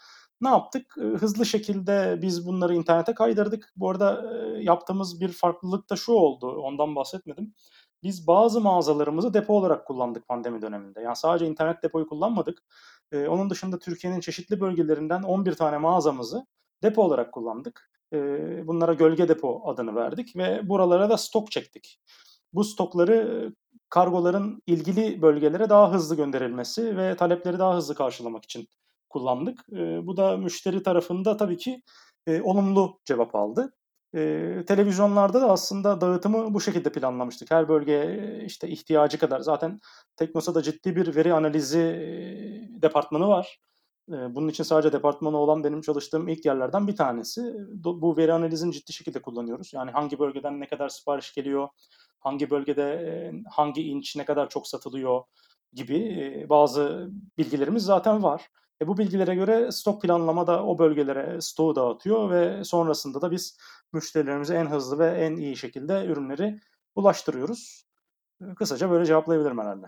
ne 0.40 0.48
yaptık? 0.48 0.96
Hızlı 0.96 1.46
şekilde 1.46 2.18
biz 2.22 2.46
bunları 2.46 2.74
internete 2.74 3.14
kaydırdık. 3.14 3.72
Bu 3.76 3.90
arada 3.90 4.32
yaptığımız 4.60 5.20
bir 5.20 5.28
farklılık 5.28 5.90
da 5.90 5.96
şu 5.96 6.12
oldu. 6.12 6.50
Ondan 6.50 6.96
bahsetmedim. 6.96 7.54
Biz 8.02 8.26
bazı 8.26 8.60
mağazalarımızı 8.60 9.34
depo 9.34 9.54
olarak 9.54 9.86
kullandık 9.86 10.28
pandemi 10.28 10.62
döneminde. 10.62 11.00
Yani 11.00 11.16
sadece 11.16 11.46
internet 11.46 11.82
depoyu 11.82 12.06
kullanmadık. 12.06 12.62
onun 13.12 13.50
dışında 13.50 13.78
Türkiye'nin 13.78 14.20
çeşitli 14.20 14.60
bölgelerinden 14.60 15.22
11 15.22 15.54
tane 15.54 15.78
mağazamızı 15.78 16.46
depo 16.82 17.02
olarak 17.02 17.32
kullandık. 17.32 17.90
Bunlara 18.66 18.94
gölge 18.94 19.28
depo 19.28 19.62
adını 19.64 19.94
verdik 19.94 20.36
ve 20.36 20.68
buralara 20.68 21.10
da 21.10 21.16
stok 21.16 21.50
çektik. 21.50 22.00
Bu 22.52 22.64
stokları 22.64 23.52
kargoların 23.88 24.62
ilgili 24.66 25.22
bölgelere 25.22 25.68
daha 25.68 25.92
hızlı 25.92 26.16
gönderilmesi 26.16 26.96
ve 26.96 27.16
talepleri 27.16 27.58
daha 27.58 27.76
hızlı 27.76 27.94
karşılamak 27.94 28.44
için 28.44 28.68
kullandık. 29.10 29.68
Bu 30.02 30.16
da 30.16 30.36
müşteri 30.36 30.82
tarafında 30.82 31.36
tabii 31.36 31.56
ki 31.56 31.82
olumlu 32.42 32.98
cevap 33.04 33.34
aldı. 33.34 33.74
Televizyonlarda 34.66 35.40
da 35.40 35.50
aslında 35.50 36.00
dağıtımı 36.00 36.54
bu 36.54 36.60
şekilde 36.60 36.92
planlamıştık. 36.92 37.50
Her 37.50 37.68
bölge 37.68 38.20
işte 38.46 38.68
ihtiyacı 38.68 39.18
kadar. 39.18 39.40
Zaten 39.40 39.80
Teknosa'da 40.16 40.62
ciddi 40.62 40.96
bir 40.96 41.16
veri 41.16 41.34
analizi 41.34 41.80
departmanı 42.82 43.28
var. 43.28 43.58
E, 44.12 44.34
bunun 44.34 44.48
için 44.48 44.64
sadece 44.64 44.92
departmanı 44.92 45.36
olan 45.36 45.64
benim 45.64 45.80
çalıştığım 45.80 46.28
ilk 46.28 46.44
yerlerden 46.44 46.88
bir 46.88 46.96
tanesi. 46.96 47.54
Bu 47.84 48.16
veri 48.16 48.32
analizini 48.32 48.72
ciddi 48.72 48.92
şekilde 48.92 49.22
kullanıyoruz. 49.22 49.72
Yani 49.74 49.90
hangi 49.90 50.18
bölgeden 50.18 50.60
ne 50.60 50.68
kadar 50.68 50.88
sipariş 50.88 51.34
geliyor, 51.34 51.68
hangi 52.20 52.50
bölgede 52.50 53.32
hangi 53.50 53.82
inç 53.82 54.16
ne 54.16 54.24
kadar 54.24 54.48
çok 54.48 54.66
satılıyor 54.66 55.22
gibi 55.72 56.46
bazı 56.48 57.10
bilgilerimiz 57.38 57.82
zaten 57.82 58.22
var. 58.22 58.50
E 58.82 58.86
bu 58.86 58.98
bilgilere 58.98 59.34
göre 59.34 59.72
stok 59.72 60.02
planlama 60.02 60.46
da 60.46 60.64
o 60.66 60.78
bölgelere 60.78 61.40
stoğu 61.40 61.76
dağıtıyor 61.76 62.30
ve 62.30 62.64
sonrasında 62.64 63.22
da 63.22 63.30
biz 63.30 63.58
müşterilerimize 63.92 64.54
en 64.54 64.66
hızlı 64.66 64.98
ve 64.98 65.06
en 65.06 65.36
iyi 65.36 65.56
şekilde 65.56 66.04
ürünleri 66.06 66.60
ulaştırıyoruz. 66.94 67.84
Kısaca 68.56 68.90
böyle 68.90 69.06
cevaplayabilirim 69.06 69.58
herhalde. 69.58 69.86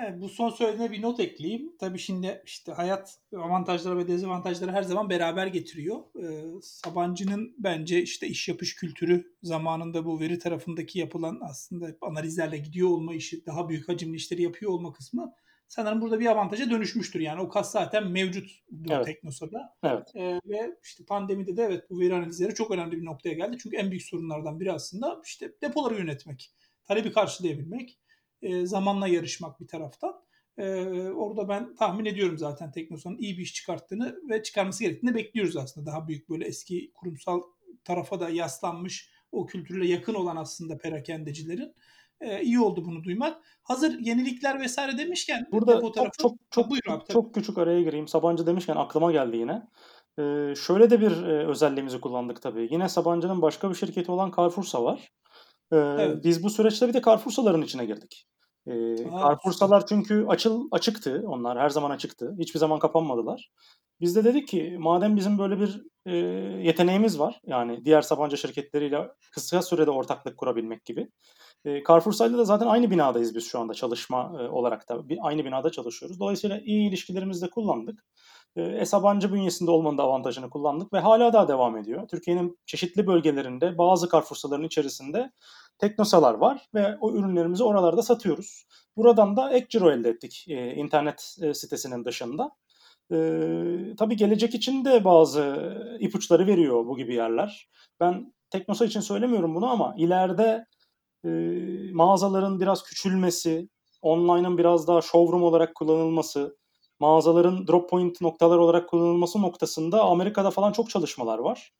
Evet, 0.00 0.20
bu 0.20 0.28
son 0.28 0.50
söylediğine 0.50 0.92
bir 0.92 1.02
not 1.02 1.20
ekleyeyim. 1.20 1.76
Tabii 1.78 1.98
şimdi 1.98 2.42
işte 2.46 2.72
hayat 2.72 3.18
avantajları 3.36 3.98
ve 3.98 4.08
dezavantajları 4.08 4.72
her 4.72 4.82
zaman 4.82 5.10
beraber 5.10 5.46
getiriyor. 5.46 6.00
Ee, 6.22 6.60
Sabancı'nın 6.62 7.54
bence 7.58 8.02
işte 8.02 8.26
iş 8.26 8.48
yapış 8.48 8.74
kültürü 8.74 9.34
zamanında 9.42 10.04
bu 10.04 10.20
veri 10.20 10.38
tarafındaki 10.38 10.98
yapılan 10.98 11.40
aslında 11.42 11.96
analizlerle 12.00 12.58
gidiyor 12.58 12.88
olma 12.88 13.14
işi, 13.14 13.46
daha 13.46 13.68
büyük 13.68 13.88
hacimli 13.88 14.16
işleri 14.16 14.42
yapıyor 14.42 14.72
olma 14.72 14.92
kısmı 14.92 15.34
sanırım 15.68 16.00
burada 16.00 16.20
bir 16.20 16.26
avantaja 16.26 16.70
dönüşmüştür. 16.70 17.20
Yani 17.20 17.40
o 17.40 17.48
kas 17.48 17.72
zaten 17.72 18.06
mevcut 18.06 18.50
evet. 18.90 19.06
Teknosa'da. 19.06 19.76
Evet. 19.82 20.16
Ee, 20.16 20.40
ve 20.46 20.76
işte 20.84 21.04
pandemide 21.04 21.56
de 21.56 21.62
evet 21.62 21.90
bu 21.90 22.00
veri 22.00 22.14
analizleri 22.14 22.54
çok 22.54 22.70
önemli 22.70 23.00
bir 23.00 23.04
noktaya 23.04 23.34
geldi. 23.34 23.56
Çünkü 23.62 23.76
en 23.76 23.90
büyük 23.90 24.02
sorunlardan 24.02 24.60
biri 24.60 24.72
aslında 24.72 25.20
işte 25.24 25.52
depoları 25.62 25.94
yönetmek, 25.94 26.52
talebi 26.84 27.12
karşılayabilmek, 27.12 27.98
e, 28.42 28.66
zamanla 28.66 29.08
yarışmak 29.08 29.60
bir 29.60 29.68
taraftan. 29.68 30.14
E, 30.58 30.64
orada 31.10 31.48
ben 31.48 31.74
tahmin 31.74 32.04
ediyorum 32.04 32.38
zaten 32.38 32.72
Teknosa'nın 32.72 33.18
iyi 33.18 33.38
bir 33.38 33.42
iş 33.42 33.54
çıkarttığını 33.54 34.16
ve 34.30 34.42
çıkarması 34.42 34.84
gerektiğini 34.84 35.14
bekliyoruz 35.14 35.56
aslında. 35.56 35.86
Daha 35.86 36.08
büyük 36.08 36.28
böyle 36.30 36.44
eski 36.46 36.92
kurumsal 36.94 37.42
tarafa 37.84 38.20
da 38.20 38.28
yaslanmış 38.28 39.10
o 39.32 39.46
kültürle 39.46 39.86
yakın 39.86 40.14
olan 40.14 40.36
aslında 40.36 40.78
perakendecilerin 40.78 41.74
e, 42.20 42.42
iyi 42.42 42.60
oldu 42.60 42.84
bunu 42.84 43.04
duymak. 43.04 43.42
Hazır 43.62 43.98
yenilikler 43.98 44.60
vesaire 44.60 44.98
demişken 44.98 45.46
burada 45.52 45.80
çok 45.92 46.12
çok 46.18 46.32
çok, 46.50 46.70
Buyur 46.70 46.82
abi, 46.88 47.04
çok 47.12 47.34
küçük 47.34 47.58
araya 47.58 47.82
gireyim. 47.82 48.08
Sabancı 48.08 48.46
demişken 48.46 48.76
aklıma 48.76 49.12
geldi 49.12 49.36
yine. 49.36 49.62
Eee, 50.18 50.54
şöyle 50.66 50.90
de 50.90 51.00
bir, 51.00 51.10
eee, 51.10 51.46
özelliğimizi 51.46 52.00
kullandık 52.00 52.42
tabii. 52.42 52.68
Yine 52.70 52.88
Sabancı'nın 52.88 53.42
başka 53.42 53.70
bir 53.70 53.74
şirketi 53.74 54.12
olan 54.12 54.32
Carrefour'sa 54.36 54.84
var. 54.84 55.08
Eee, 55.72 55.78
Evet. 55.96 56.24
biz 56.24 56.42
bu 56.42 56.50
süreçte 56.50 56.88
bir 56.88 56.94
de 56.94 57.02
Carrefour'saların 57.06 57.62
içine 57.62 57.84
girdik. 57.86 58.26
Süper. 58.94 59.28
Carrefour'salar 59.28 59.86
çünkü 59.86 60.26
açıl 60.28 60.68
açıktı 60.72 61.22
onlar, 61.26 61.58
her 61.58 61.68
zaman 61.70 61.90
açıktı. 61.90 62.34
Hiçbir 62.40 62.58
zaman 62.60 62.78
kapanmadılar. 62.78 63.50
Biz 64.00 64.16
de 64.16 64.24
dedik 64.24 64.48
ki 64.48 64.76
madem 64.80 65.16
bizim 65.16 65.38
böyle 65.38 65.60
bir, 65.60 65.82
eee, 66.06 66.14
yeteneğimiz 66.66 67.18
var, 67.18 67.40
yani 67.46 67.84
diğer 67.84 68.02
Sabancı 68.02 68.36
şirketleriyle 68.38 69.08
kısa 69.32 69.62
sürede 69.62 69.90
ortaklık 69.90 70.36
kurabilmek 70.38 70.84
gibi. 70.84 71.08
Eee, 71.66 71.84
Carrefour'sayla 71.88 72.38
da 72.38 72.44
zaten 72.44 72.66
aynı 72.66 72.90
binadayız 72.90 73.34
biz 73.36 73.46
şu 73.48 73.60
anda 73.60 73.74
çalışma, 73.74 74.36
eee, 74.40 74.48
olarak 74.48 74.88
da. 74.88 75.08
Bir 75.08 75.18
aynı 75.22 75.44
binada 75.44 75.70
çalışıyoruz. 75.72 76.20
Dolayısıyla 76.20 76.60
iyi 76.64 76.88
ilişkilerimizi 76.88 77.42
de 77.46 77.50
kullandık. 77.50 78.04
Eee, 78.56 78.64
e-Sabancı 78.80 79.32
bünyesinde 79.32 79.70
olmanın 79.70 79.98
da 79.98 80.02
avantajını 80.02 80.50
kullandık 80.50 80.92
ve 80.92 80.98
hâlâ 81.00 81.32
daha 81.32 81.48
devam 81.48 81.76
ediyor. 81.76 82.08
Türkiye'nin 82.08 82.58
çeşitli 82.66 83.06
bölgelerinde 83.06 83.78
bazı 83.78 84.08
Carrefour'saların 84.08 84.64
içerisinde 84.66 85.32
Teknosalar 85.78 86.34
var 86.34 86.66
ve 86.74 86.96
o 87.00 87.12
ürünlerimizi 87.14 87.64
oralarda 87.64 88.02
satıyoruz. 88.02 88.64
Buradan 88.96 89.36
da 89.36 89.52
ek 89.52 89.66
ciro 89.70 89.90
elde 89.92 90.08
ettik, 90.08 90.44
eee, 90.48 90.74
internet, 90.74 91.36
eee, 91.42 91.54
sitesinin 91.54 92.04
dışında. 92.04 92.50
Eee, 93.10 93.94
tabii 93.98 94.16
gelecek 94.16 94.54
için 94.54 94.84
de 94.84 95.04
bazı 95.04 95.74
ipuçları 96.00 96.46
veriyor 96.46 96.86
bu 96.86 96.96
gibi 96.96 97.14
yerler. 97.14 97.68
Ben 98.00 98.34
Teknosa 98.50 98.84
için 98.84 99.00
söylemiyorum 99.00 99.54
bunu 99.54 99.66
ama 99.70 99.94
ileride, 99.98 100.66
eee, 101.24 101.92
mağazaların 101.92 102.60
biraz 102.60 102.82
küçülmesi, 102.84 103.68
online'ın 104.02 104.58
biraz 104.58 104.88
daha 104.88 105.02
showroom 105.02 105.42
olarak 105.42 105.74
kullanılması, 105.74 106.56
mağazaların 107.00 107.66
drop 107.66 107.90
point 107.90 108.20
noktalar 108.20 108.58
olarak 108.58 108.88
kullanılması 108.88 109.42
noktasında 109.42 110.04
Amerika'da 110.04 110.50
falan 110.50 110.72
çok 110.72 110.90
çalışmalar 110.90 111.38
var. 111.38 111.72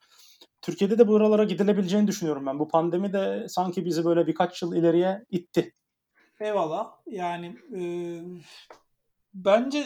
Türkiye'de 0.62 0.98
de 0.98 1.08
buralara 1.08 1.44
gidilebileceğini 1.44 2.06
düşünüyorum 2.06 2.46
ben. 2.46 2.58
Bu 2.58 2.68
pandemi 2.68 3.12
de 3.12 3.46
sanki 3.48 3.84
bizi 3.84 4.04
böyle 4.04 4.26
birkaç 4.26 4.62
yıl 4.62 4.76
ileriye 4.76 5.24
itti. 5.30 5.72
Eyvallah. 6.40 6.92
Yani, 7.06 7.56
eee, 7.74 8.22
bence 9.34 9.84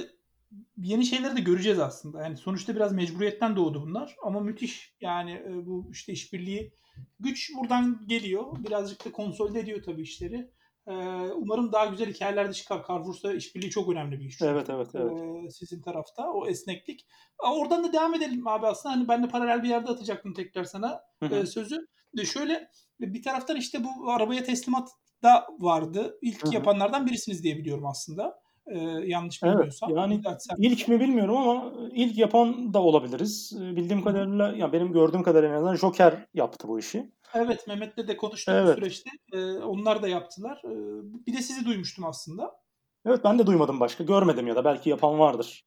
yeni 0.79 1.07
şeyleri 1.07 1.37
de 1.37 1.41
göreceğiz 1.41 1.79
aslında. 1.79 2.23
Yani 2.23 2.37
sonuçta 2.37 2.75
biraz 2.77 2.93
mecburiyetten 2.93 3.57
doğdu 3.57 3.83
bunlar 3.83 4.17
ama 4.23 4.41
müthiş. 4.41 4.95
Yani, 5.01 5.31
eee, 5.31 5.67
bu 5.67 5.87
işte 5.93 6.13
işbirliği 6.13 6.73
güç 7.21 7.51
buradan 7.57 8.01
geliyor. 8.07 8.45
Birazcık 8.67 9.05
da 9.07 9.13
konsolide 9.13 9.61
ediyor 9.61 9.83
tabii 9.83 10.03
işleri. 10.03 10.51
Eee, 10.89 10.95
umarım 11.37 11.73
daha 11.73 11.87
güzel 11.87 12.09
hikâyeler 12.15 12.49
de 12.49 12.53
çıkar. 12.53 12.85
Carrefour'sa 12.89 13.33
işbirliği 13.33 13.71
çok 13.71 13.89
önemli 13.89 14.21
bir 14.21 14.25
iş. 14.25 14.39
Evet, 14.43 14.71
evet, 14.71 14.91
evet. 14.95 15.25
Eee, 15.43 15.51
sizin 15.51 15.83
tarafta 15.83 16.33
o 16.33 16.47
esneklik. 16.47 17.07
Oradan 17.39 17.85
da 17.85 17.93
devam 17.93 18.15
edelim 18.15 18.47
abi 18.49 18.67
aslında. 18.67 18.95
Hani 18.95 19.09
ben 19.09 19.23
de 19.23 19.29
paralel 19.29 19.63
bir 19.63 19.69
yerde 19.69 19.91
atacaktım 19.91 20.35
tekrar 20.35 20.65
sana, 20.65 21.01
Hı 21.21 21.27
hı. 21.27 21.35
eee, 21.37 21.47
sözü. 21.47 21.77
De 22.17 22.25
şöyle, 22.25 22.69
bir 23.01 23.23
taraftan 23.23 23.57
işte 23.57 23.85
bu 23.85 24.11
arabaya 24.11 24.45
teslimat 24.45 24.89
da 25.23 25.47
vardı. 25.59 26.19
İlk 26.23 26.41
Hı 26.43 26.49
hı. 26.51 26.53
yapanlardan 26.53 27.07
birisiniz 27.07 27.45
diye 27.45 27.57
biliyorum 27.59 27.87
aslında. 27.87 28.41
Eee, 28.71 28.79
yanlış 29.05 29.45
Evet, 29.45 29.81
bilmiyorsam. 29.85 29.91
yani 29.95 30.23
Düzeltsen 30.23 30.57
ilk 30.57 30.89
mi 30.89 31.01
bilmiyorum 31.01 31.37
ama 31.37 31.73
ilk 31.93 32.19
yapan 32.19 32.75
da 32.75 32.83
olabiliriz. 32.83 33.53
Bildiğim 33.61 34.03
kadarıyla, 34.05 34.53
ya 34.57 34.73
benim 34.73 34.93
gördüğüm 34.93 35.23
kadarıyla 35.23 35.55
en 35.55 35.57
azından 35.59 35.77
Joker 35.77 36.27
yaptı 36.35 36.69
bu 36.69 36.79
işi. 36.79 37.13
Evet, 37.35 37.67
Mehmet'le 37.69 38.09
de 38.09 38.17
konuştuk 38.17 38.63
bu 38.63 38.67
Evet. 38.67 38.69
süreçte. 38.69 39.11
Eee, 39.33 39.41
onlar 39.59 40.03
da 40.03 40.09
yaptılar. 40.09 40.61
Eee, 40.65 40.71
bir 41.27 41.33
de 41.37 41.43
sizi 41.43 41.65
duymuştum 41.65 42.05
aslında. 42.05 42.61
Evet, 43.07 43.25
ben 43.25 43.39
de 43.39 43.47
duymadım 43.47 43.81
başka. 43.81 44.05
Görmedim 44.05 44.47
ya 44.47 44.57
da 44.57 44.65
belki 44.65 44.91
yapan 44.91 45.19
vardır. 45.19 45.65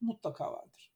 Mutlaka 0.00 0.52
vardır. 0.52 0.90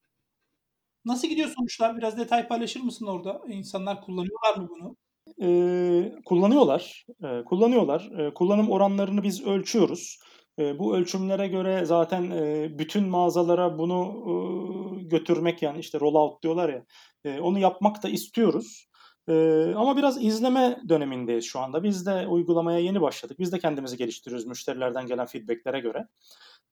Nasıl 1.05 1.27
gidiyor 1.27 1.49
sonuçlar? 1.57 1.97
Biraz 1.97 2.17
detay 2.17 2.47
paylaşır 2.47 2.79
mısın 2.81 3.05
orada? 3.05 3.41
İnsanlar 3.47 4.01
kullanıyorlar 4.01 4.55
mı 4.57 4.67
bunu? 4.69 4.97
Eee, 5.37 6.15
kullanıyorlar, 6.25 7.05
eee, 7.23 7.43
kullanıyorlar. 7.45 8.09
Eee, 8.19 8.33
kullanım 8.33 8.69
oranlarını 8.71 9.23
biz 9.23 9.43
ölçüyoruz. 9.47 10.19
Eee, 10.57 10.75
bu 10.79 10.95
ölçümlere 10.95 11.47
göre 11.47 11.85
zaten, 11.85 12.23
eee, 12.31 12.75
bütün 12.79 13.03
mağazalara 13.09 13.77
bunu, 13.77 14.23
ııı, 14.27 14.99
götürmek, 15.09 15.61
yani 15.61 15.79
işte 15.79 15.99
rollout 15.99 16.43
diyorlar 16.43 16.69
ya, 16.69 16.85
eee, 17.25 17.39
onu 17.41 17.59
yapmak 17.59 18.03
da 18.03 18.09
istiyoruz. 18.09 18.87
Eee, 19.27 19.73
ama 19.77 19.97
biraz 19.97 20.23
izleme 20.23 20.79
dönemindeyiz 20.89 21.45
şu 21.45 21.59
anda. 21.59 21.83
Biz 21.83 22.05
de 22.05 22.27
uygulamaya 22.27 22.79
yeni 22.79 23.01
başladık. 23.01 23.39
Biz 23.39 23.51
de 23.51 23.59
kendimizi 23.59 23.97
geliştiriyoruz 23.97 24.45
müşterilerden 24.47 25.07
gelen 25.07 25.25
feedback'lere 25.25 25.79
göre. 25.79 26.07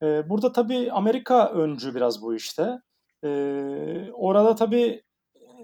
Eee, 0.03 0.25
burada 0.29 0.51
tabii 0.51 0.91
Amerika 0.91 1.49
öncü 1.53 1.95
biraz 1.95 2.21
bu 2.21 2.35
işte. 2.35 2.79
Eee, 3.23 4.11
orada 4.13 4.55
tabii, 4.55 5.03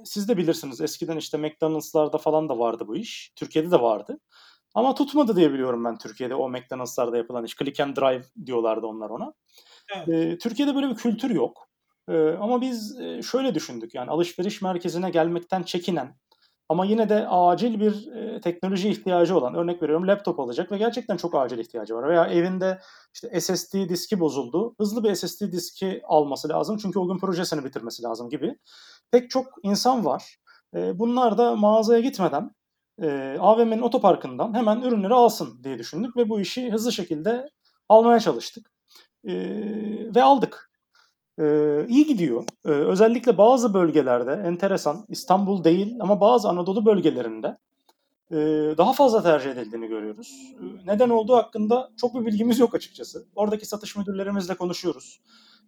siz 0.06 0.30
de 0.30 0.38
bilirsiniz 0.38 0.82
eskiden 0.82 1.18
işte 1.18 1.38
McDonald's'larda 1.40 2.18
falan 2.18 2.50
da 2.50 2.60
vardı 2.60 2.86
bu 2.88 2.96
iş. 2.98 3.34
Türkiye'de 3.38 3.72
de 3.72 3.82
vardı. 3.82 4.20
Ama 4.76 4.96
tutmadı 4.96 5.36
diye 5.36 5.54
biliyorum 5.54 5.86
ben 5.86 5.98
Türkiye'de 6.00 6.36
o 6.36 6.50
McDonald's'larda 6.50 7.18
yapılan 7.18 7.46
iş. 7.46 7.56
Click 7.58 7.80
and 7.82 7.98
drive 7.98 8.24
diyorlardı 8.48 8.88
onlar 8.88 9.10
ona. 9.12 9.34
Evet. 9.98 10.08
Eee, 10.10 10.38
Türkiye'de 10.40 10.76
böyle 10.76 10.90
bir 10.90 10.96
kültür 10.96 11.30
yok. 11.32 11.70
Eee, 12.10 12.38
ama 12.42 12.62
biz, 12.62 12.98
şöyle 13.32 13.56
düşündük 13.56 13.96
yani 13.96 14.12
alışveriş 14.12 14.62
merkezine 14.64 15.10
gelmekten 15.12 15.64
çekinen 15.64 16.16
ama 16.70 16.86
yine 16.86 17.10
de 17.10 17.28
acil 17.28 17.80
bir, 17.80 18.08
eee, 18.16 18.42
teknoloji 18.42 18.90
ihtiyacı 18.90 19.38
olan, 19.38 19.56
örnek 19.56 19.82
veriyorum 19.84 20.08
laptop 20.08 20.40
alacak 20.40 20.72
ve 20.72 20.78
gerçekten 20.78 21.18
çok 21.18 21.36
acil 21.36 21.58
ihtiyacı 21.60 21.96
var 21.96 22.10
veya 22.10 22.26
evinde 22.28 22.80
işte 23.14 23.42
SSD 23.42 23.90
diski 23.90 24.20
bozuldu, 24.20 24.76
hızlı 24.80 25.04
bir 25.04 25.16
SSD 25.16 25.52
diski 25.52 26.02
alması 26.08 26.50
lazım 26.50 26.78
çünkü 26.82 27.00
o 27.00 27.08
gün 27.08 27.18
projesini 27.20 27.66
bitirmesi 27.66 28.04
lazım 28.04 28.30
gibi 28.30 28.56
pek 29.12 29.30
çok 29.30 29.46
insan 29.64 30.06
var. 30.06 30.38
Eee, 30.76 30.92
bunlar 30.96 31.38
da 31.38 31.56
mağazaya 31.56 32.00
gitmeden, 32.02 32.52
eee, 33.02 33.38
AVM'nin 33.40 33.82
otoparkından 33.82 34.54
hemen 34.54 34.82
ürünleri 34.82 35.14
alsın 35.14 35.64
diye 35.64 35.80
düşündük 35.80 36.18
ve 36.18 36.30
bu 36.30 36.42
işi 36.42 36.72
hızlı 36.72 36.92
şekilde 36.92 37.50
almaya 37.90 38.20
çalıştık. 38.20 38.72
Eee, 39.24 40.16
ve 40.16 40.24
aldık. 40.24 40.69
Eee, 41.40 41.86
iyi 41.90 42.06
gidiyor. 42.06 42.44
Eee, 42.66 42.72
özellikle 42.72 43.38
bazı 43.38 43.74
bölgelerde 43.74 44.32
enteresan, 44.48 45.06
İstanbul 45.10 45.64
değil 45.64 45.98
ama 46.02 46.22
bazı 46.22 46.50
Anadolu 46.50 46.86
bölgelerinde, 46.86 47.58
eee, 48.32 48.78
daha 48.78 48.94
fazla 48.94 49.24
tercih 49.24 49.52
edildiğini 49.52 49.88
görüyoruz. 49.88 50.54
Eee, 50.62 50.68
neden 50.88 51.10
olduğu 51.10 51.36
hakkında 51.36 51.92
çok 51.98 52.16
bir 52.16 52.26
bilgimiz 52.26 52.60
yok 52.60 52.76
açıkçası. 52.76 53.26
Oradaki 53.36 53.66
satış 53.66 53.96
müdürlerimizle 53.98 54.56
konuşuyoruz. 54.56 55.22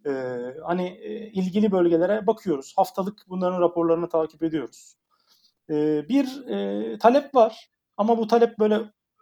Eee, 0.06 0.58
hani, 0.66 0.90
eee, 0.90 1.32
ilgili 1.34 1.72
bölgelere 1.72 2.28
bakıyoruz. 2.28 2.74
Haftalık 2.78 3.26
bunların 3.30 3.62
raporlarını 3.62 4.10
takip 4.10 4.44
ediyoruz. 4.44 4.96
Bir, 6.10 6.44
eee, 6.48 6.98
talep 7.00 7.36
var 7.36 7.70
ama 7.98 8.18
bu 8.18 8.28
talep 8.28 8.60
böyle 8.60 8.80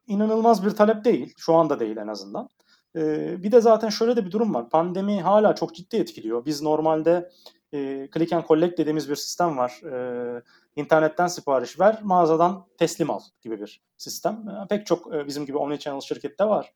inanılmaz 0.08 0.66
bir 0.66 0.72
talep 0.72 1.06
değil. 1.06 1.34
Şu 1.38 1.56
anda 1.56 1.80
değil 1.80 1.98
en 1.98 2.08
azından. 2.08 2.50
Eee, 2.96 3.38
bir 3.44 3.52
de 3.52 3.62
zaten 3.62 3.90
şöyle 3.90 4.16
de 4.16 4.26
bir 4.26 4.32
durum 4.32 4.54
var. 4.54 4.70
Pandemi 4.70 5.22
hâlâ 5.22 5.56
çok 5.56 5.76
ciddi 5.76 5.96
etkiliyor. 5.98 6.46
Biz 6.46 6.62
normalde, 6.62 7.32
eee, 7.72 8.10
click 8.14 8.34
and 8.34 8.44
collect 8.48 8.78
dediğimiz 8.78 9.10
bir 9.10 9.16
sistem 9.16 9.58
var. 9.58 9.82
Eee, 9.84 10.42
internetten 10.76 11.28
sipariş 11.28 11.80
ver, 11.80 12.00
mağazadan 12.04 12.66
teslim 12.78 13.10
al 13.12 13.20
gibi 13.42 13.62
bir 13.62 13.82
sistem. 13.98 14.46
Eee, 14.48 14.54
pek 14.70 14.86
çok, 14.86 15.14
eee, 15.14 15.28
bizim 15.28 15.46
gibi 15.46 15.58
omnichannel 15.58 16.02
şirkette 16.02 16.46
var. 16.46 16.74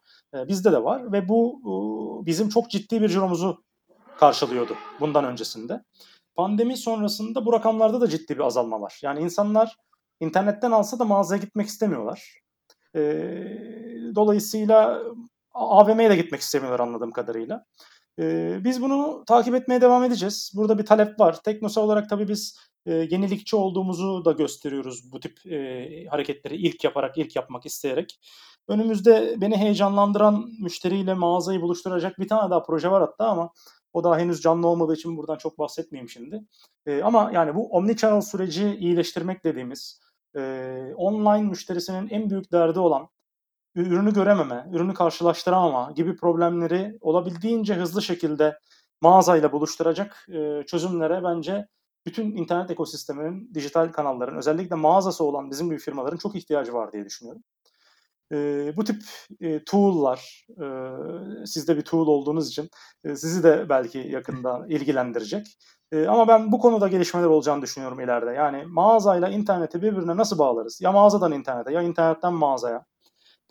Bizde 0.47 0.71
de 0.71 0.84
var 0.84 1.12
ve 1.12 1.30
bu, 1.30 1.60
uuu, 1.63 2.26
bizim 2.26 2.49
çok 2.49 2.69
ciddi 2.71 3.02
bir 3.02 3.10
ciromuzu 3.10 3.63
karşılıyordu 4.19 4.73
bundan 4.99 5.26
öncesinde. 5.26 5.84
Pandemi 6.36 6.78
sonrasında 6.78 7.45
bu 7.45 7.54
rakamlarda 7.54 8.02
da 8.02 8.08
ciddi 8.10 8.36
bir 8.36 8.43
azalma 8.43 8.82
var. 8.82 8.99
Yani 9.04 9.19
insanlar 9.21 9.78
internetten 10.19 10.71
alsa 10.71 10.99
da 10.99 11.06
mağazaya 11.06 11.41
gitmek 11.41 11.67
istemiyorlar. 11.67 12.39
Dolayısıyla 14.15 15.02
AVM'ye 15.53 16.09
de 16.09 16.15
gitmek 16.15 16.41
istemiyorlar 16.41 16.79
anladığım 16.79 17.11
kadarıyla. 17.11 17.65
Eee, 18.17 18.61
biz 18.63 18.81
bunu 18.81 19.23
takip 19.27 19.55
etmeye 19.55 19.81
devam 19.81 20.03
edeceğiz. 20.03 20.51
Burada 20.55 20.77
bir 20.79 20.85
talep 20.85 21.19
var. 21.19 21.41
Teknosa 21.43 21.81
olarak 21.81 22.09
tabii 22.09 22.27
biz, 22.27 22.57
eee, 22.85 23.07
yenilikçi 23.11 23.55
olduğumuzu 23.55 24.25
da 24.25 24.31
gösteriyoruz 24.31 25.11
bu 25.11 25.19
tip, 25.19 25.45
eee, 25.45 26.05
hareketleri 26.09 26.55
ilk 26.57 26.84
yaparak, 26.84 27.17
ilk 27.17 27.36
yapmak 27.36 27.65
isteyerek. 27.65 28.19
Önümüzde 28.67 29.36
beni 29.41 29.57
heyecanlandıran, 29.57 30.45
müşteriyle 30.61 31.13
mağazayı 31.13 31.61
buluşturacak 31.61 32.19
bir 32.19 32.28
tane 32.28 32.51
daha 32.51 32.63
proje 32.63 32.91
var 32.91 33.01
hatta 33.01 33.28
ama 33.28 33.51
o 33.93 34.03
daha 34.03 34.17
henüz 34.19 34.41
canlı 34.41 34.67
olmadığı 34.67 34.93
için 34.93 35.17
buradan 35.17 35.38
çok 35.38 35.59
bahsetmeyeyim 35.59 36.09
şimdi. 36.09 36.41
Eee, 36.88 37.01
ama 37.03 37.32
yani 37.34 37.55
bu 37.55 37.69
omnichannel 37.69 38.21
süreci 38.21 38.75
iyileştirmek 38.80 39.43
dediğimiz, 39.43 39.99
eee, 40.36 40.93
online 40.95 41.49
müşterisinin 41.49 42.09
en 42.09 42.30
büyük 42.30 42.51
derdi 42.51 42.80
olan 42.80 43.07
ürünü 43.76 44.13
görememe, 44.13 44.67
ürünü 44.74 44.93
karşılaştıramama 44.93 45.91
gibi 45.95 46.15
problemleri 46.15 46.97
olabildiğince 47.01 47.76
hızlı 47.76 48.01
şekilde 48.01 48.59
mağazayla 49.01 49.51
buluşturacak, 49.51 50.26
eee, 50.30 50.63
çözümlere 50.67 51.24
bence 51.24 51.67
bütün 52.05 52.26
internet 52.38 52.71
ekosisteminin, 52.71 53.53
dijital 53.53 53.91
kanalların, 53.91 54.38
özellikle 54.38 54.76
mağazası 54.76 55.24
olan 55.24 55.51
bizim 55.51 55.67
gibi 55.69 55.80
firmaların 55.80 56.17
çok 56.17 56.36
ihtiyacı 56.36 56.74
var 56.74 56.91
diye 56.91 57.05
düşünüyorum. 57.05 57.43
E, 58.32 58.38
bu 58.78 58.84
tip 58.84 59.03
e, 59.41 59.63
tool'lar, 59.63 60.47
e, 60.57 61.78
bir 61.78 61.82
tool 61.82 62.07
olduğunuz 62.07 62.49
için 62.49 62.69
e, 63.03 63.15
sizi 63.15 63.43
de 63.43 63.69
belki 63.69 63.97
yakında 63.99 64.65
ilgilendirecek. 64.67 65.47
E, 65.91 66.07
ama 66.07 66.28
ben 66.28 66.51
bu 66.51 66.59
konuda 66.59 66.88
gelişmeler 66.88 67.26
olacağını 67.28 67.61
düşünüyorum 67.61 67.99
ileride. 67.99 68.32
Yani 68.32 68.65
mağazayla 68.67 69.30
interneti 69.30 69.82
birbirine 69.82 70.17
nasıl 70.17 70.39
bağlarız? 70.39 70.82
Ya 70.82 70.91
mağazadan 70.91 71.32
internete 71.32 71.74
ya 71.74 71.82
internetten 71.82 72.34
mağazaya. 72.34 72.86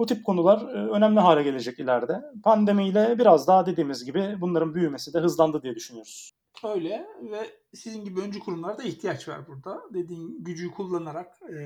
Bu 0.03 0.07
tip 0.07 0.25
konular 0.25 0.61
e, 0.61 0.91
önemli 0.91 1.21
hale 1.21 1.43
gelecek 1.43 1.79
ileride. 1.79 2.23
Pandemiyle 2.45 3.19
biraz 3.19 3.47
daha 3.47 3.67
dediğimiz 3.67 4.05
gibi 4.05 4.37
bunların 4.41 4.75
büyümesi 4.75 5.15
de 5.15 5.19
hızlandı 5.19 5.63
diye 5.63 5.75
düşünüyoruz. 5.75 6.33
Öyle 6.65 7.07
ve 7.31 7.51
sizin 7.75 8.05
gibi 8.05 8.21
öncü 8.21 8.41
kurumlara 8.41 8.79
da 8.79 8.83
ihtiyaç 8.83 9.29
var 9.29 9.47
burada. 9.49 9.81
Dediğin 9.95 10.45
gücü 10.45 10.71
kullanarak 10.71 11.39
e, 11.43 11.57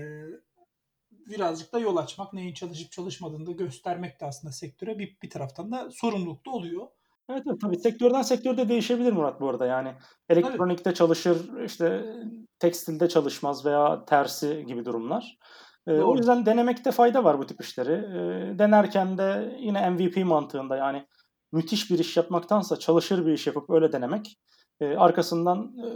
birazcık 1.10 1.72
da 1.72 1.78
yol 1.78 1.96
açmak, 1.96 2.32
neyin 2.32 2.54
çalışıp 2.54 2.92
çalışmadığını 2.92 3.46
da 3.46 3.52
göstermek 3.52 4.20
de 4.20 4.24
aslında 4.24 4.52
sektöre 4.52 4.98
bir, 4.98 5.16
bir 5.22 5.30
taraftan 5.30 5.72
da 5.72 5.90
sorumluluk 5.90 6.46
da 6.46 6.50
oluyor. 6.50 6.86
Evet, 7.28 7.42
evet 7.46 7.60
tabii 7.60 7.78
sektörden 7.78 8.22
sektörde 8.22 8.68
değişebilir 8.68 9.12
Murat 9.12 9.40
bu 9.40 9.48
arada 9.48 9.66
yani 9.66 9.94
elektronikte 10.28 10.84
tabii. 10.84 10.94
çalışır 10.94 11.64
işte 11.64 12.14
tekstilde 12.58 13.08
çalışmaz 13.08 13.66
veya 13.66 14.04
tersi 14.04 14.64
gibi 14.66 14.84
durumlar. 14.84 15.38
Ee, 15.86 15.92
o 15.92 16.16
yüzden 16.16 16.46
denemekte 16.46 16.90
fayda 16.90 17.24
var 17.24 17.38
bu 17.38 17.46
tip 17.46 17.60
işleri. 17.60 17.92
Ee, 17.92 18.58
denerken 18.58 19.18
de 19.18 19.56
yine 19.60 19.90
MVP 19.90 20.16
mantığında 20.16 20.76
yani 20.76 21.06
müthiş 21.52 21.90
bir 21.90 21.98
iş 21.98 22.16
yapmaktansa 22.16 22.78
çalışır 22.78 23.26
bir 23.26 23.32
iş 23.32 23.46
yapıp 23.46 23.70
öyle 23.70 23.92
denemek 23.92 24.38
e, 24.80 24.96
arkasından 24.96 25.74
e, 25.78 25.86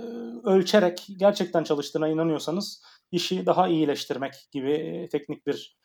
ölçerek 0.48 1.06
gerçekten 1.16 1.64
çalıştığına 1.64 2.08
inanıyorsanız 2.08 2.82
işi 3.12 3.46
daha 3.46 3.68
iyileştirmek 3.68 4.34
gibi 4.52 4.72
e, 4.72 5.08
teknik 5.08 5.46
bir 5.46 5.80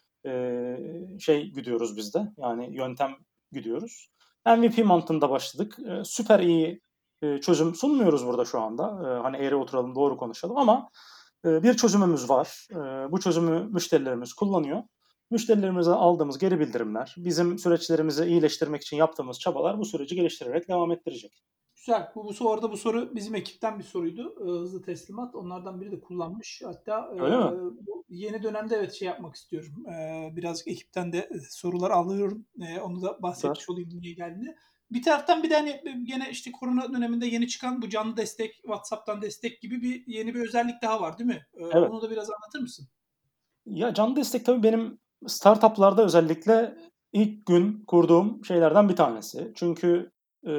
şey 1.19 1.51
gidiyoruz 1.51 1.97
biz 1.97 2.13
de. 2.13 2.27
Yani 2.37 2.75
yöntem 2.75 3.15
gidiyoruz. 3.51 4.09
MVP 4.57 4.85
mantığında 4.85 5.29
başladık. 5.29 5.77
Süper 6.03 6.39
iyi 6.39 6.81
çözüm 7.41 7.75
sunmuyoruz 7.75 8.25
burada 8.25 8.45
şu 8.45 8.61
anda. 8.61 8.83
Hani 9.23 9.37
eğri 9.37 9.55
oturalım 9.55 9.95
doğru 9.95 10.17
konuşalım 10.17 10.57
ama 10.57 10.89
bir 11.45 11.73
çözümümüz 11.73 12.29
var. 12.29 12.67
E, 12.71 13.11
bu 13.11 13.19
çözümü 13.19 13.69
müşterilerimiz 13.73 14.33
kullanıyor. 14.33 14.83
Müşterilerimize 15.31 15.91
aldığımız 15.91 16.37
geri 16.37 16.59
bildirimler, 16.59 17.15
bizim 17.17 17.59
süreçlerimizi 17.59 18.25
iyileştirmek 18.25 18.81
için 18.81 18.97
yaptığımız 18.97 19.39
çabalar 19.39 19.79
bu 19.79 19.85
süreci 19.85 20.15
geliştirerek 20.15 20.69
devam 20.69 20.91
ettirecek. 20.91 21.43
Güzel. 21.75 22.11
Bu, 22.15 22.25
bu 22.25 22.33
soruda 22.33 22.71
bu 22.71 22.77
soru 22.77 23.15
bizim 23.15 23.35
ekipten 23.35 23.79
bir 23.79 23.83
soruydu. 23.83 24.35
E, 24.41 24.43
hızlı 24.43 24.81
teslimat. 24.81 25.35
Onlardan 25.35 25.81
biri 25.81 25.91
de 25.91 25.99
kullanmış. 25.99 26.61
Hatta 26.65 27.09
Öyle 27.11 27.35
e, 27.35 27.37
mi? 27.37 27.73
Yeni 28.09 28.43
dönemde 28.43 28.75
evet 28.75 28.93
şey 28.93 29.07
yapmak 29.07 29.35
istiyorum. 29.35 29.85
E, 29.87 30.29
birazcık 30.35 30.67
ekipten 30.67 31.13
de 31.13 31.29
sorular 31.49 31.91
alıyorum. 31.91 32.45
E, 32.61 32.79
onu 32.79 33.01
da 33.01 33.21
bahsetmiş 33.21 33.59
Güzel. 33.59 33.73
olayım 33.73 33.89
niye 34.01 34.13
geldiğini. 34.13 34.55
Bir 34.95 35.03
taraftan 35.03 35.43
bir 35.43 35.49
de 35.49 35.55
hani 35.55 35.81
gene 36.03 36.29
işte 36.31 36.51
korona 36.51 36.93
döneminde 36.93 37.27
yeni 37.27 37.47
çıkan 37.47 37.81
bu 37.81 37.89
canlı 37.89 38.17
destek, 38.17 38.55
WhatsApp'tan 38.55 39.21
destek 39.21 39.61
gibi 39.61 39.81
bir 39.81 40.03
yeni 40.07 40.33
bir 40.35 40.47
özellik 40.47 40.81
daha 40.81 41.01
var 41.01 41.17
değil 41.17 41.27
mi? 41.27 41.45
E, 41.53 41.63
evet. 41.63 41.89
Onu 41.91 42.01
da 42.01 42.11
biraz 42.11 42.29
anlatır 42.29 42.59
mısın? 42.59 42.87
Ya 43.65 43.93
canlı 43.93 44.15
destek 44.15 44.45
tabii 44.45 44.63
benim 44.63 44.99
startuplarda 45.27 46.05
özellikle 46.05 46.77
ilk 47.13 47.45
gün 47.45 47.83
kurduğum 47.87 48.45
şeylerden 48.45 48.89
bir 48.89 48.95
tanesi. 48.95 49.51
Çünkü 49.55 50.11
e, 50.47 50.53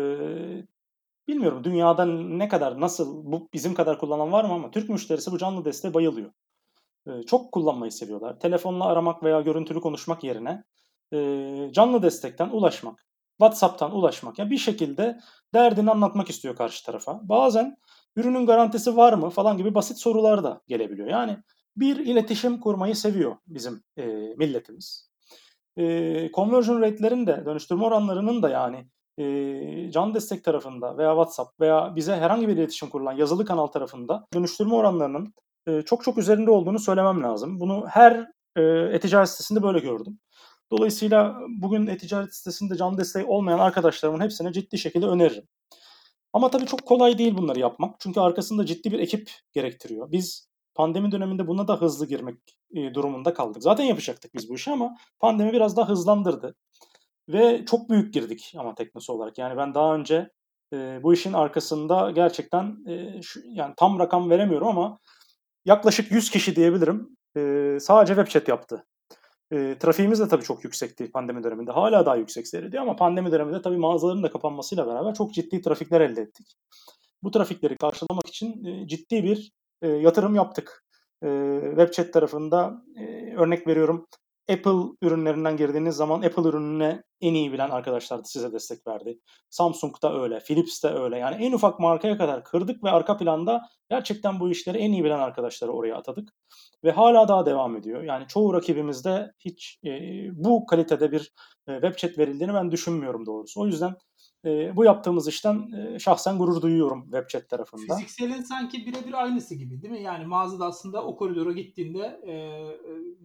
Bilmiyorum 1.28 1.64
dünyada 1.64 2.04
ne 2.04 2.48
kadar, 2.48 2.80
nasıl, 2.80 3.32
bu 3.32 3.48
bizim 3.52 3.74
kadar 3.74 3.98
kullanan 3.98 4.32
var 4.32 4.44
mı 4.44 4.52
ama 4.52 4.70
Türk 4.70 4.88
müşterisi 4.88 5.32
bu 5.32 5.38
canlı 5.38 5.64
desteğe 5.64 5.94
bayılıyor. 5.94 6.30
Ee, 7.06 7.22
çok 7.22 7.52
kullanmayı 7.52 7.92
seviyorlar. 7.92 8.40
Telefonla 8.40 8.84
aramak 8.84 9.22
veya 9.22 9.40
görüntülü 9.40 9.80
konuşmak 9.80 10.24
yerine 10.24 10.64
e, 11.12 11.18
canlı 11.72 12.02
destekten 12.02 12.48
ulaşmak, 12.48 13.05
WhatsApp'tan 13.38 13.94
ulaşmak. 13.94 14.38
Yani 14.38 14.50
bir 14.50 14.58
şekilde 14.58 15.20
derdini 15.54 15.90
anlatmak 15.90 16.30
istiyor 16.30 16.56
karşı 16.56 16.86
tarafa. 16.86 17.20
Bazen 17.28 17.76
ürünün 18.16 18.46
garantisi 18.46 18.96
var 18.96 19.12
mı 19.12 19.30
falan 19.30 19.56
gibi 19.56 19.74
basit 19.74 19.98
sorular 19.98 20.44
da 20.44 20.60
gelebiliyor. 20.68 21.08
Yani 21.08 21.38
bir 21.76 21.96
iletişim 21.96 22.60
kurmayı 22.60 22.96
seviyor 22.96 23.36
bizim 23.46 23.82
e, 23.96 24.06
milletimiz. 24.36 25.10
E, 25.76 26.30
conversion 26.34 26.80
rate'lerin 26.82 27.26
de 27.26 27.42
dönüştürme 27.46 27.84
oranlarının 27.84 28.42
da 28.42 28.48
yani 28.48 28.86
e, 29.18 29.90
can 29.90 30.14
destek 30.14 30.44
tarafında 30.44 30.98
veya 30.98 31.10
WhatsApp 31.10 31.60
veya 31.60 31.96
bize 31.96 32.16
herhangi 32.16 32.48
bir 32.48 32.56
iletişim 32.56 32.88
kurulan 32.88 33.12
yazılı 33.12 33.44
kanal 33.44 33.66
tarafında 33.66 34.26
dönüştürme 34.34 34.74
oranlarının 34.74 35.34
e, 35.66 35.82
çok 35.82 36.04
çok 36.04 36.18
üzerinde 36.18 36.50
olduğunu 36.50 36.78
söylemem 36.78 37.22
lazım. 37.22 37.60
Bunu 37.60 37.86
her 37.88 38.26
e, 38.56 38.62
e-ticaret 38.92 39.28
sitesinde 39.28 39.62
böyle 39.62 39.78
gördüm. 39.78 40.18
Dolayısıyla 40.72 41.40
bugün 41.48 41.86
e-ticaret 41.86 42.34
sitesinde 42.34 42.76
can 42.76 42.98
desteği 42.98 43.24
olmayan 43.24 43.58
arkadaşlarımın 43.58 44.20
hepsine 44.20 44.52
ciddi 44.52 44.78
şekilde 44.78 45.06
öneririm. 45.06 45.48
Ama 46.32 46.50
tabii 46.50 46.66
çok 46.66 46.86
kolay 46.86 47.18
değil 47.18 47.36
bunları 47.36 47.60
yapmak. 47.60 48.00
Çünkü 48.00 48.20
arkasında 48.20 48.66
ciddi 48.66 48.92
bir 48.92 48.98
ekip 48.98 49.30
gerektiriyor. 49.52 50.10
Biz 50.12 50.48
pandemi 50.74 51.12
döneminde 51.12 51.46
buna 51.46 51.68
da 51.68 51.80
hızlı 51.80 52.06
girmek 52.06 52.38
durumunda 52.74 53.34
kaldık. 53.34 53.62
Zaten 53.62 53.84
yapacaktık 53.84 54.34
biz 54.34 54.48
bu 54.48 54.54
işi 54.54 54.70
ama 54.70 54.96
pandemi 55.20 55.52
biraz 55.52 55.76
daha 55.76 55.88
hızlandırdı. 55.88 56.54
Ve 57.28 57.64
çok 57.64 57.90
büyük 57.90 58.14
girdik 58.14 58.54
ama 58.58 58.74
teknosu 58.74 59.12
olarak. 59.12 59.38
Yani 59.38 59.56
ben 59.56 59.74
daha 59.74 59.94
önce 59.94 60.30
e, 60.72 61.02
bu 61.02 61.14
işin 61.14 61.32
arkasında 61.32 62.10
gerçekten 62.10 62.76
e, 62.88 63.22
şu, 63.22 63.40
yani 63.44 63.74
tam 63.76 63.98
rakam 63.98 64.30
veremiyorum 64.30 64.68
ama 64.68 64.98
yaklaşık 65.64 66.12
100 66.12 66.30
kişi 66.30 66.56
diyebilirim. 66.56 67.16
E, 67.36 67.78
sadece 67.80 68.14
web 68.14 68.28
chat 68.28 68.48
yaptı. 68.48 68.86
E, 69.52 69.78
trafiğimiz 69.78 70.20
de 70.20 70.28
tabii 70.28 70.44
çok 70.44 70.64
yüksekti 70.64 71.10
pandemi 71.10 71.44
döneminde. 71.44 71.72
Hala 71.72 72.06
daha 72.06 72.16
yüksek 72.16 72.48
seyrediyor 72.48 72.82
ama 72.82 72.96
pandemi 72.96 73.32
döneminde 73.32 73.62
tabii 73.62 73.76
mağazaların 73.76 74.22
da 74.22 74.30
kapanmasıyla 74.30 74.86
beraber 74.86 75.14
çok 75.14 75.34
ciddi 75.34 75.62
trafikler 75.62 76.00
elde 76.00 76.22
ettik. 76.22 76.56
Bu 77.22 77.30
trafikleri 77.30 77.76
karşılamak 77.76 78.28
için 78.28 78.64
e, 78.64 78.88
ciddi 78.88 79.24
bir 79.24 79.52
e, 79.82 79.88
yatırım 79.88 80.34
yaptık. 80.34 80.84
E, 81.24 81.60
web 81.68 81.92
chat 81.92 82.12
tarafında 82.12 82.82
e, 82.96 83.34
örnek 83.36 83.66
veriyorum 83.66 84.06
Apple 84.52 84.96
ürünlerinden 85.02 85.56
girdiğiniz 85.56 85.96
zaman 85.96 86.22
Apple 86.22 86.48
ürününe 86.48 87.02
en 87.20 87.34
iyi 87.34 87.52
bilen 87.52 87.70
arkadaşlar 87.70 88.18
da 88.18 88.24
size 88.24 88.52
destek 88.52 88.86
verdi. 88.86 89.20
Samsung 89.50 90.02
da 90.02 90.22
öyle, 90.22 90.40
Philips 90.40 90.82
de 90.82 90.88
öyle. 90.88 91.18
Yani 91.18 91.44
en 91.44 91.52
ufak 91.52 91.80
markaya 91.80 92.18
kadar 92.18 92.44
kırdık 92.44 92.84
ve 92.84 92.90
arka 92.90 93.16
planda 93.16 93.62
gerçekten 93.90 94.40
bu 94.40 94.50
işleri 94.50 94.78
en 94.78 94.92
iyi 94.92 95.04
bilen 95.04 95.18
arkadaşları 95.18 95.72
oraya 95.72 95.96
atadık. 95.96 96.28
Ve 96.84 96.90
hala 96.90 97.28
daha 97.28 97.46
devam 97.46 97.76
ediyor. 97.76 98.02
Yani 98.02 98.26
çoğu 98.28 98.54
rakibimizde 98.54 99.32
hiç 99.38 99.80
e, 99.84 99.90
bu 100.32 100.66
kalitede 100.66 101.12
bir 101.12 101.32
e, 101.68 101.72
web 101.72 101.96
chat 101.96 102.18
verildiğini 102.18 102.54
ben 102.54 102.70
düşünmüyorum 102.70 103.26
doğrusu. 103.26 103.60
O 103.60 103.66
yüzden 103.66 103.94
e, 104.44 104.76
bu 104.76 104.84
yaptığımız 104.84 105.28
işten 105.28 105.72
e, 105.72 105.98
şahsen 105.98 106.38
gurur 106.38 106.62
duyuyorum 106.62 107.02
web 107.02 107.28
chat 107.28 107.48
tarafında. 107.48 107.96
Fizikselin 107.96 108.42
sanki 108.42 108.86
birebir 108.86 109.22
aynısı 109.22 109.54
gibi 109.54 109.82
değil 109.82 109.92
mi? 109.92 110.02
Yani 110.02 110.26
mağazada 110.26 110.66
aslında 110.66 111.04
o 111.04 111.16
koridora 111.16 111.52
gittiğinde 111.52 112.20
e, 112.26 112.34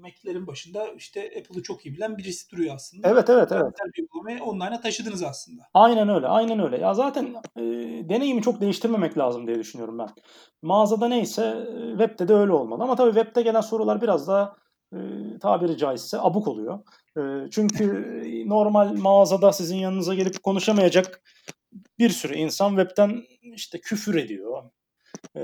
Mac'lerin 0.02 0.48
başında 0.48 0.88
işte 0.88 1.34
Apple'ı 1.40 1.64
çok 1.64 1.86
iyi 1.86 1.96
bilen 1.96 2.18
birisi 2.18 2.52
duruyor 2.52 2.76
aslında. 2.76 3.10
Evet 3.10 3.30
evet 3.30 3.52
evet. 3.52 3.74
Bir 3.98 4.02
uygulamayı 4.02 4.44
online'a 4.44 4.82
taşıdınız 4.82 5.24
aslında. 5.24 5.64
Aynen 5.74 6.10
öyle 6.10 6.28
aynen 6.28 6.60
öyle. 6.60 6.78
Ya 6.78 6.94
zaten 6.94 7.36
e, 7.56 7.62
deneyimi 8.10 8.42
çok 8.42 8.62
değiştirmemek 8.62 9.18
lazım 9.18 9.48
diye 9.48 9.60
düşünüyorum 9.60 10.00
ben. 10.00 10.10
Mağazada 10.62 11.08
neyse 11.08 11.68
webde 11.98 12.28
de 12.28 12.34
öyle 12.34 12.52
olmalı. 12.52 12.84
Ama 12.84 12.96
tabii 12.96 13.14
webde 13.14 13.42
gelen 13.42 13.62
sorular 13.62 14.02
biraz 14.02 14.28
daha 14.28 14.61
e, 14.94 15.00
tabiri 15.42 15.78
caizse 15.78 16.20
abuk 16.20 16.48
oluyor. 16.48 16.80
E, 17.18 17.50
çünkü 17.52 17.86
normal 18.50 18.94
mağazada 18.94 19.54
sizin 19.54 19.78
yanınıza 19.78 20.16
gelip 20.16 20.44
konuşamayacak 20.44 21.22
bir 22.00 22.10
sürü 22.10 22.36
insan 22.36 22.70
webten 22.70 23.24
işte 23.42 23.80
küfür 23.82 24.16
ediyor. 24.16 24.64
E, 25.36 25.42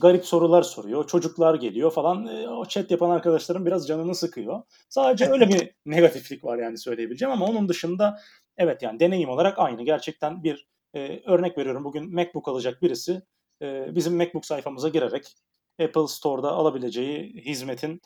garip 0.00 0.26
sorular 0.26 0.62
soruyor. 0.62 1.06
Çocuklar 1.06 1.54
geliyor 1.54 1.90
falan. 1.90 2.26
E, 2.26 2.48
o 2.48 2.64
chat 2.64 2.90
yapan 2.90 3.10
arkadaşların 3.10 3.66
biraz 3.66 3.88
canını 3.88 4.14
sıkıyor. 4.14 4.62
Sadece 4.88 5.30
öyle 5.30 5.48
bir 5.48 5.70
negatiflik 5.86 6.44
var 6.44 6.58
yani 6.58 6.78
söyleyebileceğim 6.78 7.32
ama 7.32 7.46
onun 7.46 7.68
dışında 7.68 8.18
evet 8.56 8.82
yani 8.82 9.00
deneyim 9.00 9.28
olarak 9.28 9.58
aynı. 9.58 9.82
Gerçekten 9.82 10.44
bir 10.44 10.66
e, 10.94 11.22
örnek 11.26 11.58
veriyorum. 11.58 11.84
Bugün 11.84 12.14
MacBook 12.14 12.48
alacak 12.48 12.82
birisi 12.82 13.22
e, 13.62 13.94
bizim 13.94 14.16
MacBook 14.16 14.46
sayfamıza 14.46 14.88
girerek 14.88 15.34
Apple 15.82 16.06
Store'da 16.08 16.50
alabileceği 16.50 17.34
hizmetin 17.44 18.00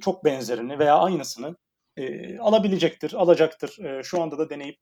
çok 0.00 0.24
benzerini 0.24 0.78
veya 0.78 0.98
aynısını 0.98 1.56
alabilecektir, 2.40 3.12
alacaktır. 3.12 3.84
E, 3.84 4.02
şu 4.02 4.22
anda 4.22 4.38
da 4.38 4.50
deneyip 4.50 4.78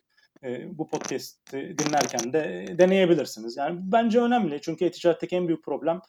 bu 0.66 0.88
podcast'i 0.88 1.76
dinlerken 1.78 2.32
de 2.32 2.66
deneyebilirsiniz. 2.78 3.56
Yani 3.56 3.78
bence 3.82 4.20
önemli 4.20 4.60
çünkü 4.62 4.84
e-ticaretteki 4.84 5.36
en 5.36 5.48
büyük 5.48 5.64
problem 5.64 6.00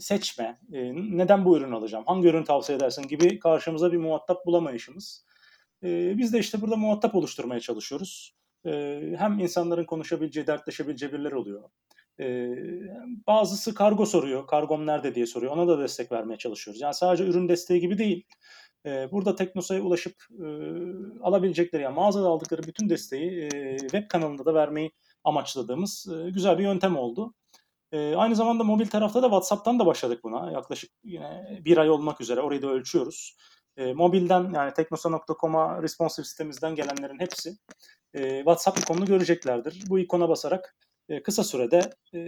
seçme. 0.00 0.58
Neden 0.94 1.44
bu 1.44 1.56
ürünü 1.56 1.74
alacağım? 1.74 2.04
Hangi 2.06 2.28
ürünü 2.28 2.44
tavsiye 2.44 2.78
edersin 2.78 3.02
gibi 3.02 3.38
karşımıza 3.38 3.92
bir 3.92 3.96
muhatap 3.96 4.46
bulamayışımız. 4.46 5.24
Biz 5.82 6.32
de 6.32 6.38
işte 6.38 6.60
burada 6.60 6.76
muhatap 6.76 7.14
oluşturmaya 7.14 7.60
çalışıyoruz. 7.60 8.34
Hem 9.18 9.38
insanların 9.38 9.84
konuşabileceği, 9.84 10.46
dertleşebileceği 10.46 11.12
birileri 11.12 11.36
oluyor. 11.36 11.70
Ee, 12.20 12.54
bazısı 13.26 13.74
kargo 13.74 14.06
soruyor. 14.06 14.46
Kargom 14.46 14.86
nerede 14.86 15.14
diye 15.14 15.26
soruyor. 15.26 15.52
Ona 15.52 15.68
da 15.68 15.78
destek 15.78 16.12
vermeye 16.12 16.36
çalışıyoruz. 16.36 16.80
Yani 16.80 16.94
sadece 16.94 17.24
ürün 17.24 17.48
desteği 17.48 17.80
gibi 17.80 17.98
değil. 17.98 18.26
E, 18.86 19.12
burada 19.12 19.34
Teknosa'ya 19.34 19.82
ulaşıp 19.82 20.14
e, 20.30 20.46
alabilecekleri 21.22 21.82
yani 21.82 21.94
mağazada 21.94 22.28
aldıkları 22.28 22.62
bütün 22.62 22.88
desteği 22.88 23.48
e, 23.52 23.78
web 23.78 24.08
kanalında 24.08 24.44
da 24.44 24.54
vermeyi 24.54 24.92
amaçladığımız 25.24 26.06
e, 26.12 26.30
güzel 26.30 26.58
bir 26.58 26.62
yöntem 26.62 26.96
oldu. 26.96 27.34
E, 27.92 28.14
aynı 28.14 28.36
zamanda 28.36 28.64
mobil 28.64 28.86
tarafta 28.86 29.22
da 29.22 29.26
WhatsApp'tan 29.26 29.78
da 29.78 29.86
başladık 29.86 30.20
buna. 30.24 30.52
Yaklaşık 30.52 30.90
yine 31.04 31.60
bir 31.64 31.76
ay 31.76 31.90
olmak 31.90 32.20
üzere 32.20 32.40
orayı 32.40 32.62
da 32.62 32.68
ölçüyoruz. 32.68 33.36
E, 33.76 33.92
mobilden 33.92 34.52
yani 34.54 34.74
teknosa.com'a 34.74 35.82
responsive 35.82 36.26
sitemizden 36.26 36.74
gelenlerin 36.74 37.20
hepsi 37.20 37.56
e, 38.14 38.36
WhatsApp 38.36 38.78
ikonunu 38.78 39.06
göreceklerdir. 39.06 39.84
Bu 39.88 39.98
ikona 39.98 40.28
basarak 40.28 40.76
e, 41.08 41.22
kısa 41.22 41.44
sürede 41.44 41.90
e, 42.14 42.20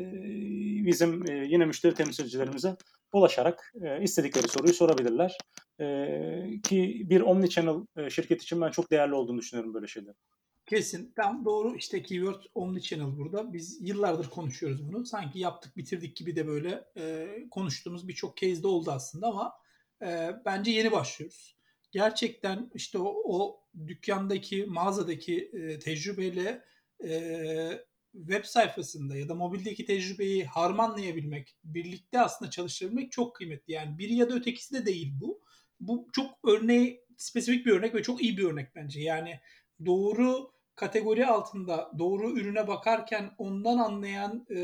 bizim 0.86 1.30
e, 1.30 1.46
yine 1.46 1.64
müşteri 1.64 1.94
temsilcilerimize 1.94 2.76
ulaşarak 3.12 3.72
e, 3.82 4.02
istedikleri 4.02 4.48
soruyu 4.48 4.74
sorabilirler. 4.74 5.38
Ki 6.62 7.06
bir 7.10 7.20
omnichannel 7.20 7.86
e, 7.96 8.10
şirket 8.10 8.42
için 8.42 8.60
ben 8.60 8.70
çok 8.70 8.90
değerli 8.90 9.14
olduğunu 9.14 9.38
düşünüyorum 9.38 9.74
böyle 9.74 9.86
şeyler. 9.86 10.14
Kesin. 10.66 11.12
Tam 11.16 11.44
doğru. 11.44 11.76
İşte 11.76 12.02
keyword 12.02 12.42
omnichannel 12.54 13.16
burada. 13.18 13.52
Biz 13.52 13.78
yıllardır 13.80 14.30
konuşuyoruz 14.30 14.88
bunu. 14.88 15.06
Sanki 15.06 15.38
yaptık 15.38 15.76
bitirdik 15.76 16.16
gibi 16.16 16.36
de 16.36 16.46
böyle 16.46 16.84
konuştuğumuz 17.50 18.08
birçok 18.08 18.36
case'de 18.36 18.66
oldu 18.66 18.90
aslında 18.90 19.26
ama 19.26 19.52
bence 20.44 20.70
yeni 20.70 20.92
başlıyoruz. 20.92 21.56
Gerçekten 21.92 22.70
işte 22.74 22.98
o, 22.98 23.22
o 23.24 23.60
dükkandaki, 23.86 24.66
mağazadaki 24.66 25.50
tecrübeyle 25.84 26.64
web 28.18 28.44
sayfasında 28.44 29.16
ya 29.16 29.28
da 29.28 29.34
mobildeki 29.34 29.84
tecrübeyi 29.84 30.44
harmanlayabilmek, 30.44 31.56
birlikte 31.64 32.20
aslında 32.20 32.50
çalıştırabilmek 32.50 33.12
çok 33.12 33.36
kıymetli. 33.36 33.72
Yani 33.72 33.98
biri 33.98 34.14
ya 34.14 34.30
da 34.30 34.34
ötekisi 34.34 34.74
de 34.74 34.86
değil 34.86 35.12
bu. 35.20 35.40
Bu 35.80 36.08
çok 36.12 36.38
örneği, 36.44 37.00
spesifik 37.16 37.66
bir 37.66 37.72
örnek 37.72 37.94
ve 37.94 38.02
çok 38.02 38.22
iyi 38.22 38.38
bir 38.38 38.44
örnek 38.44 38.74
bence. 38.74 39.00
Yani 39.00 39.40
doğru 39.86 40.52
kategori 40.76 41.26
altında 41.26 41.90
doğru 41.98 42.38
ürüne 42.38 42.68
bakarken 42.68 43.30
ondan 43.38 43.78
anlayan 43.78 44.46
e, 44.50 44.56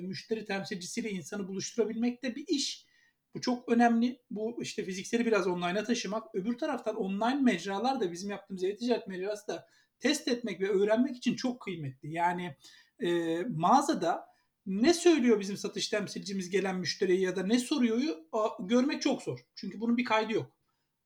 müşteri 0.00 0.44
temsilcisiyle 0.44 1.10
insanı 1.10 1.48
buluşturabilmek 1.48 2.22
de 2.22 2.36
bir 2.36 2.44
iş. 2.48 2.86
Bu 3.34 3.40
çok 3.40 3.68
önemli. 3.68 4.22
Bu 4.30 4.62
işte 4.62 4.84
fizikseli 4.84 5.26
biraz 5.26 5.46
online'a 5.46 5.84
taşımak. 5.84 6.34
Öbür 6.34 6.58
taraftan 6.58 6.96
online 6.96 7.40
mecralar 7.40 8.00
da 8.00 8.12
bizim 8.12 8.30
yaptığımız 8.30 8.64
e-ticaret 8.64 9.06
mecrası 9.06 9.48
da 9.48 9.66
test 10.00 10.28
etmek 10.28 10.60
ve 10.60 10.68
öğrenmek 10.68 11.16
için 11.16 11.36
çok 11.36 11.60
kıymetli. 11.60 12.12
Yani 12.12 12.56
e, 13.00 13.40
mağazada 13.42 14.28
ne 14.66 14.94
söylüyor 14.94 15.40
bizim 15.40 15.56
satış 15.56 15.88
temsilcimiz 15.88 16.50
gelen 16.50 16.76
müşteriye 16.76 17.20
ya 17.20 17.36
da 17.36 17.42
ne 17.42 17.58
soruyor 17.58 17.98
görmek 18.60 19.02
çok 19.02 19.22
zor. 19.22 19.38
Çünkü 19.54 19.80
bunun 19.80 19.96
bir 19.96 20.04
kaydı 20.04 20.32
yok. 20.32 20.52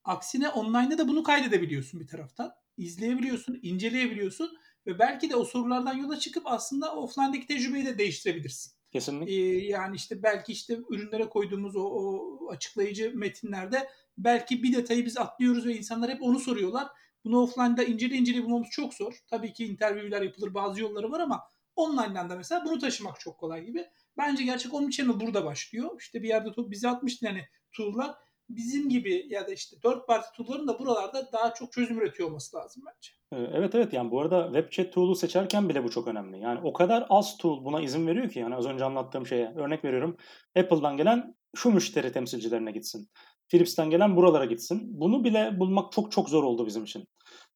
Aksine 0.05 0.49
online'da 0.49 0.99
da 0.99 1.09
bunu 1.09 1.23
kaydedebiliyorsun 1.23 2.01
bir 2.01 2.07
taraftan. 2.07 2.53
izleyebiliyorsun, 2.77 3.59
inceleyebiliyorsun 3.63 4.59
ve 4.87 4.99
belki 4.99 5.31
de 5.31 5.37
o 5.37 5.45
sorulardan 5.45 5.97
yola 5.97 6.19
çıkıp 6.19 6.43
aslında 6.47 6.97
offline'daki 6.97 7.47
tecrübeyi 7.47 7.87
de 7.87 7.99
değiştirebilirsin. 7.99 8.73
Kesinlikle. 8.93 9.35
Ee, 9.35 9.67
yani 9.67 9.97
işte 9.97 10.23
belki 10.23 10.53
işte 10.53 10.79
ürünlere 10.91 11.29
koyduğumuz 11.29 11.77
o, 11.77 11.81
o 11.81 12.51
açıklayıcı 12.51 13.13
metinlerde 13.15 13.89
belki 14.19 14.63
bir 14.63 14.77
detayı 14.77 15.05
biz 15.05 15.19
atlıyoruz 15.19 15.67
ve 15.67 15.77
insanlar 15.77 16.11
hep 16.11 16.23
onu 16.23 16.39
soruyorlar. 16.39 16.89
Bunu 17.25 17.43
offline'da 17.43 17.85
incele 17.85 18.15
incele 18.15 18.43
bulmamız 18.43 18.69
çok 18.71 18.95
zor. 18.95 19.19
Tabii 19.31 19.53
ki 19.53 19.67
interviewler 19.67 20.23
yapılır, 20.23 20.55
bazı 20.55 20.81
yolları 20.81 21.11
var 21.11 21.21
ama 21.21 21.41
online'dan 21.77 22.31
da 22.31 22.37
mesela 22.37 22.65
bunu 22.65 22.79
taşımak 22.79 23.21
çok 23.21 23.39
kolay 23.39 23.65
gibi. 23.65 23.87
Bence 24.19 24.45
gerçek 24.45 24.75
omnichannel 24.75 25.21
burada 25.21 25.45
başlıyor. 25.45 25.91
İşte 25.99 26.23
bir 26.23 26.29
yerde 26.29 26.51
bize 26.57 26.89
atmıştı 26.89 27.25
yani 27.25 27.49
tool'lar 27.73 28.15
bizim 28.49 28.89
gibi 28.89 29.27
ya 29.29 29.47
da 29.47 29.53
işte 29.53 29.77
dört 29.83 30.07
parti 30.07 30.29
tool'ların 30.37 30.69
da 30.69 30.79
buralarda 30.79 31.33
daha 31.33 31.55
çok 31.55 31.73
çözüm 31.73 32.01
üretiyor 32.01 32.29
olması 32.29 32.57
lazım 32.57 32.83
bence. 32.87 33.11
Ee, 33.33 33.51
evet 33.59 33.75
evet 33.75 33.93
yani 33.93 34.11
bu 34.11 34.21
arada 34.21 34.45
web 34.45 34.71
chat 34.71 34.93
tool'u 34.93 35.15
seçerken 35.15 35.69
bile 35.69 35.85
bu 35.85 35.91
çok 35.91 36.09
önemli. 36.09 36.41
Yani 36.41 36.61
o 36.63 36.73
kadar 36.73 37.07
az 37.09 37.37
tool 37.37 37.65
buna 37.65 37.81
izin 37.81 38.07
veriyor 38.07 38.29
ki 38.29 38.39
yani 38.39 38.55
az 38.55 38.67
önce 38.67 38.85
anlattığım 38.85 39.27
şeye 39.27 39.55
örnek 39.57 39.85
veriyorum. 39.85 40.17
Apple'dan 40.57 40.97
gelen 40.97 41.35
şu 41.57 41.71
müşteri 41.71 42.13
temsilcilerine 42.13 42.73
gitsin. 42.73 43.09
Philips'ten 43.49 43.91
gelen 43.91 44.17
buralara 44.17 44.45
gitsin. 44.45 45.01
Bunu 45.01 45.25
bile 45.25 45.61
bulmak 45.61 45.93
çok 45.93 46.13
çok 46.13 46.29
zor 46.29 46.45
oldu 46.45 46.67
bizim 46.67 46.85
için. 46.85 47.05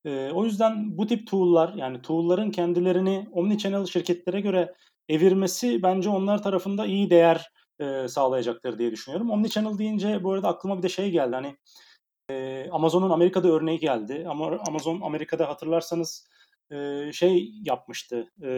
Ee, 0.06 0.30
o 0.34 0.44
yüzden 0.44 0.98
bu 0.98 1.06
tip 1.06 1.26
tool'lar 1.26 1.74
yani 1.74 2.02
tool'ların 2.02 2.50
kendilerini 2.50 3.28
omnichannel 3.32 3.86
şirketlere 3.86 4.40
göre 4.40 4.74
evirmesi 5.08 5.82
bence 5.82 6.08
onlar 6.08 6.42
tarafında 6.42 6.86
iyi 6.86 7.10
değer 7.10 7.50
e, 7.80 8.08
sağlayacaktır 8.08 8.78
diye 8.78 8.92
düşünüyorum. 8.92 9.30
Omnichannel 9.30 9.78
deyince 9.78 10.24
bu 10.24 10.32
arada 10.32 10.48
aklıma 10.48 10.78
bir 10.78 10.82
de 10.82 10.88
şey 10.88 11.10
geldi. 11.10 11.34
Hani 11.34 11.56
e, 12.30 12.68
Amazon'un 12.70 13.10
Amerika'da 13.10 13.48
örneği 13.48 13.78
geldi. 13.78 14.26
Ama 14.28 14.58
Amazon 14.68 15.00
Amerika'da 15.00 15.48
hatırlarsanız 15.48 16.28
e, 16.70 17.10
şey 17.12 17.50
yapmıştı. 17.62 18.32
E, 18.42 18.50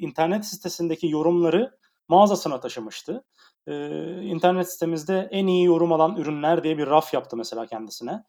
internet 0.00 0.44
sitesindeki 0.44 1.08
yorumları 1.08 1.78
mağazasına 2.08 2.60
taşımıştı. 2.60 3.24
E, 3.66 3.72
internet 4.22 4.72
sitemizde 4.72 5.28
en 5.30 5.46
iyi 5.46 5.64
yorum 5.64 5.92
alan 5.92 6.16
ürünler 6.16 6.64
diye 6.64 6.78
bir 6.78 6.86
raf 6.86 7.14
yaptı 7.14 7.36
mesela 7.36 7.66
kendisine. 7.66 8.24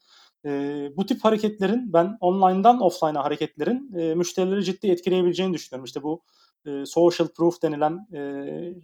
E, 0.46 0.50
bu 0.98 1.06
tip 1.06 1.26
hareketlerin 1.26 1.94
ben 1.94 2.18
online'dan 2.22 2.82
offline'a 2.82 3.24
hareketlerin 3.24 3.94
e, 4.00 4.16
müşterileri 4.16 4.64
ciddi 4.64 4.88
etkileyebileceğini 4.88 5.54
düşünüyorum. 5.54 5.86
İşte 5.86 6.04
bu 6.04 6.22
e, 6.66 6.86
social 6.86 7.28
proof 7.28 7.62
denilen 7.62 8.08
e, 8.14 8.22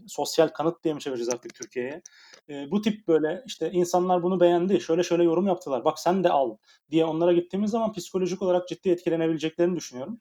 sosyal 0.07 0.47
kanıt 0.47 0.84
diye 0.84 0.93
mi 0.93 0.99
çevireceğiz 0.99 1.34
artık 1.34 1.55
Türkiye'ye? 1.55 2.01
E, 2.49 2.72
bu 2.72 2.82
tip 2.82 3.07
böyle 3.07 3.43
işte 3.47 3.72
insanlar 3.72 4.24
bunu 4.24 4.39
beğendi, 4.39 4.82
şöyle 4.82 5.03
şöyle 5.03 5.24
yorum 5.24 5.47
yaptılar, 5.47 5.86
bak 5.86 5.99
sen 5.99 6.24
de 6.24 6.30
al 6.30 6.57
diye 6.91 7.05
onlara 7.05 7.34
gittiğimiz 7.34 7.72
zaman 7.72 7.93
psikolojik 7.93 8.41
olarak 8.41 8.68
ciddi 8.68 8.89
etkilenebileceklerini 8.89 9.76
düşünüyorum. 9.76 10.20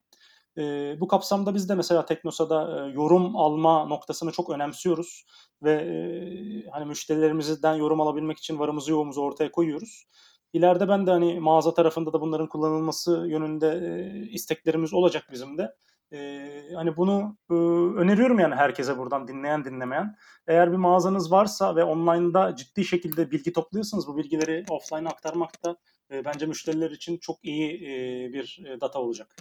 E, 0.59 0.97
bu 1.01 1.09
kapsamda 1.09 1.55
biz 1.55 1.69
de 1.69 1.75
mesela 1.75 2.07
Teknosa'da 2.07 2.87
e, 2.89 2.93
yorum 2.93 3.37
alma 3.37 3.85
noktasını 3.85 4.33
çok 4.33 4.51
önemsiyoruz 4.51 5.25
ve 5.63 5.73
e, 5.73 6.71
hani 6.71 6.85
müşterilerimizden 6.85 7.75
yorum 7.75 8.01
alabilmek 8.01 8.39
için 8.39 8.59
varımızı 8.59 8.91
yoğumuzu 8.91 9.21
ortaya 9.21 9.53
koyuyoruz. 9.53 10.07
İleride 10.53 10.89
ben 10.89 11.07
de 11.07 11.11
hani 11.11 11.41
mağaza 11.41 11.75
tarafında 11.75 12.13
da 12.13 12.21
bunların 12.21 12.49
kullanılması 12.49 13.27
yönünde 13.29 13.69
e, 13.69 14.31
isteklerimiz 14.31 14.95
olacak 14.95 15.29
bizim 15.33 15.59
de. 15.59 15.75
Ee, 16.13 16.63
hani 16.75 16.97
bunu 16.97 17.37
e, 17.51 17.55
öneriyorum 18.01 18.39
yani 18.39 18.55
herkese 18.55 18.99
buradan 18.99 19.29
dinleyen 19.29 19.65
dinlemeyen. 19.65 20.17
Eğer 20.47 20.73
bir 20.73 20.77
mağazanız 20.77 21.33
varsa 21.33 21.77
ve 21.77 21.85
online'da 21.85 22.57
ciddi 22.57 22.85
şekilde 22.85 23.31
bilgi 23.31 23.53
topluyorsanız 23.53 24.07
bu 24.07 24.17
bilgileri 24.17 24.65
offline'a 24.71 25.11
aktarmak 25.11 25.65
da 25.65 25.77
e, 26.11 26.25
bence 26.25 26.47
müşteriler 26.47 26.91
için 26.91 27.19
çok 27.19 27.45
iyi 27.45 27.75
e, 27.75 28.33
bir 28.33 28.65
e, 28.67 28.81
data 28.81 28.99
olacak. 28.99 29.37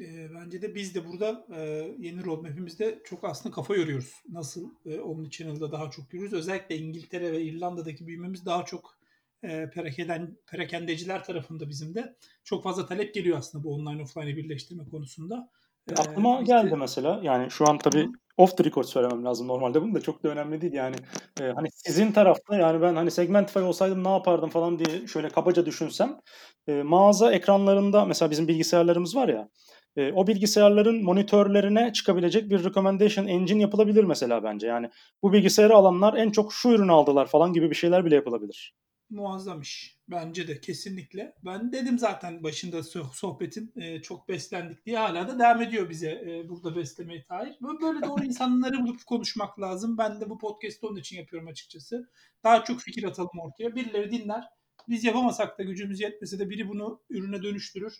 E, 0.00 0.34
bence 0.34 0.62
de 0.62 0.74
biz 0.74 0.94
de 0.94 1.06
burada 1.06 1.46
e, 1.56 1.60
yeni 1.98 2.24
roadmap'imizde 2.24 3.00
çok 3.04 3.24
aslında 3.24 3.54
kafa 3.54 3.74
yoruyoruz. 3.76 4.22
Nasıl 4.28 4.70
e, 4.86 5.00
Omnichannel'da 5.00 5.72
daha 5.72 5.90
çok 5.90 6.14
yürürüz. 6.14 6.32
Özellikle 6.32 6.76
İngiltere 6.76 7.32
ve 7.32 7.42
İrlanda'daki 7.42 8.06
büyümemiz 8.06 8.46
daha 8.46 8.64
çok 8.64 8.98
e, 9.42 9.70
perakenden, 9.70 10.36
perakendeciler 10.50 11.24
tarafında 11.24 11.68
bizim 11.68 11.94
de 11.94 12.16
çok 12.44 12.64
fazla 12.64 12.86
talep 12.86 13.14
geliyor 13.14 13.38
aslında 13.38 13.64
bu 13.64 13.74
online 13.74 14.02
offline'ı 14.02 14.36
birleştirme 14.36 14.84
konusunda. 14.84 15.50
E, 15.90 15.94
Aklıma 15.94 16.40
işte, 16.40 16.44
geldi 16.44 16.76
mesela. 16.76 17.20
Yani 17.22 17.50
şu 17.50 17.68
an 17.68 17.78
tabii 17.78 18.08
off 18.36 18.56
the 18.56 18.64
record 18.64 18.84
söylemem 18.84 19.24
lazım 19.24 19.48
normalde. 19.48 19.82
Bunu 19.82 19.94
da 19.94 20.00
çok 20.00 20.22
da 20.22 20.28
önemli 20.28 20.60
değil 20.60 20.72
yani. 20.72 20.96
E, 21.40 21.44
hani 21.44 21.68
sizin 21.70 22.12
tarafta 22.12 22.56
yani 22.56 22.82
ben 22.82 22.94
hani 22.94 23.10
Segmentify 23.10 23.58
olsaydım 23.58 24.04
ne 24.04 24.08
yapardım 24.08 24.50
falan 24.50 24.78
diye 24.78 25.06
şöyle 25.06 25.28
kabaca 25.28 25.66
düşünsem 25.66 26.20
e, 26.68 26.82
mağaza 26.82 27.32
ekranlarında 27.32 28.04
mesela 28.04 28.30
bizim 28.30 28.48
bilgisayarlarımız 28.48 29.16
var 29.16 29.28
ya 29.28 29.48
e, 29.96 30.12
o 30.12 30.26
bilgisayarların 30.26 31.04
monitörlerine 31.04 31.92
çıkabilecek 31.92 32.50
bir 32.50 32.64
recommendation 32.64 33.26
engine 33.26 33.62
yapılabilir 33.62 34.04
mesela 34.04 34.44
bence. 34.44 34.66
Yani 34.66 34.90
bu 35.22 35.32
bilgisayarı 35.32 35.74
alanlar 35.74 36.14
en 36.14 36.30
çok 36.30 36.52
şu 36.52 36.68
ürünü 36.68 36.92
aldılar 36.92 37.26
falan 37.26 37.52
gibi 37.52 37.70
bir 37.70 37.76
şeyler 37.76 38.04
bile 38.04 38.14
yapılabilir 38.14 38.74
muazzam 39.10 39.60
iş. 39.60 39.96
Bence 40.08 40.48
de 40.48 40.60
kesinlikle. 40.60 41.34
Ben 41.44 41.72
dedim 41.72 41.98
zaten 41.98 42.42
başında 42.42 42.82
sohbetin 43.12 43.72
e, 43.76 44.02
çok 44.02 44.28
beslendik 44.28 44.86
diye 44.86 44.98
hala 44.98 45.28
da 45.28 45.38
devam 45.38 45.62
ediyor 45.62 45.90
bize 45.90 46.10
e, 46.10 46.48
burada 46.48 46.76
beslemeye 46.76 47.24
dair. 47.28 47.56
Böyle, 47.60 47.80
böyle 47.80 48.06
doğru 48.06 48.24
insanları 48.24 48.82
bulup 48.82 49.06
konuşmak 49.06 49.60
lazım. 49.60 49.98
Ben 49.98 50.20
de 50.20 50.30
bu 50.30 50.38
podcast'ı 50.38 50.88
onun 50.88 50.96
için 50.96 51.16
yapıyorum 51.16 51.48
açıkçası. 51.48 52.10
Daha 52.44 52.64
çok 52.64 52.80
fikir 52.80 53.04
atalım 53.04 53.38
ortaya. 53.40 53.74
Birileri 53.74 54.10
dinler. 54.10 54.44
Biz 54.88 55.04
yapamasak 55.04 55.58
da 55.58 55.62
gücümüz 55.62 56.00
yetmese 56.00 56.38
de 56.38 56.50
biri 56.50 56.68
bunu 56.68 57.00
ürüne 57.10 57.42
dönüştürür. 57.42 57.94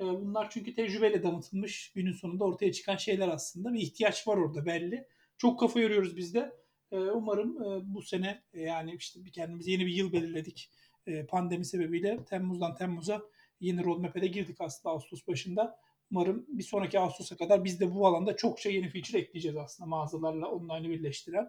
E, 0.00 0.04
bunlar 0.04 0.50
çünkü 0.50 0.74
tecrübeyle 0.74 1.22
damıtılmış 1.22 1.92
günün 1.92 2.12
sonunda 2.12 2.44
ortaya 2.44 2.72
çıkan 2.72 2.96
şeyler 2.96 3.28
aslında. 3.28 3.72
Bir 3.72 3.80
ihtiyaç 3.80 4.28
var 4.28 4.36
orada 4.36 4.66
belli. 4.66 5.06
Çok 5.38 5.60
kafa 5.60 5.80
yoruyoruz 5.80 6.16
biz 6.16 6.34
de. 6.34 6.52
Ee, 6.92 6.96
umarım 6.96 7.62
e, 7.62 7.94
bu 7.94 8.02
sene 8.02 8.42
e, 8.52 8.60
yani 8.60 8.94
işte 8.94 9.20
kendimize 9.32 9.70
yeni 9.70 9.86
bir 9.86 9.92
yıl 9.92 10.12
belirledik. 10.12 10.70
E, 11.06 11.26
pandemi 11.26 11.64
sebebiyle 11.64 12.24
Temmuz'dan 12.24 12.74
Temmuz'a 12.74 13.22
yeni 13.60 13.84
roadmap'e 13.84 14.22
de 14.22 14.26
girdik 14.26 14.56
aslında 14.60 14.94
Ağustos 14.94 15.26
başında. 15.28 15.78
Umarım 16.10 16.46
bir 16.48 16.62
sonraki 16.62 16.98
Ağustos'a 16.98 17.36
kadar 17.36 17.64
biz 17.64 17.80
de 17.80 17.94
bu 17.94 18.06
alanda 18.06 18.36
çokça 18.36 18.70
yeni 18.70 18.88
feature 18.88 19.18
ekleyeceğiz 19.18 19.56
aslında 19.56 19.88
mağazalarla 19.88 20.48
online'ı 20.48 20.90
birleştiren. 20.90 21.48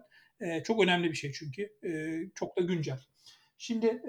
Çok 0.64 0.82
önemli 0.82 1.10
bir 1.10 1.14
şey 1.14 1.32
çünkü. 1.32 1.72
Çok 2.34 2.56
da 2.56 2.60
güncel. 2.60 2.98
Şimdi 3.58 4.02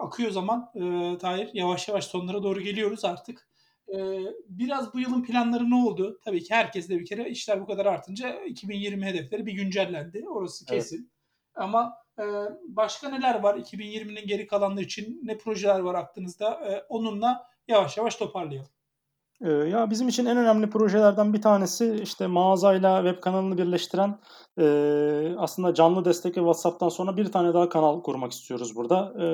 akıyor 0.00 0.30
zaman 0.30 0.72
Tahir. 1.18 1.50
Yavaş 1.54 1.88
yavaş 1.88 2.06
sonlara 2.06 2.42
doğru 2.42 2.60
geliyoruz 2.60 3.04
artık. 3.04 3.48
E, 3.88 3.98
biraz 4.48 4.94
bu 4.94 5.00
yılın 5.00 5.22
planları 5.22 5.70
ne 5.70 5.74
oldu? 5.74 6.20
Tabii 6.24 6.42
ki 6.42 6.54
herkes 6.54 6.88
de 6.88 6.98
bir 6.98 7.06
kere 7.06 7.30
işler 7.30 7.60
bu 7.60 7.66
kadar 7.66 7.86
artınca 7.86 8.40
2020 8.44 9.06
hedefleri 9.06 9.46
bir 9.46 9.52
güncellendi. 9.52 10.24
Orası 10.28 10.64
Evet. 10.68 10.82
kesin. 10.82 11.10
Ama 11.54 11.94
e, 12.18 12.24
başka 12.68 13.08
neler 13.08 13.40
var 13.42 13.54
2020'nin 13.54 14.26
geri 14.26 14.46
kalanları 14.46 14.84
için? 14.84 15.20
Ne 15.22 15.38
projeler 15.38 15.80
var 15.80 15.94
aklınızda? 15.94 16.50
E, 16.50 16.84
onunla 16.88 17.46
yavaş 17.68 17.96
yavaş 17.96 18.16
toparlayalım. 18.16 18.70
Ee, 19.40 19.50
ya 19.50 19.90
bizim 19.90 20.08
için 20.08 20.26
en 20.26 20.36
önemli 20.36 20.70
projelerden 20.70 21.32
bir 21.32 21.42
tanesi 21.42 22.00
işte 22.02 22.26
mağazayla 22.26 23.02
web 23.04 23.22
kanalını 23.22 23.58
birleştiren 23.58 24.18
e, 24.58 24.64
aslında 25.38 25.74
canlı 25.74 26.04
destek 26.04 26.36
ve 26.36 26.40
WhatsApp'tan 26.40 26.88
sonra 26.88 27.16
bir 27.16 27.32
tane 27.32 27.54
daha 27.54 27.68
kanal 27.68 28.02
kurmak 28.02 28.32
istiyoruz 28.32 28.76
burada. 28.76 29.12
E, 29.22 29.26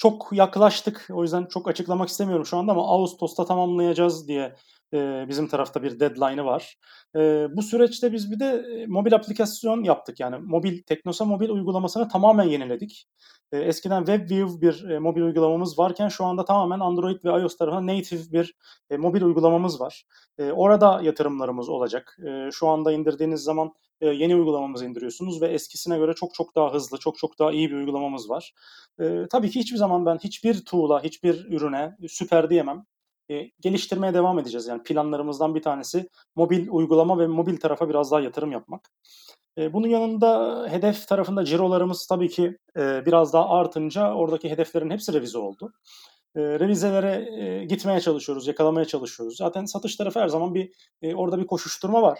çok 0.00 0.28
yaklaştık 0.32 1.08
o 1.12 1.22
yüzden 1.22 1.46
çok 1.46 1.68
açıklamak 1.68 2.08
istemiyorum 2.08 2.46
şu 2.46 2.56
anda 2.56 2.72
ama 2.72 2.88
Ağustos'ta 2.88 3.44
tamamlayacağız 3.44 4.28
diye 4.28 4.56
e, 4.94 5.24
bizim 5.28 5.48
tarafta 5.48 5.82
bir 5.82 6.00
deadline'ı 6.00 6.44
var. 6.44 6.76
E, 7.16 7.20
bu 7.56 7.62
süreçte 7.62 8.12
biz 8.12 8.30
bir 8.30 8.40
de 8.40 8.64
e, 8.74 8.86
mobil 8.86 9.14
aplikasyon 9.14 9.84
yaptık 9.84 10.20
yani 10.20 10.36
mobil 10.38 10.82
Teknosa 10.82 11.24
mobil 11.24 11.48
uygulamasını 11.48 12.08
tamamen 12.08 12.44
yeniledik. 12.44 13.06
E, 13.52 13.58
eskiden 13.58 14.04
WebView 14.04 14.60
bir 14.60 14.90
e, 14.90 14.98
mobil 14.98 15.22
uygulamamız 15.22 15.78
varken 15.78 16.08
şu 16.08 16.24
anda 16.24 16.44
tamamen 16.44 16.80
Android 16.80 17.24
ve 17.24 17.28
iOS 17.28 17.56
tarafından 17.56 17.86
native 17.86 18.32
bir 18.32 18.54
e, 18.90 18.96
mobil 18.96 19.22
uygulamamız 19.22 19.80
var. 19.80 20.04
E, 20.38 20.52
orada 20.52 21.00
yatırımlarımız 21.02 21.68
olacak. 21.68 22.16
E, 22.26 22.50
şu 22.52 22.68
anda 22.68 22.92
indirdiğiniz 22.92 23.40
zaman 23.40 23.72
e, 24.00 24.08
yeni 24.08 24.36
uygulamamızı 24.36 24.84
indiriyorsunuz 24.84 25.42
ve 25.42 25.46
eskisine 25.48 25.98
göre 25.98 26.14
çok 26.14 26.34
çok 26.34 26.56
daha 26.56 26.74
hızlı, 26.74 26.98
çok 26.98 27.18
çok 27.18 27.38
daha 27.38 27.52
iyi 27.52 27.70
bir 27.70 27.76
uygulamamız 27.76 28.30
var. 28.30 28.54
E, 29.00 29.26
tabii 29.30 29.50
ki 29.50 29.60
hiçbir 29.60 29.76
zaman 29.76 30.06
ben 30.06 30.18
hiçbir 30.18 30.64
tool'a, 30.64 31.02
hiçbir 31.02 31.44
ürüne 31.44 31.96
süper 32.08 32.50
diyemem. 32.50 32.84
E, 33.30 33.50
geliştirmeye 33.60 34.14
devam 34.14 34.38
edeceğiz. 34.38 34.66
Yani 34.66 34.82
planlarımızdan 34.82 35.54
bir 35.54 35.62
tanesi 35.62 36.08
mobil 36.36 36.68
uygulama 36.70 37.18
ve 37.18 37.26
mobil 37.26 37.56
tarafa 37.56 37.88
biraz 37.88 38.10
daha 38.10 38.20
yatırım 38.20 38.52
yapmak. 38.52 38.90
E, 39.58 39.72
bunun 39.72 39.88
yanında 39.88 40.66
hedef 40.70 41.08
tarafında 41.08 41.44
cirolarımız 41.44 42.06
tabii 42.06 42.28
ki 42.28 42.58
e, 42.76 43.06
biraz 43.06 43.32
daha 43.32 43.48
artınca 43.48 44.14
oradaki 44.14 44.50
hedeflerin 44.50 44.90
hepsi 44.90 45.12
revize 45.12 45.38
oldu. 45.38 45.72
E, 46.36 46.40
revizelere 46.40 47.42
e, 47.44 47.64
gitmeye 47.64 48.00
çalışıyoruz, 48.00 48.46
yakalamaya 48.46 48.84
çalışıyoruz. 48.84 49.36
Zaten 49.36 49.64
satış 49.64 49.96
tarafı 49.96 50.20
her 50.20 50.28
zaman 50.28 50.54
bir 50.54 50.72
e, 51.02 51.14
orada 51.14 51.38
bir 51.38 51.46
koşuşturma 51.46 52.02
var. 52.02 52.18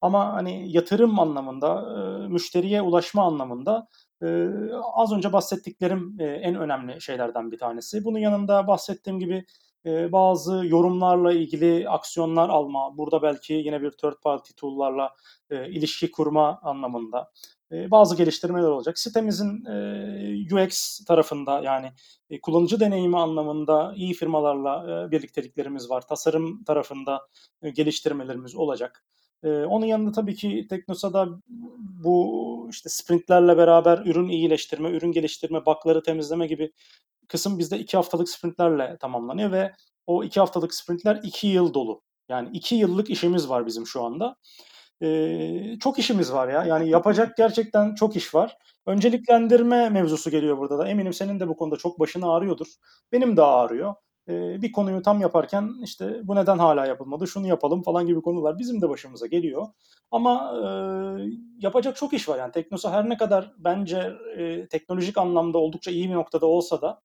Ama 0.00 0.32
hani 0.32 0.72
yatırım 0.72 1.18
anlamında, 1.20 1.84
e, 2.24 2.28
müşteriye 2.28 2.82
ulaşma 2.82 3.24
anlamında 3.24 3.88
e, 4.22 4.48
az 4.94 5.12
önce 5.12 5.32
bahsettiklerim 5.32 6.16
e, 6.20 6.24
en 6.24 6.54
önemli 6.54 7.00
şeylerden 7.00 7.52
bir 7.52 7.58
tanesi. 7.58 8.04
Bunun 8.04 8.18
yanında 8.18 8.66
bahsettiğim 8.66 9.18
gibi 9.18 9.44
bazı 9.86 10.62
yorumlarla 10.66 11.32
ilgili 11.32 11.88
aksiyonlar 11.88 12.48
alma, 12.48 12.98
burada 12.98 13.22
belki 13.22 13.52
yine 13.52 13.82
bir 13.82 13.90
third 13.90 14.20
party 14.22 14.52
tool'larla 14.56 15.14
ilişki 15.50 16.10
kurma 16.10 16.58
anlamında 16.62 17.30
bazı 17.72 18.16
geliştirmeler 18.16 18.68
olacak. 18.68 18.98
Sitemizin 18.98 19.64
UX 20.54 21.04
tarafında 21.04 21.60
yani 21.60 21.92
kullanıcı 22.42 22.80
deneyimi 22.80 23.18
anlamında 23.18 23.92
iyi 23.96 24.14
firmalarla 24.14 25.08
birlikteliklerimiz 25.10 25.90
var. 25.90 26.06
Tasarım 26.06 26.64
tarafında 26.64 27.20
geliştirmelerimiz 27.74 28.56
olacak. 28.56 29.04
E, 29.44 29.48
onun 29.48 29.86
yanında 29.86 30.12
tabii 30.12 30.34
ki 30.34 30.66
Teknosa'da 30.70 31.28
bu 32.04 32.66
işte 32.70 32.88
sprintlerle 32.88 33.56
beraber 33.56 33.98
ürün 33.98 34.28
iyileştirme, 34.28 34.90
ürün 34.90 35.12
geliştirme, 35.12 35.66
bug'ları 35.66 36.02
temizleme 36.02 36.46
gibi 36.46 36.72
kısım 37.28 37.58
bizde 37.58 37.78
iki 37.78 37.96
haftalık 37.96 38.28
sprintlerle 38.28 38.96
tamamlanıyor 39.00 39.52
ve 39.52 39.72
o 40.06 40.24
iki 40.24 40.40
haftalık 40.40 40.74
sprintler 40.74 41.20
iki 41.22 41.46
yıl 41.46 41.74
dolu. 41.74 42.02
Yani 42.28 42.48
iki 42.52 42.74
yıllık 42.74 43.10
işimiz 43.10 43.48
var 43.48 43.66
bizim 43.66 43.86
şu 43.86 44.02
anda. 44.04 44.36
Ee, 45.02 45.76
çok 45.80 45.98
işimiz 45.98 46.32
var 46.32 46.48
ya. 46.48 46.64
Yani 46.64 46.90
yapacak 46.90 47.36
gerçekten 47.36 47.94
çok 47.94 48.16
iş 48.16 48.34
var. 48.34 48.56
Önceliklendirme 48.86 49.88
mevzusu 49.90 50.30
geliyor 50.30 50.58
burada 50.58 50.78
da. 50.78 50.88
Eminim 50.88 51.12
senin 51.12 51.40
de 51.40 51.48
bu 51.48 51.56
konuda 51.56 51.76
çok 51.76 52.00
başını 52.00 52.32
ağrıyordur. 52.32 52.66
Benim 53.12 53.36
de 53.36 53.42
ağrıyor. 53.42 53.94
Ee, 54.30 54.62
bir 54.62 54.72
konuyu 54.72 55.02
tam 55.02 55.20
yaparken 55.20 55.74
işte 55.82 56.20
bu 56.24 56.36
neden 56.36 56.58
hala 56.58 56.86
yapılmadı, 56.86 57.26
şunu 57.26 57.46
yapalım 57.46 57.82
falan 57.82 58.06
gibi 58.06 58.22
konular 58.22 58.58
bizim 58.58 58.82
de 58.82 58.88
başımıza 58.88 59.26
geliyor. 59.26 59.66
Ama 60.10 60.52
e, 60.56 60.68
yapacak 61.58 61.96
çok 61.96 62.12
iş 62.12 62.28
var. 62.28 62.38
Yani 62.38 62.52
Teknosa 62.52 62.92
her 62.92 63.08
ne 63.08 63.16
kadar 63.16 63.52
bence 63.58 64.12
e, 64.36 64.68
teknolojik 64.68 65.18
anlamda 65.18 65.58
oldukça 65.58 65.90
iyi 65.90 66.08
bir 66.08 66.14
noktada 66.14 66.46
olsa 66.46 66.82
da 66.82 67.00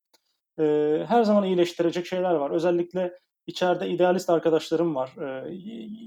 e, 0.59 0.63
her 1.07 1.23
zaman 1.23 1.43
iyileştirecek 1.43 2.05
şeyler 2.05 2.33
var. 2.33 2.51
Özellikle 2.51 3.13
içeride 3.47 3.89
idealist 3.89 4.29
arkadaşlarım 4.29 4.95
var. 4.95 5.09
E, 5.17 5.57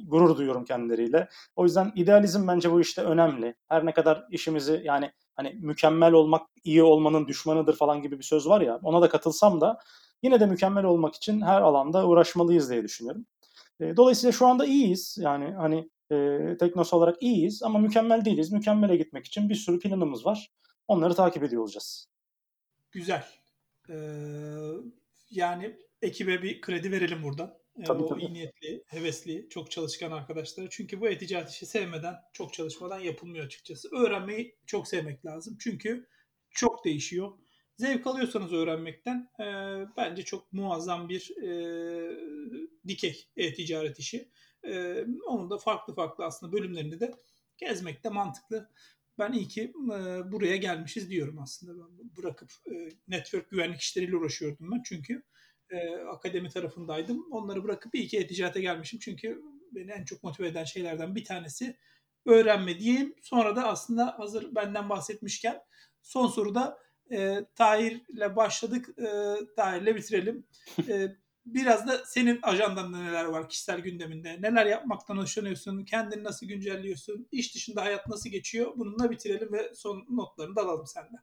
gurur 0.06 0.36
duyuyorum 0.36 0.64
kendileriyle. 0.64 1.28
O 1.56 1.64
yüzden 1.64 1.92
idealizm 1.94 2.48
bence 2.48 2.72
bu 2.72 2.80
işte 2.80 3.02
önemli. 3.02 3.54
Her 3.68 3.86
ne 3.86 3.92
kadar 3.92 4.24
işimizi 4.30 4.82
yani 4.84 5.12
hani 5.34 5.56
mükemmel 5.60 6.12
olmak 6.12 6.46
iyi 6.64 6.82
olmanın 6.82 7.26
düşmanıdır 7.26 7.76
falan 7.76 8.02
gibi 8.02 8.18
bir 8.18 8.24
söz 8.24 8.48
var 8.48 8.60
ya 8.60 8.80
ona 8.82 9.02
da 9.02 9.08
katılsam 9.08 9.60
da 9.60 9.78
yine 10.22 10.40
de 10.40 10.46
mükemmel 10.46 10.84
olmak 10.84 11.14
için 11.14 11.40
her 11.40 11.60
alanda 11.60 12.06
uğraşmalıyız 12.06 12.70
diye 12.70 12.82
düşünüyorum. 12.82 13.26
E, 13.80 13.96
dolayısıyla 13.96 14.32
şu 14.32 14.46
anda 14.46 14.66
iyiyiz. 14.66 15.18
Yani 15.20 15.54
hani 15.54 15.90
e, 16.12 16.38
Teknos 16.60 16.92
olarak 16.92 17.22
iyiyiz 17.22 17.62
ama 17.62 17.78
mükemmel 17.78 18.24
değiliz. 18.24 18.52
Mükemmele 18.52 18.96
gitmek 18.96 19.26
için 19.26 19.48
bir 19.48 19.54
sürü 19.54 19.78
planımız 19.78 20.26
var. 20.26 20.50
Onları 20.88 21.14
takip 21.14 21.42
ediyor 21.42 21.62
olacağız. 21.62 22.08
Güzel. 22.90 23.24
Ee, 23.90 23.94
yani 25.30 25.76
ekibe 26.02 26.42
bir 26.42 26.60
kredi 26.60 26.92
verelim 26.92 27.22
buradan. 27.22 27.58
Ee, 27.80 27.84
Tabii, 27.84 28.02
o 28.02 28.08
tabii. 28.08 28.20
iyi 28.20 28.32
niyetli, 28.32 28.84
hevesli, 28.86 29.48
çok 29.48 29.70
çalışkan 29.70 30.10
arkadaşlara. 30.10 30.66
Çünkü 30.70 31.00
bu 31.00 31.08
e-ticaret 31.08 31.50
işi 31.50 31.66
sevmeden, 31.66 32.14
çok 32.32 32.52
çalışmadan 32.52 32.98
yapılmıyor 32.98 33.46
açıkçası. 33.46 33.88
Öğrenmeyi 33.96 34.56
çok 34.66 34.88
sevmek 34.88 35.26
lazım. 35.26 35.56
Çünkü 35.60 36.06
çok 36.50 36.84
değişiyor. 36.84 37.32
Zevk 37.78 38.06
alıyorsanız 38.06 38.52
öğrenmekten 38.52 39.28
e, 39.40 39.44
bence 39.96 40.22
çok 40.24 40.52
muazzam 40.52 41.08
bir 41.08 41.36
e, 41.36 41.50
dikey 42.88 43.28
e-ticaret 43.36 43.98
işi. 43.98 44.28
E, 44.64 45.04
onun 45.26 45.50
da 45.50 45.58
farklı 45.58 45.94
farklı 45.94 46.24
aslında 46.24 46.52
bölümlerini 46.52 47.00
de 47.00 47.14
gezmek 47.56 48.04
de 48.04 48.08
mantıklı. 48.08 48.70
Ben 49.18 49.32
iyi 49.32 49.48
ki 49.48 49.72
e, 49.86 50.32
buraya 50.32 50.56
gelmişiz 50.56 51.10
diyorum 51.10 51.38
aslında. 51.38 51.72
Ben 51.82 52.16
bırakıp 52.16 52.50
e, 52.66 52.88
network 53.08 53.50
güvenlik 53.50 53.80
işleriyle 53.80 54.16
uğraşıyordum 54.16 54.70
ben 54.72 54.82
çünkü 54.84 55.22
e, 55.70 55.96
akademi 55.96 56.48
tarafındaydım. 56.48 57.32
Onları 57.32 57.64
bırakıp 57.64 57.94
iyi 57.94 58.08
ki 58.08 58.18
e-ticarete 58.18 58.60
gelmişim 58.60 58.98
çünkü 58.98 59.42
beni 59.72 59.90
en 59.90 60.04
çok 60.04 60.22
motive 60.22 60.48
eden 60.48 60.64
şeylerden 60.64 61.14
bir 61.14 61.24
tanesi 61.24 61.76
öğrenme 62.26 62.78
diyeyim. 62.78 63.14
Sonra 63.22 63.56
da 63.56 63.68
aslında 63.68 64.18
hazır 64.18 64.54
benden 64.54 64.88
bahsetmişken 64.88 65.60
son 66.02 66.26
soruda 66.26 66.87
e, 67.10 67.44
Tahir'le 67.54 68.36
başladık. 68.36 68.98
E, 68.98 69.36
Tahir'le 69.56 69.96
bitirelim. 69.96 70.46
E, 70.88 71.08
biraz 71.46 71.88
da 71.88 72.04
senin 72.04 72.38
ajandanda 72.42 72.98
neler 72.98 73.24
var 73.24 73.48
kişisel 73.48 73.80
gündeminde? 73.80 74.42
Neler 74.42 74.66
yapmaktan 74.66 75.16
hoşlanıyorsun? 75.16 75.84
Kendini 75.84 76.24
nasıl 76.24 76.46
güncelliyorsun? 76.46 77.28
İş 77.32 77.54
dışında 77.54 77.82
hayat 77.82 78.08
nasıl 78.08 78.30
geçiyor? 78.30 78.72
Bununla 78.76 79.10
bitirelim 79.10 79.52
ve 79.52 79.74
son 79.74 80.06
notlarını 80.10 80.56
da 80.56 80.62
alalım 80.62 80.86
senden. 80.86 81.20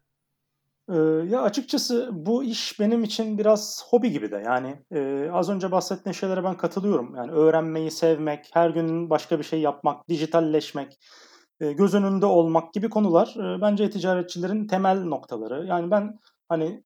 Ee, 0.89 1.29
ya 1.31 1.41
açıkçası 1.41 2.09
bu 2.13 2.43
iş 2.43 2.79
benim 2.79 3.03
için 3.03 3.37
biraz 3.37 3.85
hobi 3.89 4.11
gibi 4.11 4.31
de. 4.31 4.43
Yani 4.45 4.75
e, 4.91 5.29
az 5.31 5.49
önce 5.49 5.71
bahsettiğin 5.71 6.13
şeylere 6.13 6.43
ben 6.43 6.57
katılıyorum. 6.57 7.15
Yani 7.15 7.31
öğrenmeyi 7.31 7.91
sevmek, 7.91 8.49
her 8.53 8.69
gün 8.69 9.09
başka 9.09 9.39
bir 9.39 9.43
şey 9.43 9.61
yapmak, 9.61 10.09
dijitalleşmek, 10.09 10.99
göz 11.59 11.93
önünde 11.93 12.25
olmak 12.25 12.73
gibi 12.73 12.89
konular 12.89 13.35
e, 13.57 13.61
bence 13.61 13.89
ticaretçilerin 13.89 14.67
temel 14.67 15.03
noktaları. 15.03 15.65
Yani 15.65 15.91
ben 15.91 16.19
hani 16.49 16.83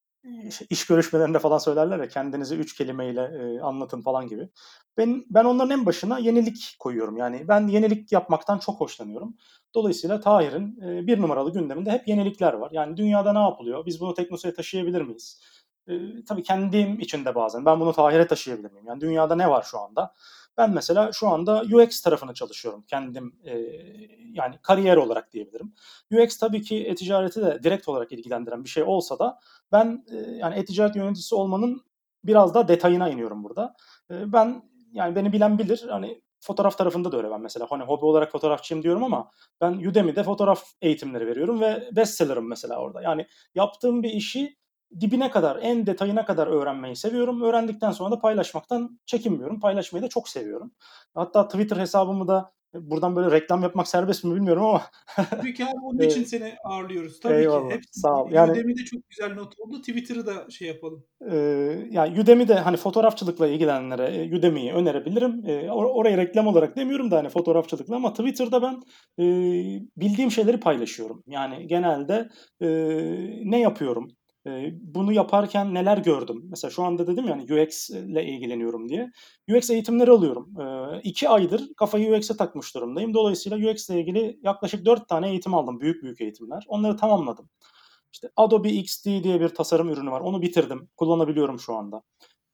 iş 0.70 0.86
görüşmelerinde 0.86 1.40
falan 1.40 1.58
söylerler 1.58 2.00
ya 2.00 2.08
kendinizi 2.08 2.56
üç 2.56 2.76
kelimeyle 2.78 3.22
e, 3.22 3.62
anlatın 3.62 4.02
falan 4.02 4.28
gibi. 4.28 4.50
Ben 4.98 5.26
ben 5.30 5.46
onların 5.46 5.80
en 5.80 5.86
başına 5.86 6.20
yenilik 6.20 6.76
koyuyorum. 6.80 7.18
Yani 7.18 7.48
ben 7.48 7.68
yenilik 7.68 8.12
yapmaktan 8.12 8.58
çok 8.58 8.80
hoşlanıyorum. 8.80 9.36
Dolayısıyla 9.76 10.20
Tahir'in 10.20 10.82
e, 10.82 11.08
bir 11.08 11.22
numaralı 11.22 11.54
gündeminde 11.54 11.92
hep 11.92 12.08
yenilikler 12.08 12.54
var. 12.54 12.70
Yani 12.72 12.98
dünyada 12.98 13.34
ne 13.34 13.40
yapılıyor? 13.40 13.86
Biz 13.86 14.02
bunu 14.02 14.14
Teknosa'ya 14.14 14.54
taşıyabilir 14.54 15.02
miyiz? 15.02 15.42
E, 15.88 15.94
tabii 16.28 16.44
kendim 16.44 17.00
için 17.00 17.26
de 17.26 17.36
bazen 17.36 17.66
ben 17.66 17.80
bunu 17.80 17.94
Tahir'e 17.94 18.28
taşıyabilir 18.28 18.72
miyim? 18.72 18.86
Yani 18.88 19.02
dünyada 19.02 19.36
ne 19.36 19.50
var 19.50 19.64
şu 19.64 19.80
anda? 19.80 20.14
Ben 20.60 20.74
mesela 20.74 21.12
şu 21.12 21.28
anda 21.28 21.62
UX 21.62 22.02
tarafını 22.02 22.34
çalışıyorum 22.34 22.84
kendim 22.88 23.36
e, 23.46 23.60
yani 24.34 24.56
kariyer 24.62 24.98
olarak 24.98 25.34
diyebilirim. 25.34 25.74
UX 26.12 26.38
tabii 26.38 26.62
ki 26.62 26.86
e-ticareti 26.86 27.42
de 27.42 27.64
direkt 27.64 27.88
olarak 27.88 28.12
ilgilendiren 28.12 28.64
bir 28.64 28.70
şey 28.70 28.84
olsa 28.84 29.20
da 29.20 29.40
ben 29.72 30.06
e, 30.12 30.16
yani 30.32 30.56
e-ticaret 30.56 30.96
yöneticisi 30.96 31.36
olmanın 31.36 31.82
biraz 32.24 32.54
daha 32.54 32.68
detayına 32.68 33.10
iniyorum 33.10 33.44
burada. 33.44 33.76
E, 34.12 34.34
ben 34.34 34.64
yani 34.92 35.16
beni 35.16 35.34
bilen 35.34 35.60
bilir 35.60 35.86
hani 35.90 36.22
fotoğraf 36.40 36.78
tarafında 36.78 37.12
da 37.12 37.18
öyle 37.18 37.32
ben 37.32 37.42
mesela 37.42 37.68
hani 37.70 37.84
hobi 37.84 38.06
olarak 38.06 38.32
fotoğrafçıyım 38.32 38.84
diyorum 38.84 39.04
ama 39.04 39.32
ben 39.62 39.74
Udemy'de 39.74 40.24
fotoğraf 40.24 40.64
eğitimleri 40.82 41.28
veriyorum 41.28 41.62
ve 41.62 41.90
bestseller'ım 41.92 42.48
mesela 42.50 42.80
orada. 42.80 43.02
Yani 43.02 43.28
yaptığım 43.56 44.04
bir 44.04 44.10
işi 44.10 44.58
dibine 45.02 45.32
kadar, 45.32 45.60
en 45.62 45.86
detayına 45.86 46.26
kadar 46.26 46.48
öğrenmeyi 46.48 46.96
seviyorum. 46.96 47.42
Öğrendikten 47.42 47.92
sonra 47.92 48.12
da 48.12 48.20
paylaşmaktan 48.20 49.00
çekinmiyorum. 49.06 49.60
Paylaşmayı 49.60 50.04
da 50.04 50.10
çok 50.10 50.30
seviyorum. 50.30 50.72
Hatta 51.14 51.48
Twitter 51.48 51.78
hesabımı 51.78 52.28
da 52.28 52.52
buradan 52.74 53.16
böyle 53.16 53.32
reklam 53.32 53.64
yapmak 53.64 53.88
serbest 53.88 54.24
mi 54.24 54.36
bilmiyorum 54.36 54.64
ama. 54.64 54.82
Tabii 55.30 55.54
ki 55.54 55.66
abi 55.66 55.80
onun 55.84 56.00
için 56.00 56.24
seni 56.24 56.54
ağırlıyoruz. 56.64 57.20
Tabii 57.20 57.34
Eyvallah, 57.34 57.70
ki. 57.70 57.76
Hepsi, 57.76 58.00
sağ 58.00 58.24
ol. 58.24 58.32
Yani, 58.32 58.52
Udemy'de 58.52 58.86
çok 58.86 59.10
güzel 59.10 59.34
not 59.34 59.60
oldu. 59.60 59.80
Twitter'ı 59.80 60.26
da 60.26 60.50
şey 60.50 60.68
yapalım. 60.68 61.04
E, 61.32 61.38
yani 61.92 62.20
Udemy'de 62.20 62.56
hani 62.56 62.78
fotoğrafçılıkla 62.78 63.48
ilgilenenlere 63.48 64.38
Udemy'yi 64.38 64.74
önerebilirim. 64.74 65.44
E, 65.46 65.52
or- 65.52 65.92
orayı 65.92 66.18
reklam 66.18 66.48
olarak 66.48 66.76
demiyorum 66.76 67.12
da 67.12 67.18
hani 67.18 67.30
fotoğrafçılıkla 67.30 67.96
ama 67.96 68.14
Twitter'da 68.14 68.62
ben 68.62 68.82
e, 69.20 69.26
bildiğim 69.98 70.32
şeyleri 70.32 70.60
paylaşıyorum. 70.60 71.24
Yani 71.28 71.68
genelde 71.68 72.30
e, 72.62 72.68
ne 73.44 73.60
yapıyorum? 73.60 74.08
Bunu 74.82 75.14
yaparken 75.14 75.74
neler 75.74 75.98
gördüm? 75.98 76.46
Mesela 76.50 76.72
şu 76.72 76.84
anda 76.84 77.08
dedim 77.08 77.26
yani 77.26 77.44
UX 77.54 77.90
ile 77.90 78.26
ilgileniyorum 78.26 78.90
diye. 78.90 79.12
UX 79.56 79.70
eğitimleri 79.70 80.12
alıyorum. 80.12 80.54
İki 81.04 81.30
aydır 81.30 81.74
kafayı 81.78 82.16
UX'e 82.16 82.38
takmış 82.38 82.76
durumdayım. 82.76 83.14
Dolayısıyla 83.14 83.72
UX 83.72 83.90
ile 83.90 84.00
ilgili 84.00 84.40
yaklaşık 84.44 84.86
dört 84.86 85.08
tane 85.08 85.30
eğitim 85.30 85.54
aldım. 85.54 85.80
Büyük 85.80 86.04
büyük 86.04 86.22
eğitimler. 86.22 86.66
Onları 86.68 86.98
tamamladım. 86.98 87.50
İşte 88.14 88.30
Adobe 88.36 88.70
XD 88.70 89.06
diye 89.06 89.42
bir 89.42 89.50
tasarım 89.50 89.90
ürünü 89.90 90.12
var. 90.12 90.22
Onu 90.22 90.42
bitirdim. 90.42 90.90
Kullanabiliyorum 90.98 91.60
şu 91.60 91.76
anda. 91.76 92.02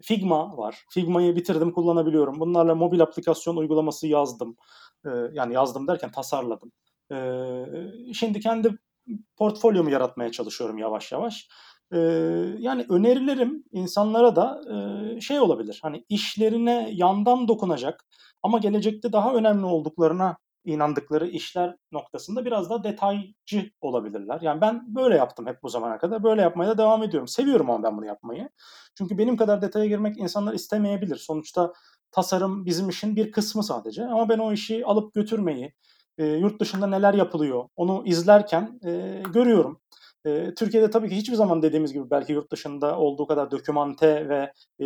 Figma 0.01 0.57
var. 0.57 0.83
Figma'yı 0.89 1.35
bitirdim, 1.35 1.71
kullanabiliyorum. 1.71 2.39
Bunlarla 2.39 2.75
mobil 2.75 3.01
aplikasyon 3.01 3.55
uygulaması 3.55 4.07
yazdım. 4.07 4.57
Yani 5.31 5.53
yazdım 5.53 5.87
derken 5.87 6.11
tasarladım. 6.11 6.71
Şimdi 8.13 8.39
kendi 8.39 8.77
portfolyomu 9.37 9.89
yaratmaya 9.89 10.31
çalışıyorum 10.31 10.77
yavaş 10.77 11.11
yavaş 11.11 11.47
yani 12.59 12.85
önerilerim 12.89 13.63
insanlara 13.71 14.35
da 14.35 14.61
şey 15.21 15.39
olabilir. 15.39 15.79
Hani 15.81 16.05
işlerine 16.09 16.89
yandan 16.93 17.47
dokunacak 17.47 18.05
ama 18.43 18.57
gelecekte 18.57 19.13
daha 19.13 19.33
önemli 19.33 19.65
olduklarına 19.65 20.37
inandıkları 20.65 21.27
işler 21.27 21.75
noktasında 21.91 22.45
biraz 22.45 22.69
daha 22.69 22.83
detaycı 22.83 23.69
olabilirler. 23.81 24.39
Yani 24.41 24.61
ben 24.61 24.95
böyle 24.95 25.15
yaptım 25.15 25.47
hep 25.47 25.63
bu 25.63 25.69
zamana 25.69 25.97
kadar. 25.97 26.23
Böyle 26.23 26.41
yapmaya 26.41 26.69
da 26.69 26.77
devam 26.77 27.03
ediyorum. 27.03 27.27
Seviyorum 27.27 27.69
ama 27.69 27.83
ben 27.83 27.97
bunu 27.97 28.05
yapmayı. 28.05 28.49
Çünkü 28.97 29.17
benim 29.17 29.37
kadar 29.37 29.61
detaya 29.61 29.85
girmek 29.85 30.17
insanlar 30.17 30.53
istemeyebilir. 30.53 31.15
Sonuçta 31.15 31.73
tasarım 32.11 32.65
bizim 32.65 32.89
işin 32.89 33.15
bir 33.15 33.31
kısmı 33.31 33.63
sadece. 33.63 34.05
Ama 34.05 34.29
ben 34.29 34.39
o 34.39 34.53
işi 34.53 34.85
alıp 34.85 35.13
götürmeyi, 35.13 35.73
yurt 36.17 36.61
dışında 36.61 36.87
neler 36.87 37.13
yapılıyor 37.13 37.69
onu 37.75 38.03
izlerken 38.05 38.79
görüyorum. 39.33 39.81
Türkiye'de 40.55 40.89
tabii 40.89 41.09
ki 41.09 41.15
hiçbir 41.15 41.35
zaman 41.35 41.61
dediğimiz 41.61 41.93
gibi 41.93 42.09
belki 42.09 42.33
yurt 42.33 42.51
dışında 42.51 42.99
olduğu 42.99 43.27
kadar 43.27 43.51
dokümante 43.51 44.29
ve 44.29 44.53
e, 44.79 44.85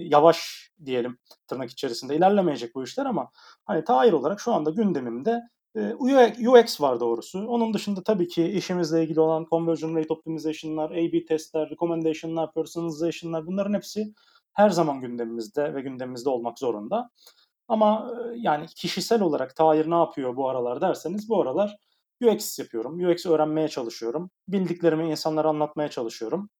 yavaş 0.00 0.70
diyelim 0.84 1.18
tırnak 1.48 1.70
içerisinde 1.70 2.16
ilerlemeyecek 2.16 2.74
bu 2.74 2.84
işler 2.84 3.06
ama 3.06 3.30
hani 3.64 3.84
Tahir 3.84 4.12
olarak 4.12 4.40
şu 4.40 4.52
anda 4.52 4.70
gündemimde 4.70 5.40
e, 5.76 5.94
UX 6.48 6.80
var 6.80 7.00
doğrusu. 7.00 7.46
Onun 7.46 7.74
dışında 7.74 8.02
tabii 8.02 8.28
ki 8.28 8.44
işimizle 8.44 9.02
ilgili 9.02 9.20
olan 9.20 9.46
conversion 9.50 9.96
rate 9.96 10.14
optimization'lar, 10.14 10.90
A-B 10.90 11.24
testler, 11.24 11.70
recommendation'lar, 11.70 12.52
personalization'lar 12.54 13.46
bunların 13.46 13.74
hepsi 13.74 14.14
her 14.52 14.70
zaman 14.70 15.00
gündemimizde 15.00 15.74
ve 15.74 15.80
gündemimizde 15.80 16.28
olmak 16.28 16.58
zorunda. 16.58 17.10
Ama 17.68 18.14
yani 18.36 18.66
kişisel 18.66 19.22
olarak 19.22 19.56
Tahir 19.56 19.90
ne 19.90 19.94
yapıyor 19.94 20.36
bu 20.36 20.48
aralar 20.48 20.80
derseniz 20.80 21.28
bu 21.28 21.42
aralar 21.42 21.76
UX 22.22 22.58
yapıyorum. 22.58 23.10
UX 23.10 23.26
öğrenmeye 23.26 23.68
çalışıyorum. 23.68 24.30
Bildiklerimi 24.48 25.10
insanlara 25.10 25.48
anlatmaya 25.48 25.88
çalışıyorum. 25.88 26.50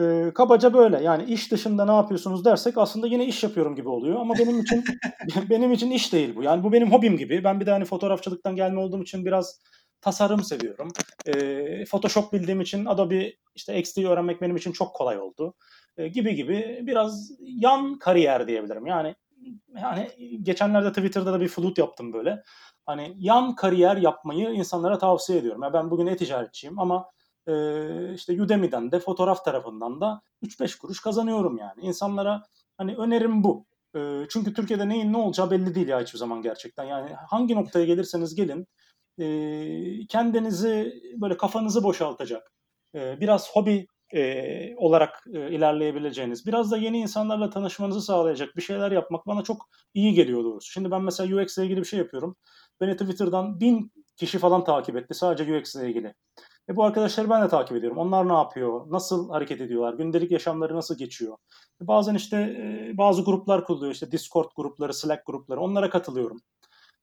Ee, 0.00 0.30
kabaca 0.34 0.74
böyle. 0.74 1.02
Yani 1.02 1.24
iş 1.24 1.52
dışında 1.52 1.84
ne 1.84 1.92
yapıyorsunuz 1.92 2.44
dersek 2.44 2.78
aslında 2.78 3.06
yine 3.06 3.26
iş 3.26 3.42
yapıyorum 3.42 3.76
gibi 3.76 3.88
oluyor. 3.88 4.20
Ama 4.20 4.34
benim 4.38 4.60
için 4.60 4.84
benim 5.50 5.72
için 5.72 5.90
iş 5.90 6.12
değil 6.12 6.36
bu. 6.36 6.42
Yani 6.42 6.64
bu 6.64 6.72
benim 6.72 6.92
hobim 6.92 7.16
gibi. 7.16 7.44
Ben 7.44 7.60
bir 7.60 7.66
de 7.66 7.70
hani 7.70 7.84
fotoğrafçılıktan 7.84 8.56
gelme 8.56 8.80
olduğum 8.80 9.02
için 9.02 9.24
biraz 9.24 9.60
tasarım 10.00 10.42
seviyorum. 10.42 10.92
Ee, 11.26 11.84
Photoshop 11.84 12.32
bildiğim 12.32 12.60
için 12.60 12.84
Adobe 12.84 13.32
işte 13.54 13.78
XD'yi 13.78 14.08
öğrenmek 14.08 14.42
benim 14.42 14.56
için 14.56 14.72
çok 14.72 14.94
kolay 14.94 15.18
oldu. 15.18 15.54
Ee, 15.96 16.08
gibi 16.08 16.34
gibi 16.34 16.80
biraz 16.82 17.30
yan 17.40 17.98
kariyer 17.98 18.46
diyebilirim. 18.48 18.86
Yani 18.86 19.14
yani 19.82 20.08
geçenlerde 20.42 20.88
Twitter'da 20.92 21.32
da 21.32 21.40
bir 21.40 21.48
flut 21.48 21.78
yaptım 21.78 22.12
böyle 22.12 22.42
hani 22.88 23.14
yan 23.18 23.54
kariyer 23.54 23.96
yapmayı 23.96 24.50
insanlara 24.50 24.98
tavsiye 24.98 25.38
ediyorum. 25.38 25.62
Yani 25.62 25.72
ben 25.72 25.90
bugün 25.90 26.06
e-ticaretçiyim 26.06 26.78
ama 26.78 27.10
e, 27.48 27.52
işte 28.14 28.42
Udemy'den 28.42 28.92
de 28.92 29.00
fotoğraf 29.00 29.44
tarafından 29.44 30.00
da 30.00 30.20
3-5 30.42 30.78
kuruş 30.78 31.00
kazanıyorum 31.00 31.58
yani. 31.58 31.80
İnsanlara 31.80 32.42
hani 32.78 32.96
önerim 32.96 33.44
bu. 33.44 33.66
E, 33.96 34.26
çünkü 34.30 34.54
Türkiye'de 34.54 34.88
neyin 34.88 35.12
ne 35.12 35.16
olacağı 35.16 35.50
belli 35.50 35.74
değil 35.74 35.88
ya 35.88 36.00
hiçbir 36.00 36.18
zaman 36.18 36.42
gerçekten. 36.42 36.84
Yani 36.84 37.10
hangi 37.14 37.54
noktaya 37.54 37.84
gelirseniz 37.84 38.34
gelin 38.34 38.66
e, 39.18 40.06
kendinizi 40.08 41.02
böyle 41.16 41.36
kafanızı 41.36 41.82
boşaltacak, 41.82 42.52
e, 42.94 43.20
biraz 43.20 43.50
hobi 43.50 43.86
e, 44.14 44.76
olarak 44.76 45.24
e, 45.34 45.50
ilerleyebileceğiniz, 45.50 46.46
biraz 46.46 46.70
da 46.70 46.76
yeni 46.76 46.98
insanlarla 46.98 47.50
tanışmanızı 47.50 48.02
sağlayacak 48.02 48.56
bir 48.56 48.62
şeyler 48.62 48.92
yapmak 48.92 49.26
bana 49.26 49.42
çok 49.42 49.68
iyi 49.94 50.14
geliyor 50.14 50.44
doğrusu. 50.44 50.70
Şimdi 50.72 50.90
ben 50.90 51.02
mesela 51.02 51.36
UX 51.36 51.58
ile 51.58 51.64
ilgili 51.64 51.80
bir 51.80 51.86
şey 51.86 51.98
yapıyorum. 51.98 52.36
Beni 52.80 52.96
Twitter'dan 52.96 53.60
bin 53.60 53.92
kişi 54.16 54.38
falan 54.38 54.64
takip 54.64 54.96
etti 54.96 55.14
sadece 55.14 55.56
UX 55.56 55.74
ile 55.74 55.88
ilgili. 55.88 56.14
E 56.68 56.76
bu 56.76 56.84
arkadaşları 56.84 57.30
ben 57.30 57.42
de 57.42 57.48
takip 57.48 57.76
ediyorum. 57.76 57.98
Onlar 57.98 58.28
ne 58.28 58.32
yapıyor? 58.32 58.90
Nasıl 58.90 59.30
hareket 59.30 59.60
ediyorlar? 59.60 59.94
Gündelik 59.94 60.30
yaşamları 60.30 60.76
nasıl 60.76 60.98
geçiyor? 60.98 61.36
E 61.82 61.86
bazen 61.86 62.14
işte 62.14 62.36
e, 62.36 62.98
bazı 62.98 63.24
gruplar 63.24 63.64
kuruluyor. 63.64 63.92
İşte 63.92 64.12
Discord 64.12 64.50
grupları, 64.56 64.94
Slack 64.94 65.26
grupları. 65.26 65.60
Onlara 65.60 65.90
katılıyorum. 65.90 66.40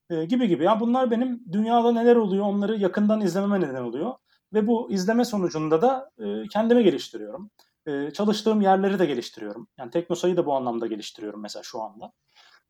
E, 0.09 0.25
gibi 0.25 0.47
gibi. 0.47 0.63
Yani 0.63 0.79
bunlar 0.79 1.11
benim 1.11 1.43
dünyada 1.51 1.91
neler 1.91 2.15
oluyor 2.15 2.45
onları 2.45 2.77
yakından 2.77 3.21
izlememe 3.21 3.61
neden 3.61 3.81
oluyor. 3.81 4.13
Ve 4.53 4.67
bu 4.67 4.91
izleme 4.91 5.25
sonucunda 5.25 5.81
da 5.81 6.11
e, 6.19 6.47
kendimi 6.47 6.83
geliştiriyorum. 6.83 7.49
E, 7.87 8.11
çalıştığım 8.11 8.61
yerleri 8.61 8.99
de 8.99 9.05
geliştiriyorum. 9.05 9.67
Yani 9.77 9.91
Teknosa'yı 9.91 10.37
da 10.37 10.45
bu 10.45 10.53
anlamda 10.53 10.87
geliştiriyorum 10.87 11.41
mesela 11.41 11.63
şu 11.63 11.81
anda. 11.81 12.11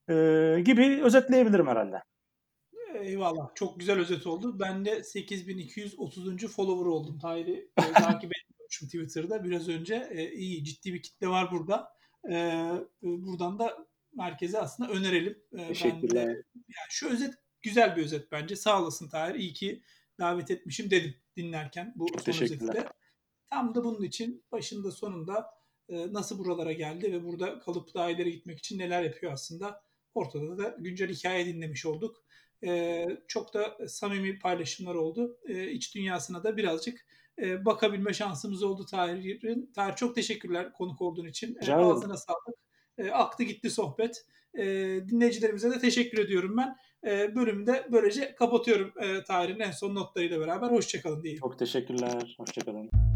E, 0.10 0.62
gibi 0.62 1.01
özetleyebilirim 1.03 1.68
herhalde. 1.68 2.01
Eyvallah. 3.04 3.56
Çok 3.56 3.80
güzel 3.80 4.00
özet 4.00 4.28
oldu. 4.28 4.60
Ben 4.60 4.86
de 4.86 5.04
8230. 5.04 6.48
follower 6.48 6.86
oldum. 6.86 7.20
Tahir'i 7.20 7.72
e, 7.78 7.82
takip 7.93 8.32
etmişim 8.36 8.88
Twitter'da 8.88 9.43
biraz 9.43 9.70
önce. 9.70 10.10
E, 10.12 10.32
iyi 10.32 10.64
ciddi 10.64 10.93
bir 10.93 11.02
kitle 11.02 11.28
var 11.28 11.52
burada. 11.52 11.93
E, 12.30 12.36
e 12.36 12.88
buradan 13.02 13.60
da 13.60 13.88
merkeze 14.14 14.60
aslında 14.60 14.91
önerelim. 14.91 15.38
E, 15.58 15.68
Teşekkürler. 15.68 16.28
Ben 16.28 16.36
de, 16.36 16.43
yani 16.56 16.89
şu 16.89 17.10
özet 17.10 17.34
güzel 17.62 17.96
bir 17.96 18.04
özet 18.04 18.32
bence. 18.32 18.56
Sağ 18.56 18.82
olasın 18.82 19.10
Tahir. 19.10 19.36
İyi 19.36 19.54
ki 19.54 19.84
davet 20.20 20.52
etmişim 20.52 20.91
dedim 20.91 21.16
dinlerken 21.38 21.93
bu 21.96 22.08
son 22.26 22.43
özette. 22.43 22.88
Tam 23.50 23.76
da 23.76 23.84
bunun 23.84 24.04
için 24.04 24.43
başında 24.52 24.91
sonunda 24.91 25.50
e, 25.89 26.14
nasıl 26.14 26.39
buralara 26.39 26.72
geldi 26.72 27.14
ve 27.14 27.24
burada 27.24 27.60
kalıp 27.60 27.93
daha 27.93 28.10
ileri 28.10 28.32
gitmek 28.32 28.60
için 28.60 28.80
neler 28.80 29.04
yapıyor 29.04 29.32
aslında 29.32 29.84
ortada 30.14 30.58
da 30.58 30.76
güncel 30.80 31.10
hikaye 31.10 31.46
dinlemiş 31.46 31.86
olduk. 31.86 32.26
E, 32.66 33.05
çok 33.28 33.53
da 33.53 33.88
samimi 33.88 34.39
paylaşımlar 34.39 34.95
oldu. 34.95 35.38
E, 35.47 35.72
iç 35.72 35.95
dünyasına 35.95 36.43
da 36.43 36.57
birazcık 36.57 37.05
e, 37.41 37.66
bakabilme 37.66 38.13
şansımız 38.13 38.63
oldu 38.63 38.86
Tahir'in. 38.86 39.72
Tahir 39.76 39.95
çok 39.95 40.16
teşekkürler 40.16 40.74
konuk 40.74 41.01
olduğun 41.01 41.26
için. 41.26 41.57
E, 41.68 41.74
ağzına 41.74 42.18
sağlık. 42.18 42.57
E, 42.97 43.09
aktı 43.09 43.43
gitti 43.43 43.70
sohbet. 43.70 44.26
E, 44.57 44.63
dinleyicilerimize 45.09 45.72
de 45.72 45.80
teşekkür 45.80 46.18
ediyorum 46.18 46.57
ben. 46.57 46.76
E, 47.11 47.36
bölümü 47.36 47.68
de 47.68 47.88
böylece 47.91 48.36
kapatıyorum 48.36 48.93
e, 49.01 49.24
Tahir'in 49.24 49.59
en 49.59 49.72
son 49.72 49.95
notlarıyla 49.95 50.39
beraber. 50.39 50.68
Hoşçakalın 50.68 51.24
diyeyim. 51.24 51.39
Çok 51.39 51.59
teşekkürler. 51.59 52.36
Hoşçakalın. 52.38 53.14